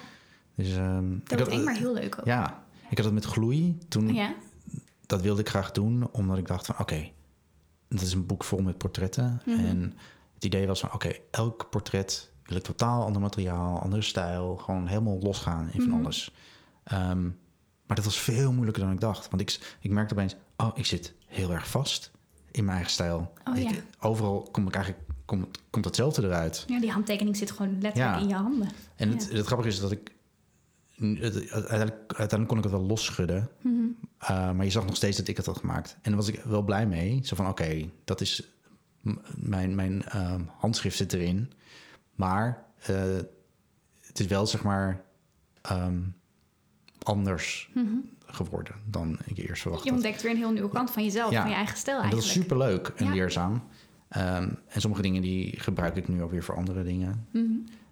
Dus, 0.55 0.77
ehm, 0.77 1.13
ik 1.15 1.29
dat 1.29 1.39
had- 1.39 1.49
is 1.49 1.55
eng, 1.55 1.65
maar 1.65 1.77
heel 1.77 1.93
leuk 1.95 2.17
ook. 2.19 2.25
Ja, 2.27 2.63
ik 2.91 2.97
had 2.97 3.07
het 3.07 3.15
met 3.15 3.25
gloei. 3.25 3.79
Toen, 3.89 4.15
Ja. 4.15 4.35
Dat 5.07 5.23
wilde 5.23 5.41
ik 5.41 5.49
graag 5.49 5.71
doen, 5.73 6.09
omdat 6.13 6.39
ik 6.39 6.47
dacht 6.47 6.67
van... 6.67 6.79
oké, 6.79 7.11
dat 7.89 8.01
is 8.01 8.13
een 8.13 8.27
boek 8.27 8.45
vol 8.45 8.59
met 8.63 8.79
portretten. 8.79 9.43
Mhm. 9.45 9.65
En 9.65 9.95
het 10.35 10.45
idee 10.45 10.67
was 10.67 10.81
van... 10.81 10.93
oké, 10.93 11.13
elk 11.31 11.67
portret 11.71 12.31
wil 12.49 12.57
ik 12.57 12.63
totaal 12.63 13.05
ander 13.05 13.23
materiaal, 13.23 13.81
andere 13.81 14.03
stijl. 14.03 14.57
Gewoon 14.57 14.87
helemaal 14.87 15.19
losgaan 15.19 15.69
in 15.73 15.81
van 15.81 15.91
Mhm. 15.91 16.01
alles. 16.01 16.33
Ehm, 16.85 17.23
maar 17.87 17.97
dat 17.97 18.05
was 18.05 18.19
veel 18.19 18.53
moeilijker 18.53 18.83
dan 18.83 18.93
ik 18.93 19.01
dacht. 19.01 19.29
Want 19.31 19.43
ik, 19.43 19.77
ik 19.81 19.91
merkte 19.91 20.15
opeens... 20.15 20.37
oh, 20.57 20.71
ik 20.75 20.87
zit 20.87 21.15
heel 21.27 21.53
erg 21.53 21.69
vast 21.71 22.11
in 22.51 22.63
mijn 22.65 22.75
eigen 22.77 22.93
stijl. 22.93 23.33
Oh, 23.45 23.57
Ik- 23.57 23.71
ja. 23.71 23.77
overal 24.01 24.49
kom 24.53 24.67
ik 24.67 24.75
eigenlijk, 24.75 25.05
komt, 25.25 25.59
komt 25.71 25.85
hetzelfde 25.85 26.23
eruit. 26.23 26.65
ja, 26.67 26.81
die 26.81 26.91
handtekening 26.91 27.37
zit 27.37 27.51
gewoon 27.51 27.73
letterlijk 27.81 28.15
Ja. 28.17 28.23
in 28.23 28.29
je 28.29 28.35
handen. 28.35 28.69
En 28.97 29.09
het, 29.11 29.29
Ja. 29.31 29.37
het 29.37 29.47
grappige 29.47 29.69
is 29.69 29.81
dat 29.81 29.91
ik... 29.91 30.13
het- 30.97 31.51
uiteindelijk, 31.51 31.97
uiteindelijk 32.07 32.49
kon 32.49 32.57
ik 32.59 32.63
het 32.65 32.73
wel 32.73 32.83
losschudden. 32.83 33.49
Mhm. 33.61 33.75
Uh, 34.23 34.29
maar 34.53 34.65
je 34.65 34.71
zag 34.71 34.87
nog 34.87 34.97
steeds 34.97 35.17
dat 35.17 35.29
ik 35.29 35.37
het 35.37 35.47
had 35.47 35.59
gemaakt. 35.59 35.93
En 36.03 36.11
daar 36.11 36.17
was 36.21 36.29
ik 36.29 36.41
wel 36.45 36.63
blij 36.63 36.87
mee. 36.87 37.21
Zo 37.25 37.37
van, 37.37 37.49
oké, 37.49 37.89
dat 38.05 38.21
is... 38.21 38.49
m- 39.01 39.13
Mijn, 39.35 39.75
mijn 39.75 40.05
ehm, 40.05 40.43
handschrift 40.57 40.97
zit 40.97 41.13
erin. 41.13 41.53
Maar 42.19 42.65
eh, 42.83 42.97
het 44.07 44.21
is 44.21 44.27
wel, 44.27 44.47
zeg 44.47 44.63
maar... 44.63 45.01
ehm, 45.63 45.99
anders 47.03 47.71
geworden 48.27 48.75
dan 48.85 49.19
ik 49.25 49.39
eerst 49.39 49.63
verwacht 49.63 49.83
Mhm. 49.85 49.91
Je 49.91 49.97
ontdekt 49.97 50.23
weer 50.23 50.31
een 50.31 50.37
heel 50.37 50.53
nieuwe 50.53 50.69
kant 50.69 50.91
van 50.91 51.05
jezelf, 51.05 51.31
Ja. 51.33 51.41
van 51.41 51.51
je 51.51 51.57
eigen 51.57 51.77
stijl 51.77 51.97
En 51.97 52.03
dat 52.03 52.13
eigenlijk. 52.13 52.37
is 52.39 52.43
superleuk 52.43 52.93
en 52.97 53.05
Ja. 53.05 53.13
leerzaam. 53.13 53.63
Ehm, 54.09 54.49
en 54.69 54.81
sommige 54.81 55.03
dingen 55.03 55.23
die 55.23 55.61
gebruik 55.61 55.97
ik 55.97 56.09
nu 56.09 56.23
ook 56.23 56.31
weer 56.31 56.43
voor 56.45 56.57
andere 56.57 56.83
dingen. 56.83 57.27
Mhm. 57.33 57.45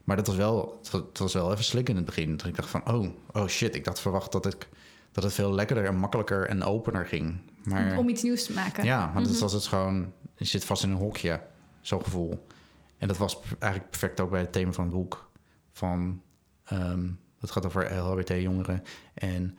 Maar 0.04 0.16
dat 0.16 0.26
was 0.26 0.36
wel, 0.36 0.78
het 0.82 0.90
was, 1.18 1.32
het 1.32 1.42
wel 1.42 1.52
even 1.52 1.64
slikken 1.64 1.94
in 1.94 2.00
het 2.04 2.06
begin. 2.14 2.36
Dat 2.36 2.46
ik 2.46 2.56
dacht 2.56 2.68
van, 2.70 2.88
oh, 2.94 3.08
oh 3.32 3.46
shit, 3.46 3.74
ik 3.74 3.86
had 3.86 4.00
verwacht 4.00 4.32
dat, 4.32 4.46
ik, 4.46 4.68
dat 5.12 5.24
het 5.24 5.32
veel 5.32 5.52
lekkerder 5.54 5.84
en 5.84 5.96
makkelijker 5.96 6.46
en 6.48 6.62
opener 6.62 7.06
ging. 7.06 7.38
Maar 7.64 7.96
Om 7.98 8.08
iets 8.08 8.22
nieuws 8.22 8.44
te 8.46 8.52
maken. 8.52 8.84
ja, 8.84 9.06
maar 9.06 9.22
Mhm. 9.22 9.30
dat 9.32 9.38
was 9.38 9.52
het 9.52 9.66
gewoon, 9.66 10.12
je 10.36 10.44
zit 10.44 10.64
vast 10.64 10.82
in 10.82 10.90
een 10.90 10.96
hokje, 10.96 11.40
zo'n 11.80 12.02
gevoel. 12.04 12.46
En 12.98 13.08
dat 13.08 13.16
was 13.16 13.38
eigenlijk 13.58 13.90
perfect 13.90 14.20
ook 14.20 14.30
bij 14.30 14.40
het 14.40 14.52
thema 14.52 14.72
van 14.72 14.84
het 14.84 14.94
boek. 14.94 15.30
Van, 15.72 16.22
ehm 16.64 17.08
het 17.40 17.50
gaat 17.50 17.66
over 17.66 17.94
LHBT-jongeren. 17.94 18.82
En 19.14 19.58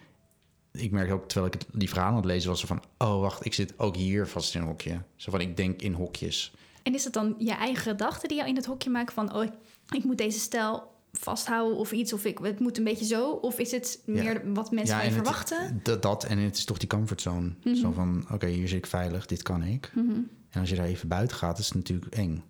ik 0.72 0.92
merkte 0.92 1.14
ook, 1.14 1.28
terwijl 1.28 1.54
ik 1.54 1.60
het- 1.62 1.68
die 1.80 1.88
verhalen 1.90 2.12
aan 2.16 2.22
het 2.22 2.32
lezen 2.32 2.50
was, 2.50 2.66
van, 2.66 2.84
oh 2.98 3.20
wacht, 3.22 3.46
ik 3.46 3.54
zit 3.54 3.80
ook 3.80 3.96
hier 3.96 4.28
vast 4.28 4.56
in 4.56 4.62
een 4.62 4.68
hokje. 4.68 5.02
Zo 5.16 5.32
van, 5.32 5.42
ik 5.42 5.58
denk 5.58 5.82
in 5.82 5.94
hokjes. 5.94 6.54
En 6.84 6.94
is 6.94 7.04
het 7.04 7.14
dan 7.14 7.36
je 7.38 7.52
eigen 7.52 7.82
gedachten 7.84 8.28
die 8.28 8.38
jou 8.38 8.50
in 8.50 8.56
het 8.56 8.66
hokje 8.66 8.90
maken 8.90 9.14
van... 9.14 9.34
oh, 9.36 9.44
ik, 9.44 9.52
ik 9.96 10.04
moet 10.04 10.18
deze 10.18 10.40
stijl 10.40 10.96
vasthouden 11.12 11.78
of 11.78 11.92
iets, 11.92 12.14
of 12.14 12.26
ik, 12.26 12.38
het 12.38 12.60
moet 12.60 12.78
een 12.78 12.84
beetje 12.84 13.06
zo? 13.06 13.30
Of 13.32 13.60
is 13.60 13.72
het 13.72 14.02
Ja. 14.06 14.14
meer 14.24 14.54
wat 14.54 14.72
mensen 14.72 15.00
het- 15.00 15.14
verwachten? 15.14 15.80
dat, 15.84 16.02
dat, 16.02 16.24
en 16.24 16.38
het 16.38 16.58
is 16.58 16.66
toch 16.66 16.78
die 16.78 16.90
comfortzone. 16.90 17.54
Mhm. 17.64 17.76
Zo 17.76 17.92
van, 17.92 18.26
oké, 18.32 18.48
hier 18.48 18.68
zit 18.68 18.78
ik 18.78 18.86
veilig, 18.86 19.26
dit 19.26 19.42
kan 19.42 19.64
ik. 19.64 19.92
Mhm. 19.96 20.20
En 20.50 20.60
als 20.60 20.70
je 20.70 20.76
daar 20.76 20.86
even 20.86 21.08
buiten 21.08 21.38
gaat, 21.38 21.60
is 21.60 21.66
het 21.66 21.76
natuurlijk 21.76 22.16
eng. 22.16 22.44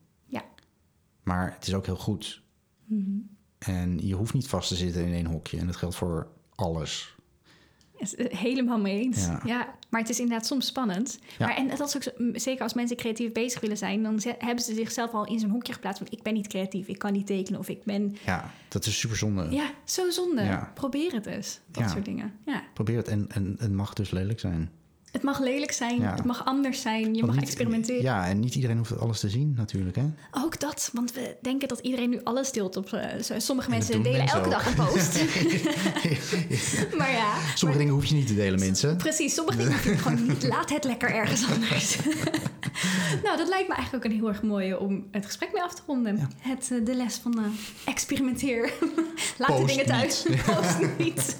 Maar 1.27 1.53
het 1.53 1.67
is 1.67 1.73
ook 1.73 1.85
heel 1.85 1.95
goed. 1.97 2.41
Mhm. 2.85 3.19
En 3.57 4.07
je 4.07 4.15
hoeft 4.15 4.33
niet 4.33 4.47
vast 4.47 4.67
te 4.67 4.75
zitten 4.75 5.05
in 5.05 5.13
één 5.13 5.25
hokje. 5.25 5.57
En 5.57 5.65
dat 5.65 5.75
geldt 5.75 5.95
voor 5.95 6.27
alles. 6.55 7.15
Het 7.97 8.15
Helemaal 8.17 8.79
mee 8.79 9.03
eens. 9.03 9.25
Ja. 9.25 9.41
Ja. 9.45 9.75
maar 9.89 10.01
het 10.01 10.09
is 10.09 10.19
inderdaad 10.19 10.45
soms 10.45 10.65
spannend. 10.65 11.19
Ja. 11.37 11.45
Maar 11.45 11.55
en 11.55 11.67
dat 11.67 11.87
is 11.87 11.95
ook 11.95 12.03
zo, 12.03 12.11
m, 12.17 12.37
zeker 12.37 12.63
als 12.63 12.73
mensen 12.73 12.97
creatief 12.97 13.31
bezig 13.31 13.61
willen 13.61 13.77
zijn, 13.77 14.03
dan 14.03 14.19
hebben 14.37 14.63
ze 14.63 14.73
zichzelf 14.73 15.11
al 15.11 15.25
in 15.25 15.39
zo'n 15.39 15.49
hokje 15.49 15.73
geplaatst. 15.73 15.99
Want 15.99 16.13
ik 16.13 16.23
ben 16.23 16.33
niet 16.33 16.47
creatief, 16.47 16.87
ik 16.87 16.97
kan 16.97 17.13
niet 17.13 17.27
tekenen 17.27 17.59
of 17.59 17.69
ik 17.69 17.83
ben. 17.83 18.15
Ja, 18.25 18.51
dat 18.67 18.85
is 18.85 18.99
super 18.99 19.17
zonde. 19.17 19.47
Ja, 19.49 19.71
zo 19.83 20.09
zonde. 20.09 20.41
Ja. 20.41 20.71
Probeer 20.73 21.13
het 21.13 21.25
eens. 21.25 21.59
Dat 21.71 21.89
soort 21.89 22.05
dingen. 22.05 22.33
Ja. 22.45 22.63
Probeer 22.73 22.97
het. 22.97 23.07
En, 23.07 23.27
en 23.29 23.55
het 23.59 23.71
mag 23.71 23.93
dus 23.93 24.11
lelijk 24.11 24.39
zijn. 24.39 24.71
Het 25.17 25.25
mag 25.25 25.39
lelijk 25.39 25.71
zijn, 25.71 26.01
Ja. 26.01 26.13
het 26.15 26.23
mag 26.25 26.45
anders 26.45 26.81
zijn, 26.81 26.99
je 27.01 27.05
Want 27.13 27.25
mag 27.25 27.35
niet- 27.35 27.43
experimenteren. 27.43 28.01
Ja, 28.01 28.27
en 28.27 28.39
niet 28.39 28.55
iedereen 28.55 28.77
hoeft 28.77 28.99
alles 28.99 29.19
te 29.19 29.29
zien 29.29 29.53
natuurlijk. 29.55 29.95
Hè? 29.95 30.03
Ook 30.31 30.59
dat, 30.59 30.89
want 30.93 31.13
we 31.13 31.35
denken 31.41 31.67
dat 31.67 31.79
iedereen 31.79 32.09
nu 32.09 32.19
alles 32.23 32.51
deelt 32.51 32.75
op. 32.77 32.93
eh, 32.93 33.03
sommige 33.37 33.69
mensen 33.69 34.03
delen 34.03 34.17
mensen 34.17 34.37
elke 34.37 34.45
ook. 34.47 34.53
dag 34.53 34.67
een 34.67 34.75
post. 34.85 35.13
maar 36.97 37.11
ja. 37.11 37.33
Sommige 37.33 37.65
maar- 37.65 37.77
dingen 37.77 37.93
hoef 37.93 38.05
je 38.05 38.15
niet 38.15 38.27
te 38.27 38.35
delen, 38.35 38.59
mensen. 38.59 38.97
Precies, 38.97 39.33
sommige 39.33 39.57
dingen 39.57 39.73
gewoon 39.97 40.27
niet. 40.27 40.43
Laat 40.47 40.69
het 40.69 40.83
lekker 40.83 41.09
ergens 41.13 41.45
anders. 41.51 41.97
nou, 43.23 43.37
dat 43.37 43.47
lijkt 43.47 43.67
me 43.67 43.75
eigenlijk 43.75 44.05
ook 44.05 44.11
een 44.11 44.17
heel 44.17 44.27
erg 44.27 44.41
mooie 44.41 44.79
om 44.79 45.07
het 45.11 45.25
gesprek 45.25 45.53
mee 45.53 45.61
af 45.61 45.73
te 45.73 45.81
ronden. 45.85 46.17
Ja. 46.17 46.27
Het, 46.39 46.71
eh, 46.71 46.85
de 46.85 46.95
les 46.95 47.15
van 47.15 47.39
eh, 47.39 47.45
experimenteer. 47.85 48.73
Laat 49.37 49.57
de 49.57 49.65
dingen 49.65 49.85
thuis. 49.85 50.25
niet. 50.25 50.43
Post 50.55 50.97
niet. 50.97 51.37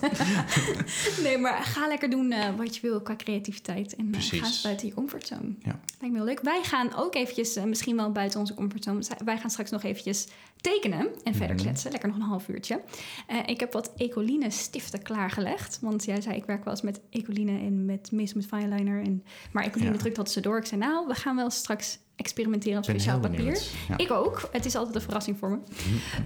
nee, 1.23 1.37
maar 1.37 1.63
ga 1.63 1.87
lekker 1.87 2.09
doen 2.09 2.31
eh, 2.31 2.55
wat 2.55 2.75
je 2.75 2.81
wil 2.81 3.01
qua 3.01 3.15
creativiteit. 3.15 3.95
En 3.95 4.15
ga 4.17 4.35
eens 4.35 4.61
buiten 4.61 4.87
je 4.87 4.93
comfortzone. 4.93 5.53
Ja. 5.59 5.79
Lijkt 5.99 6.15
me 6.15 6.15
heel 6.15 6.23
leuk. 6.23 6.41
Wij 6.41 6.63
gaan 6.63 6.95
ook 6.95 7.15
eventjes, 7.15 7.59
misschien 7.65 7.95
wel 7.95 8.11
buiten 8.11 8.39
onze 8.39 8.53
comfortzone. 8.53 9.01
Wij 9.25 9.37
gaan 9.37 9.49
straks 9.49 9.71
nog 9.71 9.83
eventjes 9.83 10.27
tekenen 10.71 11.07
en 11.23 11.35
verder 11.35 11.55
Mhm. 11.55 11.65
kletsen. 11.65 11.91
Lekker 11.91 12.09
nog 12.09 12.17
een 12.17 12.23
half 12.23 12.47
uurtje. 12.47 12.81
Eh, 13.27 13.37
ik 13.45 13.59
heb 13.59 13.73
wat 13.73 13.91
Ecoline 13.97 14.49
stiften 14.49 15.01
klaargelegd. 15.01 15.77
Want 15.81 16.05
jij 16.05 16.21
zei, 16.21 16.35
ik 16.35 16.45
werk 16.45 16.63
wel 16.63 16.73
eens 16.73 16.81
met 16.83 16.99
Ecoline 17.09 17.51
en 17.59 17.85
met 17.85 18.11
meestal 18.11 18.41
met 18.41 18.49
fineliner. 18.49 19.01
En, 19.03 19.23
maar 19.51 19.63
Ecoline 19.63 19.91
Ja. 19.91 19.97
drukt 19.97 20.15
dat 20.15 20.31
ze 20.31 20.41
door. 20.41 20.57
Ik 20.57 20.65
zei, 20.65 20.79
nou, 20.81 21.07
we 21.07 21.13
gaan 21.15 21.35
wel 21.35 21.49
straks 21.49 21.99
experimenteren 22.15 22.77
op 22.77 22.83
speciaal 22.83 23.19
papier. 23.19 23.61
Ja. 23.89 23.97
Ik 23.97 24.11
ook. 24.11 24.49
Het 24.51 24.65
is 24.65 24.75
altijd 24.75 24.95
een 24.95 25.01
verrassing 25.01 25.37
voor 25.37 25.49
me. 25.49 25.57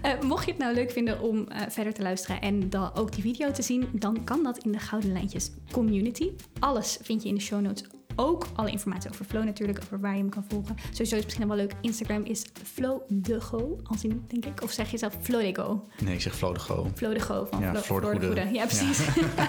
Eh, 0.02 0.22
mocht 0.22 0.46
je 0.46 0.52
het 0.52 0.60
nou 0.60 0.74
leuk 0.74 0.92
vinden 0.92 1.22
om 1.22 1.48
eh, 1.48 1.62
verder 1.70 1.94
te 1.94 2.02
luisteren 2.02 2.42
en 2.42 2.70
dan 2.70 2.96
ook 2.96 3.12
die 3.12 3.22
video 3.22 3.52
te 3.52 3.62
zien, 3.62 3.90
dan 3.94 4.24
kan 4.24 4.44
dat 4.44 4.58
in 4.58 4.72
de 4.72 4.80
Gouden 4.80 5.12
Lijntjes 5.12 5.52
community. 5.72 6.30
Alles 6.60 6.98
vind 7.02 7.24
je 7.24 7.30
in 7.30 7.36
de 7.36 7.42
show 7.42 7.62
notes. 7.62 7.84
Ook 8.16 8.46
alle 8.56 8.72
informatie 8.72 9.10
over 9.10 9.26
Flow 9.26 9.44
natuurlijk, 9.44 9.80
over 9.84 10.00
waar 10.00 10.12
je 10.12 10.18
hem 10.18 10.30
kan 10.30 10.46
volgen. 10.50 10.76
Sowieso 10.80 11.02
is 11.02 11.12
het 11.12 11.24
misschien 11.24 11.48
wel 11.48 11.58
leuk. 11.58 11.74
Instagram 11.82 12.24
is 12.24 12.46
flowdego, 12.64 13.80
als 13.84 14.04
in, 14.04 14.26
denk 14.28 14.46
ik. 14.46 14.64
Of 14.64 14.72
zeg 14.72 14.92
je 14.92 14.98
zelf 14.98 15.18
flowdego? 15.22 15.88
Nee, 16.04 16.14
ik 16.14 16.22
zeg 16.22 16.36
Flo 16.36 16.54
de 16.54 16.60
Go. 16.60 16.88
Flow 16.96 17.14
de 17.14 17.20
Go 17.20 17.48
van 17.52 17.60
Ja, 17.60 17.76
Flo, 17.76 18.00
de 18.00 18.26
Goede. 18.26 18.50
Ja, 18.52 18.66
precies. 18.66 19.00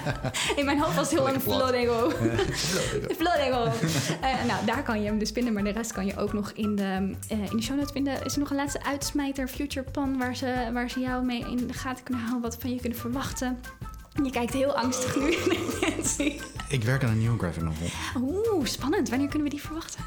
in 0.59 0.64
mijn 0.64 0.79
hoofd 0.79 0.96
was 0.96 1.11
heel 1.11 1.22
lang 1.22 1.37
Lekker 1.37 1.53
plat. 1.53 1.68
Flow 1.68 1.81
de 1.81 1.87
Go. 1.87 2.11
Go. 3.53 3.70
Eh, 4.20 4.44
nou, 4.46 4.66
daar 4.66 4.83
kan 4.83 5.01
je 5.01 5.07
hem 5.07 5.18
dus 5.18 5.31
vinden. 5.31 5.53
Maar 5.53 5.64
de 5.64 5.70
rest 5.70 5.92
kan 5.92 6.07
je 6.07 6.16
ook 6.16 6.33
nog 6.33 6.51
in 6.53 6.77
de, 6.77 7.14
eh, 7.29 7.38
in 7.51 7.57
de 7.57 7.62
show 7.62 7.77
notes 7.77 7.92
vinden. 7.92 8.25
Is 8.25 8.33
er 8.33 8.38
nog 8.38 8.51
een 8.51 8.57
laatste 8.57 8.85
uitsmijter, 8.85 9.48
Future 9.48 9.90
Pan, 9.90 10.18
waar 10.18 10.37
ze, 10.37 10.70
waar 10.72 10.90
ze 10.90 11.01
jou 11.01 11.25
mee 11.25 11.40
in 11.40 11.66
de 11.66 11.72
gaten 11.72 12.05
kunnen 12.05 12.22
houden? 12.22 12.51
Wat 12.51 12.61
van 12.61 12.70
je 12.70 12.81
kunnen 12.81 12.98
verwachten? 12.98 13.59
Je 14.25 14.31
kijkt 14.31 14.53
heel 14.53 14.72
angstig 14.77 15.16
nu. 15.16 15.37
Nancy. 15.81 16.38
Ik 16.68 16.85
werk 16.85 17.03
aan 17.05 17.11
een 17.11 17.18
nieuwe 17.18 17.38
graphic 17.38 17.62
novel. 17.62 17.87
Oeh, 18.20 18.66
spannend. 18.66 19.09
Wanneer 19.09 19.29
kunnen 19.29 19.48
we 19.48 19.55
die 19.55 19.62
verwachten? 19.64 20.05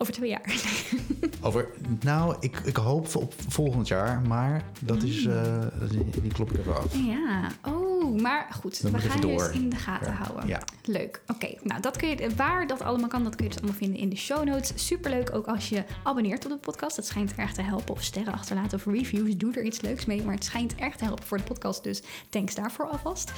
Over 0.00 0.12
twee 0.12 0.28
jaar. 0.30 0.52
Over, 1.40 1.68
nou, 2.00 2.36
ik, 2.40 2.60
ik 2.64 2.76
hoop 2.76 3.16
op 3.16 3.34
volgend 3.48 3.88
jaar, 3.88 4.20
maar 4.20 4.64
dat 4.80 5.02
is, 5.02 5.24
Mm. 5.24 5.32
eh, 5.32 5.90
die, 5.90 6.20
die 6.22 6.32
klop 6.32 6.52
ik 6.52 6.58
even 6.58 6.76
af. 6.76 6.94
Ja, 7.06 7.46
oh, 7.64 7.77
maar 8.20 8.48
goed. 8.60 8.78
We 8.78 8.98
gaan 8.98 9.20
je 9.20 9.26
eens 9.26 9.50
in 9.50 9.68
de 9.68 9.76
gaten 9.76 10.06
Ja. 10.12 10.12
houden. 10.12 10.46
Ja. 10.48 10.60
Leuk. 10.84 11.20
Oké, 11.26 11.54
nou 11.62 11.80
dat 11.80 11.96
kun 11.96 12.08
je, 12.08 12.34
waar 12.36 12.66
dat 12.66 12.82
allemaal 12.82 13.08
kan, 13.08 13.24
dat 13.24 13.34
kun 13.34 13.44
je 13.44 13.50
dus 13.50 13.60
allemaal 13.60 13.78
vinden 13.78 14.00
in 14.00 14.08
de 14.08 14.16
show 14.16 14.44
notes. 14.44 14.72
Superleuk 14.86 15.34
ook 15.34 15.46
als 15.46 15.68
je 15.68 15.84
abonneert 16.02 16.44
op 16.44 16.50
de 16.50 16.56
podcast. 16.56 16.96
Dat 16.96 17.06
schijnt 17.06 17.34
erg 17.34 17.52
te 17.52 17.62
helpen. 17.62 17.94
Of 17.94 18.02
sterren 18.02 18.32
achterlaten 18.32 18.78
of 18.78 18.84
reviews. 18.86 19.36
Doe 19.36 19.54
er 19.54 19.62
iets 19.64 19.80
leuks 19.80 20.04
mee. 20.06 20.22
Maar 20.22 20.34
het 20.34 20.44
schijnt 20.44 20.74
erg 20.74 20.96
te 20.96 21.04
helpen 21.04 21.26
voor 21.26 21.36
de 21.36 21.42
podcast. 21.42 21.82
Dus 21.82 22.02
thanks 22.28 22.54
daarvoor 22.54 22.88
alvast. 22.88 23.32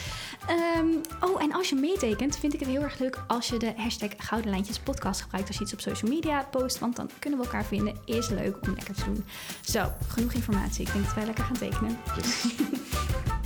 Ehm, 0.47 0.87
oh, 1.31 1.43
en 1.43 1.53
als 1.53 1.69
je 1.69 1.75
meetekent, 1.75 2.37
vind 2.39 2.55
ik 2.55 2.61
het 2.61 2.69
heel 2.69 2.83
erg 2.83 2.99
leuk 2.99 3.25
als 3.27 3.49
je 3.49 3.59
de 3.59 3.73
hashtag 3.77 4.11
Gouden 4.17 4.51
Lijntjes 4.51 4.79
podcast 4.79 5.21
gebruikt. 5.21 5.49
Als 5.49 5.57
je 5.57 5.63
iets 5.65 5.73
op 5.73 5.81
social 5.81 6.11
media 6.11 6.43
post. 6.51 6.79
Want 6.79 6.97
dan 6.97 7.11
kunnen 7.19 7.39
we 7.39 7.45
elkaar 7.45 7.65
vinden. 7.65 7.95
Is 8.05 8.29
leuk 8.29 8.57
om 8.63 8.75
lekker 8.75 8.95
te 8.95 9.05
doen. 9.05 9.25
Zo, 9.61 9.93
genoeg 10.09 10.33
informatie. 10.33 10.87
Ik 10.87 10.93
denk 10.93 11.05
dat 11.05 11.15
wij 11.15 11.25
lekker 11.25 11.45
gaan 11.45 11.57
tekenen. 11.59 11.99
Yes. 12.17 12.45